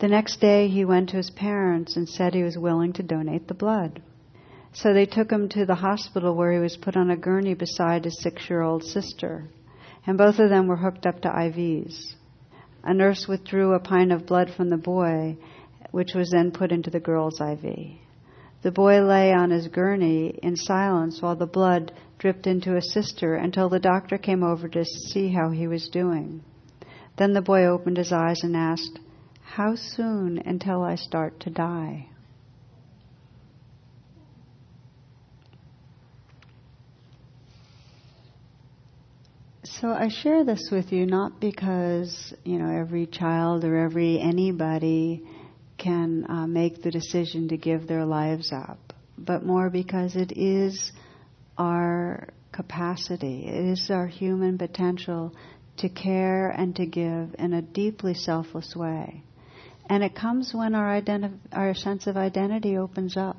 The 0.00 0.08
next 0.08 0.40
day, 0.40 0.68
he 0.68 0.84
went 0.84 1.10
to 1.10 1.18
his 1.18 1.30
parents 1.30 1.96
and 1.96 2.08
said 2.08 2.34
he 2.34 2.42
was 2.42 2.56
willing 2.56 2.94
to 2.94 3.02
donate 3.02 3.48
the 3.48 3.54
blood. 3.54 4.00
So 4.72 4.94
they 4.94 5.06
took 5.06 5.30
him 5.30 5.48
to 5.50 5.66
the 5.66 5.74
hospital 5.74 6.34
where 6.34 6.52
he 6.52 6.58
was 6.58 6.76
put 6.76 6.96
on 6.96 7.10
a 7.10 7.16
gurney 7.16 7.54
beside 7.54 8.04
his 8.04 8.20
six 8.22 8.48
year 8.48 8.62
old 8.62 8.84
sister. 8.84 9.44
And 10.06 10.16
both 10.16 10.38
of 10.38 10.48
them 10.48 10.68
were 10.68 10.76
hooked 10.76 11.06
up 11.06 11.20
to 11.22 11.28
IVs. 11.28 12.14
A 12.82 12.94
nurse 12.94 13.26
withdrew 13.28 13.74
a 13.74 13.80
pint 13.80 14.10
of 14.12 14.26
blood 14.26 14.50
from 14.56 14.70
the 14.70 14.78
boy, 14.78 15.36
which 15.90 16.14
was 16.14 16.30
then 16.30 16.50
put 16.50 16.72
into 16.72 16.88
the 16.88 17.00
girl's 17.00 17.40
IV. 17.40 17.99
The 18.62 18.70
boy 18.70 19.02
lay 19.02 19.32
on 19.32 19.50
his 19.50 19.68
gurney 19.68 20.38
in 20.42 20.54
silence 20.56 21.22
while 21.22 21.36
the 21.36 21.46
blood 21.46 21.92
dripped 22.18 22.46
into 22.46 22.74
his 22.74 22.92
sister 22.92 23.34
until 23.34 23.70
the 23.70 23.80
doctor 23.80 24.18
came 24.18 24.42
over 24.42 24.68
to 24.68 24.84
see 24.84 25.28
how 25.28 25.50
he 25.50 25.66
was 25.66 25.88
doing. 25.88 26.42
Then 27.16 27.32
the 27.32 27.40
boy 27.40 27.64
opened 27.64 27.96
his 27.96 28.12
eyes 28.12 28.42
and 28.42 28.54
asked, 28.54 28.98
How 29.40 29.74
soon 29.76 30.38
until 30.44 30.82
I 30.82 30.96
start 30.96 31.40
to 31.40 31.50
die? 31.50 32.08
So 39.64 39.88
I 39.88 40.08
share 40.08 40.44
this 40.44 40.68
with 40.70 40.92
you 40.92 41.06
not 41.06 41.40
because, 41.40 42.34
you 42.44 42.58
know, 42.58 42.70
every 42.70 43.06
child 43.06 43.64
or 43.64 43.76
every 43.76 44.20
anybody 44.20 45.24
can 45.80 46.26
uh, 46.28 46.46
make 46.46 46.82
the 46.82 46.90
decision 46.90 47.48
to 47.48 47.56
give 47.56 47.86
their 47.86 48.04
lives 48.04 48.52
up, 48.52 48.92
but 49.18 49.44
more 49.44 49.70
because 49.70 50.14
it 50.14 50.32
is 50.36 50.92
our 51.58 52.28
capacity, 52.52 53.46
it 53.46 53.64
is 53.64 53.90
our 53.90 54.06
human 54.06 54.58
potential 54.58 55.34
to 55.78 55.88
care 55.88 56.50
and 56.50 56.76
to 56.76 56.86
give 56.86 57.34
in 57.38 57.52
a 57.54 57.62
deeply 57.62 58.14
selfless 58.14 58.76
way. 58.76 59.24
And 59.88 60.04
it 60.04 60.14
comes 60.14 60.52
when 60.54 60.74
our, 60.74 61.00
identi- 61.00 61.38
our 61.52 61.74
sense 61.74 62.06
of 62.06 62.16
identity 62.16 62.76
opens 62.76 63.16
up. 63.16 63.36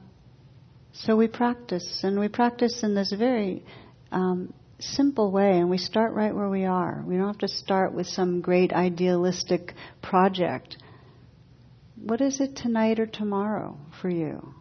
So 0.93 1.15
we 1.15 1.27
practice, 1.27 2.01
and 2.03 2.19
we 2.19 2.27
practice 2.27 2.83
in 2.83 2.95
this 2.95 3.13
very 3.13 3.63
um, 4.11 4.53
simple 4.79 5.31
way, 5.31 5.57
and 5.59 5.69
we 5.69 5.77
start 5.77 6.13
right 6.13 6.35
where 6.35 6.49
we 6.49 6.65
are. 6.65 7.03
We 7.05 7.15
don't 7.15 7.27
have 7.27 7.37
to 7.39 7.47
start 7.47 7.93
with 7.93 8.07
some 8.07 8.41
great 8.41 8.73
idealistic 8.73 9.73
project. 10.01 10.77
What 12.03 12.21
is 12.21 12.39
it 12.39 12.55
tonight 12.55 12.99
or 12.99 13.05
tomorrow 13.05 13.77
for 14.01 14.09
you? 14.09 14.53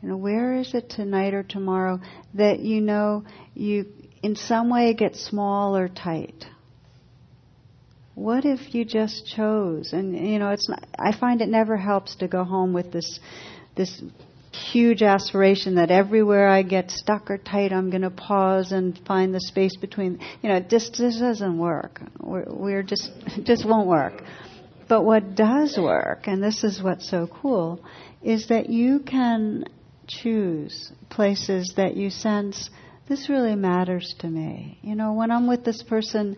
You 0.00 0.08
know, 0.08 0.16
where 0.16 0.54
is 0.54 0.74
it 0.74 0.90
tonight 0.90 1.34
or 1.34 1.42
tomorrow 1.42 2.00
that 2.34 2.60
you 2.60 2.80
know 2.80 3.24
you 3.54 3.86
in 4.22 4.36
some 4.36 4.70
way 4.70 4.94
get 4.94 5.16
small 5.16 5.76
or 5.76 5.88
tight? 5.88 6.44
What 8.14 8.44
if 8.44 8.74
you 8.74 8.84
just 8.84 9.26
chose? 9.26 9.92
And 9.92 10.16
you 10.16 10.38
know, 10.38 10.50
it's 10.50 10.68
not, 10.68 10.86
I 10.98 11.16
find 11.16 11.40
it 11.40 11.48
never 11.48 11.76
helps 11.76 12.16
to 12.16 12.28
go 12.28 12.44
home 12.44 12.72
with 12.72 12.92
this 12.92 13.20
this 13.76 14.02
huge 14.52 15.02
aspiration 15.02 15.76
that 15.76 15.90
everywhere 15.90 16.48
I 16.48 16.62
get 16.62 16.90
stuck 16.90 17.30
or 17.30 17.38
tight, 17.38 17.72
I'm 17.72 17.88
going 17.88 18.02
to 18.02 18.10
pause 18.10 18.70
and 18.70 19.00
find 19.06 19.34
the 19.34 19.40
space 19.40 19.76
between. 19.76 20.20
You 20.42 20.50
know, 20.50 20.60
this 20.60 20.90
this 20.90 21.18
doesn't 21.18 21.58
work. 21.58 22.02
We're, 22.20 22.44
we're 22.46 22.82
just 22.82 23.10
just 23.44 23.66
won't 23.66 23.88
work. 23.88 24.22
But 24.88 25.04
what 25.04 25.34
does 25.34 25.78
work, 25.78 26.26
and 26.26 26.42
this 26.42 26.64
is 26.64 26.82
what's 26.82 27.08
so 27.08 27.26
cool, 27.26 27.84
is 28.22 28.48
that 28.48 28.68
you 28.68 29.00
can 29.00 29.64
choose 30.06 30.92
places 31.08 31.74
that 31.76 31.96
you 31.96 32.10
sense 32.10 32.70
this 33.08 33.28
really 33.28 33.56
matters 33.56 34.14
to 34.20 34.28
me. 34.28 34.78
You 34.82 34.94
know, 34.94 35.12
when 35.12 35.30
I'm 35.30 35.46
with 35.46 35.64
this 35.64 35.82
person, 35.82 36.36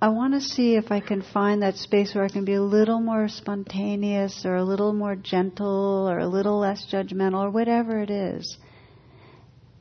I 0.00 0.08
want 0.08 0.34
to 0.34 0.40
see 0.40 0.74
if 0.74 0.90
I 0.90 1.00
can 1.00 1.22
find 1.22 1.62
that 1.62 1.76
space 1.76 2.14
where 2.14 2.24
I 2.24 2.28
can 2.28 2.44
be 2.44 2.54
a 2.54 2.62
little 2.62 3.00
more 3.00 3.28
spontaneous 3.28 4.44
or 4.44 4.56
a 4.56 4.64
little 4.64 4.92
more 4.92 5.14
gentle 5.14 6.08
or 6.08 6.18
a 6.18 6.26
little 6.26 6.58
less 6.58 6.86
judgmental 6.90 7.44
or 7.44 7.50
whatever 7.50 8.00
it 8.00 8.10
is. 8.10 8.56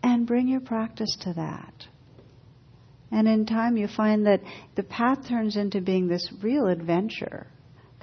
And 0.03 0.27
bring 0.27 0.47
your 0.47 0.61
practice 0.61 1.17
to 1.21 1.33
that. 1.33 1.73
And 3.11 3.27
in 3.27 3.45
time, 3.45 3.77
you 3.77 3.87
find 3.87 4.25
that 4.27 4.41
the 4.75 4.83
path 4.83 5.27
turns 5.27 5.55
into 5.55 5.81
being 5.81 6.07
this 6.07 6.31
real 6.41 6.67
adventure 6.67 7.47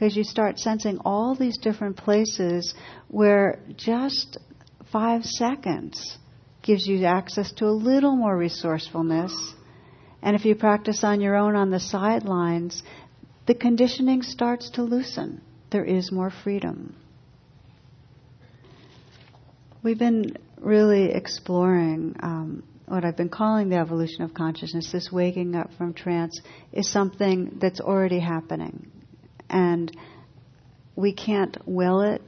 because 0.03 0.17
you 0.17 0.25
start 0.25 0.59
sensing 0.59 0.99
all 1.05 1.37
these 1.37 1.59
different 1.59 1.97
places 1.97 2.75
where 3.07 3.61
just 3.77 4.37
five 4.91 5.25
seconds 5.25 6.19
gives 6.61 6.85
you 6.89 7.05
access 7.05 7.53
to 7.53 7.67
a 7.67 7.71
little 7.71 8.17
more 8.17 8.37
resourcefulness 8.37 9.33
and 10.21 10.35
if 10.35 10.45
you 10.45 10.57
practice 10.57 11.05
on 11.05 11.21
your 11.21 11.37
own 11.37 11.55
on 11.55 11.71
the 11.71 11.79
sidelines, 11.79 12.83
the 13.47 13.55
conditioning 13.55 14.23
starts 14.23 14.71
to 14.71 14.83
loosen. 14.83 15.41
There 15.71 15.85
is 15.85 16.11
more 16.11 16.33
freedom. 16.43 16.97
We've 19.85 20.01
been 20.01 20.37
really 20.59 21.13
exploring 21.13 22.17
um, 22.21 22.65
what 22.87 23.05
I've 23.05 23.17
been 23.17 23.29
calling 23.29 23.69
the 23.69 23.77
evolution 23.77 24.23
of 24.23 24.35
consciousness. 24.35 24.91
This 24.91 25.13
waking 25.13 25.55
up 25.55 25.71
from 25.79 25.95
trance 25.95 26.41
is 26.73 26.91
something 26.91 27.59
that's 27.61 27.81
already 27.81 28.19
happening. 28.19 28.91
And 29.53 29.97
we 30.97 31.13
can't 31.13 31.57
will 31.69 32.01
it, 32.01 32.23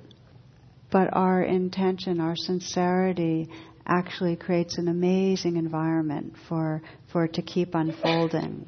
but 0.92 1.08
our 1.12 1.42
intention, 1.42 2.20
our 2.20 2.36
sincerity, 2.36 3.48
actually 3.86 4.36
creates 4.36 4.78
an 4.78 4.88
amazing 4.88 5.56
environment 5.56 6.34
for, 6.48 6.82
for 7.12 7.24
it 7.24 7.34
to 7.34 7.42
keep 7.42 7.74
unfolding. 7.74 8.66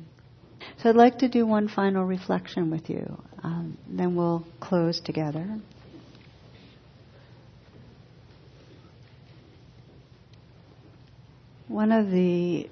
So 0.83 0.91
I'd 0.91 0.97
like 0.97 1.19
to 1.21 1.29
do 1.29 1.47
one 1.47 1.69
final 1.69 2.05
reflection 2.05 2.71
with 2.71 2.91
you. 2.91 3.23
Um, 3.43 3.79
then 3.89 4.15
we'll 4.17 4.45
close 4.61 5.01
together. 5.01 5.47
One 11.69 11.93
of 11.93 12.11
the 12.11 12.69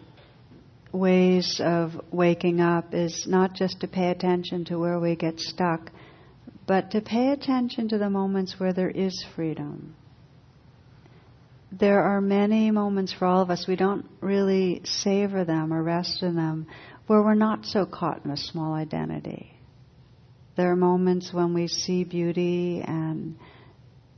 ways 0.94 1.60
of 1.62 1.92
waking 2.10 2.60
up 2.60 2.94
is 2.94 3.26
not 3.26 3.54
just 3.54 3.80
to 3.80 3.88
pay 3.88 4.10
attention 4.10 4.64
to 4.66 4.78
where 4.78 4.98
we 5.00 5.16
get 5.16 5.40
stuck, 5.40 5.90
but 6.66 6.90
to 6.92 7.00
pay 7.00 7.32
attention 7.32 7.88
to 7.88 7.98
the 7.98 8.08
moments 8.08 8.58
where 8.58 8.72
there 8.72 8.90
is 8.90 9.24
freedom 9.34 9.94
there 11.78 12.02
are 12.02 12.20
many 12.20 12.70
moments 12.70 13.12
for 13.12 13.26
all 13.26 13.42
of 13.42 13.50
us, 13.50 13.66
we 13.66 13.76
don't 13.76 14.06
really 14.20 14.82
savor 14.84 15.44
them 15.44 15.72
or 15.72 15.82
rest 15.82 16.22
in 16.22 16.36
them, 16.36 16.66
where 17.06 17.22
we're 17.22 17.34
not 17.34 17.66
so 17.66 17.84
caught 17.84 18.24
in 18.24 18.30
a 18.30 18.36
small 18.36 18.74
identity. 18.74 19.52
There 20.56 20.70
are 20.70 20.76
moments 20.76 21.32
when 21.32 21.52
we 21.52 21.66
see 21.66 22.04
beauty, 22.04 22.82
and 22.86 23.36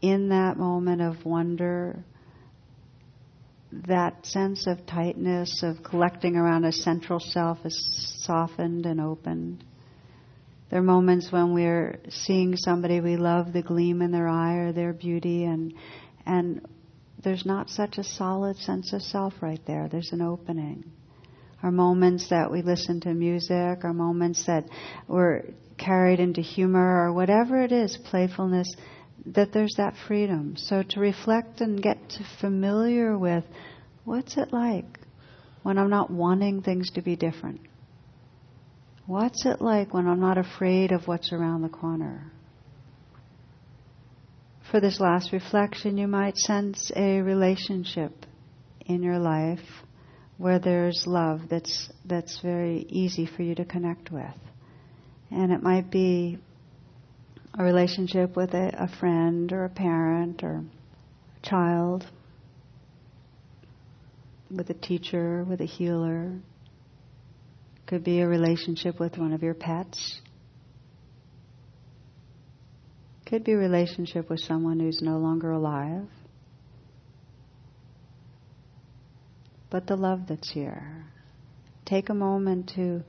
in 0.03 0.29
that 0.29 0.59
moment 0.59 1.01
of 1.01 1.24
wonder, 1.24 2.05
that 3.87 4.27
sense 4.27 4.66
of 4.66 4.87
tightness, 4.87 5.62
of 5.62 5.83
collecting 5.83 6.37
around 6.37 6.64
a 6.64 6.72
central 6.72 7.20
self, 7.20 7.59
is 7.64 8.16
softened 8.24 8.87
and 8.87 9.01
opened. 9.01 9.64
There 10.70 10.81
are 10.81 10.85
moments 10.85 11.31
when 11.31 11.55
we're 11.55 12.01
seeing 12.09 12.57
somebody 12.57 13.01
we 13.01 13.16
love, 13.16 13.53
the 13.53 13.62
gleam 13.62 14.03
in 14.03 14.11
their 14.11 14.29
eye 14.29 14.57
or 14.57 14.72
their 14.72 14.93
beauty, 14.93 15.45
and 15.45 15.74
and 16.24 16.66
there's 17.22 17.47
not 17.47 17.70
such 17.70 17.99
a 17.99 18.05
solid 18.05 18.57
sense 18.57 18.93
of 18.93 19.03
self 19.03 19.35
right 19.41 19.61
there. 19.66 19.89
There's 19.89 20.12
an 20.12 20.22
opening. 20.22 20.85
Our 21.62 21.70
moments 21.70 22.31
that 22.31 22.51
we 22.51 22.62
listen 22.62 23.01
to 23.03 23.14
music, 23.14 23.85
our 23.85 23.93
moments 23.93 24.47
that 24.47 24.64
we're 25.09 25.43
carried 25.79 26.20
into 26.20 26.41
humor, 26.41 27.05
or 27.07 27.12
whatever 27.12 27.62
it 27.62 27.72
is, 27.72 27.97
playfulness, 27.97 28.74
that 29.24 29.52
there's 29.52 29.74
that 29.76 29.94
freedom. 30.06 30.56
So 30.56 30.82
to 30.82 31.00
reflect 31.00 31.60
and 31.60 31.82
get 31.82 32.10
to 32.10 32.24
familiar 32.40 33.18
with 33.18 33.44
what's 34.04 34.36
it 34.36 34.52
like 34.52 35.00
when 35.62 35.78
I'm 35.78 35.90
not 35.90 36.10
wanting 36.10 36.62
things 36.62 36.90
to 36.92 37.02
be 37.02 37.16
different? 37.16 37.60
What's 39.06 39.46
it 39.46 39.60
like 39.60 39.94
when 39.94 40.06
I'm 40.06 40.20
not 40.20 40.38
afraid 40.38 40.92
of 40.92 41.06
what's 41.06 41.32
around 41.32 41.62
the 41.62 41.68
corner? 41.68 42.32
for 44.70 44.80
this 44.80 45.00
last 45.00 45.32
reflection, 45.32 45.96
you 45.96 46.08
might 46.08 46.36
sense 46.36 46.90
a 46.96 47.20
relationship 47.20 48.12
in 48.86 49.02
your 49.02 49.18
life 49.18 49.60
where 50.38 50.58
there's 50.58 51.04
love 51.06 51.40
that's 51.48 51.90
that's 52.04 52.40
very 52.40 52.84
easy 52.88 53.26
for 53.26 53.42
you 53.42 53.54
to 53.54 53.64
connect 53.64 54.10
with. 54.10 54.38
And 55.30 55.52
it 55.52 55.62
might 55.62 55.90
be 55.90 56.38
a 57.59 57.64
relationship 57.64 58.36
with 58.36 58.52
a, 58.54 58.70
a 58.78 58.88
friend 58.98 59.52
or 59.52 59.64
a 59.64 59.70
parent 59.70 60.42
or 60.42 60.62
a 60.62 61.46
child, 61.46 62.04
with 64.50 64.68
a 64.70 64.74
teacher, 64.74 65.44
with 65.44 65.61
a 65.61 65.66
healer. 65.66 66.38
Could 67.86 68.04
be 68.04 68.20
a 68.20 68.26
relationship 68.26 69.00
with 69.00 69.16
one 69.16 69.32
of 69.32 69.42
your 69.42 69.54
pets. 69.54 70.20
Could 73.26 73.44
be 73.44 73.52
a 73.52 73.57
relationship 73.57 74.28
with 74.28 74.40
someone 74.40 74.78
who's 74.78 75.00
no 75.00 75.18
longer 75.18 75.50
alive. 75.50 76.09
But 79.70 79.86
the 79.86 79.96
love 79.96 80.28
that's 80.28 80.50
here. 80.50 81.07
Take 81.84 82.09
a 82.09 82.14
moment 82.14 82.72
to 82.76 83.02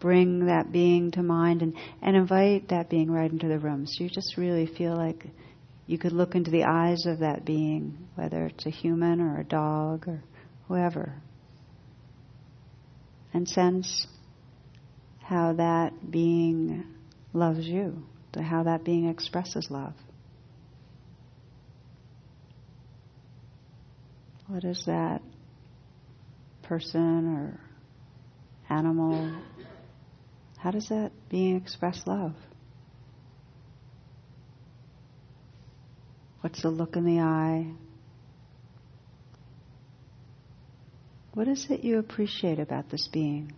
bring 0.00 0.46
that 0.46 0.70
being 0.72 1.10
to 1.12 1.22
mind 1.22 1.62
and, 1.62 1.74
and 2.02 2.16
invite 2.16 2.68
that 2.68 2.88
being 2.88 3.10
right 3.10 3.30
into 3.30 3.48
the 3.48 3.58
room. 3.58 3.86
So 3.86 4.04
you 4.04 4.10
just 4.10 4.36
really 4.36 4.66
feel 4.66 4.96
like 4.96 5.26
you 5.86 5.98
could 5.98 6.12
look 6.12 6.34
into 6.34 6.50
the 6.50 6.64
eyes 6.64 7.06
of 7.06 7.20
that 7.20 7.44
being, 7.44 8.08
whether 8.14 8.46
it's 8.46 8.66
a 8.66 8.70
human 8.70 9.20
or 9.20 9.40
a 9.40 9.44
dog 9.44 10.06
or 10.06 10.22
whoever, 10.68 11.14
and 13.32 13.48
sense 13.48 14.06
how 15.20 15.54
that 15.54 16.10
being 16.10 16.84
loves 17.32 17.66
you 17.66 18.02
how 18.42 18.64
that 18.64 18.84
being 18.84 19.08
expresses 19.08 19.68
love. 19.70 19.94
What 24.46 24.64
is 24.64 24.84
that 24.86 25.20
person 26.62 27.26
or 27.36 27.60
animal? 28.74 29.34
How 30.58 30.72
does 30.72 30.88
that 30.88 31.12
being 31.28 31.56
express 31.56 32.02
love? 32.06 32.34
What's 36.40 36.62
the 36.62 36.70
look 36.70 36.96
in 36.96 37.04
the 37.04 37.20
eye? 37.20 37.72
What 41.34 41.46
is 41.46 41.66
it 41.70 41.84
you 41.84 41.98
appreciate 41.98 42.58
about 42.58 42.90
this 42.90 43.08
being? 43.12 43.52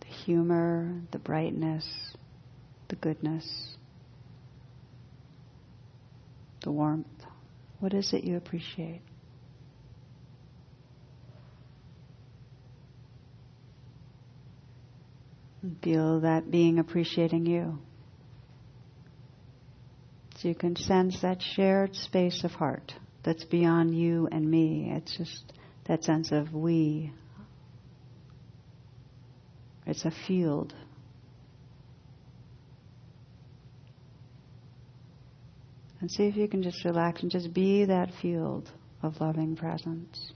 The 0.00 0.06
humor, 0.06 1.00
the 1.10 1.18
brightness, 1.18 1.88
the 2.88 2.96
goodness, 2.96 3.76
the 6.62 6.70
warmth. 6.70 7.06
What 7.80 7.92
is 7.92 8.12
it 8.12 8.22
you 8.22 8.36
appreciate? 8.36 9.02
Feel 15.82 16.20
that 16.20 16.50
being 16.50 16.78
appreciating 16.78 17.46
you. 17.46 17.78
So 20.36 20.48
you 20.48 20.54
can 20.54 20.76
sense 20.76 21.22
that 21.22 21.40
shared 21.40 21.94
space 21.94 22.44
of 22.44 22.50
heart 22.52 22.92
that's 23.24 23.44
beyond 23.44 23.96
you 23.96 24.28
and 24.30 24.50
me. 24.50 24.90
It's 24.94 25.16
just 25.16 25.52
that 25.86 26.04
sense 26.04 26.32
of 26.32 26.52
we. 26.52 27.12
It's 29.86 30.04
a 30.04 30.12
field. 30.26 30.74
And 36.00 36.10
see 36.10 36.24
if 36.24 36.36
you 36.36 36.48
can 36.48 36.62
just 36.62 36.84
relax 36.84 37.22
and 37.22 37.30
just 37.30 37.54
be 37.54 37.86
that 37.86 38.10
field 38.20 38.70
of 39.02 39.20
loving 39.20 39.56
presence. 39.56 40.32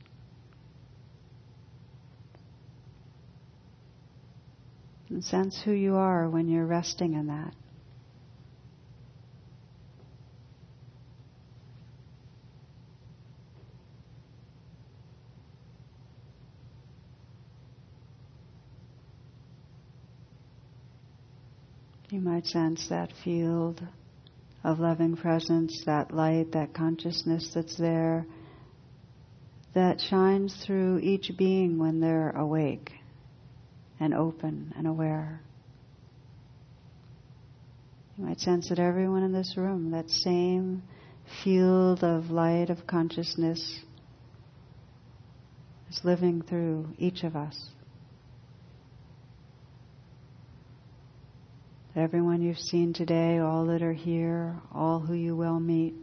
And 5.10 5.24
sense 5.24 5.60
who 5.64 5.72
you 5.72 5.96
are 5.96 6.28
when 6.28 6.48
you're 6.48 6.66
resting 6.66 7.14
in 7.14 7.28
that. 7.28 7.54
You 22.10 22.20
might 22.20 22.46
sense 22.46 22.88
that 22.88 23.12
field 23.22 23.82
of 24.64 24.78
loving 24.78 25.16
presence, 25.16 25.82
that 25.84 26.12
light, 26.12 26.52
that 26.52 26.74
consciousness 26.74 27.50
that's 27.54 27.76
there, 27.76 28.26
that 29.74 30.00
shines 30.00 30.54
through 30.64 31.00
each 31.00 31.30
being 31.36 31.78
when 31.78 32.00
they're 32.00 32.30
awake 32.30 32.97
and 34.00 34.14
open 34.14 34.72
and 34.76 34.86
aware. 34.86 35.40
You 38.16 38.24
might 38.26 38.40
sense 38.40 38.68
that 38.68 38.78
everyone 38.78 39.22
in 39.22 39.32
this 39.32 39.54
room, 39.56 39.92
that 39.92 40.10
same 40.10 40.82
field 41.44 42.02
of 42.02 42.30
light 42.30 42.70
of 42.70 42.86
consciousness, 42.86 43.80
is 45.90 46.00
living 46.04 46.42
through 46.42 46.88
each 46.98 47.22
of 47.22 47.36
us. 47.36 47.70
everyone 51.98 52.40
you've 52.40 52.58
seen 52.58 52.92
today, 52.92 53.38
all 53.38 53.66
that 53.66 53.82
are 53.82 53.92
here, 53.92 54.56
all 54.72 55.00
who 55.00 55.14
you 55.14 55.34
will 55.34 55.58
meet. 55.58 55.94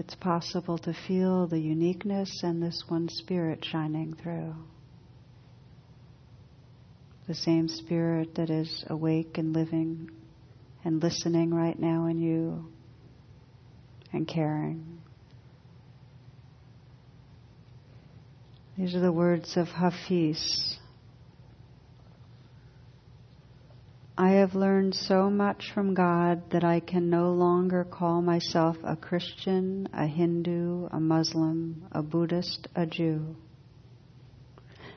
It's 0.00 0.14
possible 0.14 0.78
to 0.78 0.94
feel 1.06 1.46
the 1.46 1.58
uniqueness 1.58 2.40
and 2.42 2.62
this 2.62 2.84
one 2.88 3.10
spirit 3.10 3.62
shining 3.62 4.14
through. 4.14 4.54
The 7.28 7.34
same 7.34 7.68
spirit 7.68 8.34
that 8.36 8.48
is 8.48 8.82
awake 8.88 9.36
and 9.36 9.52
living 9.52 10.10
and 10.86 11.02
listening 11.02 11.52
right 11.52 11.78
now 11.78 12.06
in 12.06 12.18
you 12.18 12.72
and 14.10 14.26
caring. 14.26 15.02
These 18.78 18.94
are 18.94 19.00
the 19.00 19.12
words 19.12 19.54
of 19.58 19.68
Hafiz. 19.68 20.78
I 24.22 24.32
have 24.32 24.54
learned 24.54 24.94
so 24.94 25.30
much 25.30 25.72
from 25.72 25.94
God 25.94 26.50
that 26.50 26.62
I 26.62 26.80
can 26.80 27.08
no 27.08 27.32
longer 27.32 27.84
call 27.84 28.20
myself 28.20 28.76
a 28.84 28.94
Christian, 28.94 29.88
a 29.94 30.06
Hindu, 30.06 30.88
a 30.92 31.00
Muslim, 31.00 31.86
a 31.90 32.02
Buddhist, 32.02 32.68
a 32.76 32.84
Jew. 32.84 33.34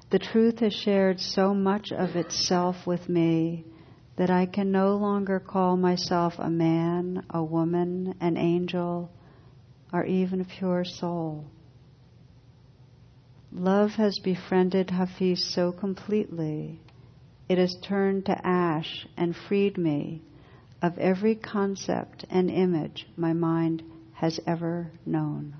The 0.10 0.20
truth 0.20 0.60
has 0.60 0.74
shared 0.74 1.22
so 1.22 1.54
much 1.54 1.94
of 1.94 2.18
itself 2.18 2.86
with 2.86 3.08
me 3.08 3.64
that 4.18 4.30
I 4.30 4.46
can 4.46 4.74
no 4.74 4.98
longer 4.98 5.40
call 5.40 5.78
myself 5.78 6.34
a 6.38 6.50
man, 6.50 7.24
a 7.30 7.42
woman, 7.42 8.16
an 8.20 8.36
angel, 8.36 9.10
or 9.94 10.04
even 10.04 10.42
a 10.42 10.46
pure 10.60 10.84
soul. 10.84 11.46
Love 13.54 13.92
has 13.92 14.20
befriended 14.20 14.90
Hafiz 14.90 15.46
so 15.46 15.72
completely 15.72 16.82
it 17.50 17.58
has 17.58 17.76
turned 17.84 18.26
to 18.26 18.48
ash 18.48 19.06
and 19.18 19.36
freed 19.36 19.78
me 19.78 20.22
of 20.82 20.98
every 20.98 21.36
concept 21.36 22.26
and 22.30 22.50
image 22.50 23.08
my 23.16 23.34
mind 23.34 23.84
has 24.14 24.40
ever 24.46 24.92
known. 25.06 25.56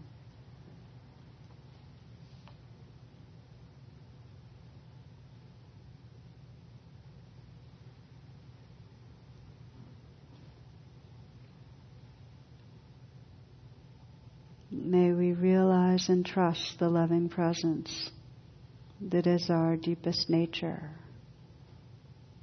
May 14.72 15.12
we 15.12 15.34
realize 15.34 16.10
and 16.10 16.26
trust 16.26 16.80
the 16.80 16.90
loving 16.90 17.30
presence 17.30 18.12
that 19.02 19.28
is 19.28 19.50
our 19.50 19.76
deepest 19.76 20.30
nature. 20.30 20.92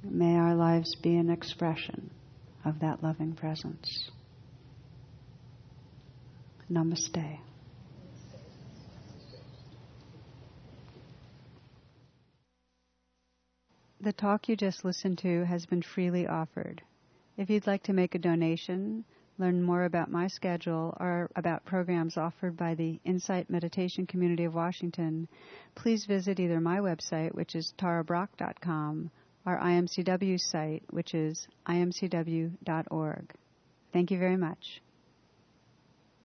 May 0.03 0.35
our 0.35 0.55
lives 0.55 0.95
be 0.95 1.15
an 1.15 1.29
expression 1.29 2.09
of 2.65 2.79
that 2.79 3.03
loving 3.03 3.33
presence. 3.33 4.09
Namaste. 6.71 7.39
The 13.99 14.13
talk 14.13 14.49
you 14.49 14.55
just 14.55 14.83
listened 14.83 15.19
to 15.19 15.45
has 15.45 15.67
been 15.67 15.83
freely 15.83 16.25
offered. 16.25 16.81
If 17.37 17.51
you'd 17.51 17.67
like 17.67 17.83
to 17.83 17.93
make 17.93 18.15
a 18.15 18.19
donation, 18.19 19.05
learn 19.37 19.61
more 19.61 19.83
about 19.85 20.09
my 20.09 20.27
schedule, 20.27 20.97
or 20.99 21.29
about 21.35 21.65
programs 21.65 22.17
offered 22.17 22.57
by 22.57 22.73
the 22.73 22.99
Insight 23.05 23.49
Meditation 23.51 24.07
Community 24.07 24.45
of 24.45 24.55
Washington, 24.55 25.27
please 25.75 26.05
visit 26.05 26.39
either 26.39 26.59
my 26.59 26.79
website, 26.79 27.35
which 27.35 27.55
is 27.55 27.73
tarabrach.com, 27.77 29.11
our 29.45 29.59
IMCW 29.59 30.39
site, 30.39 30.83
which 30.89 31.13
is 31.13 31.47
imcw.org. 31.67 33.33
Thank 33.93 34.11
you 34.11 34.17
very 34.19 34.37
much. 34.37 34.81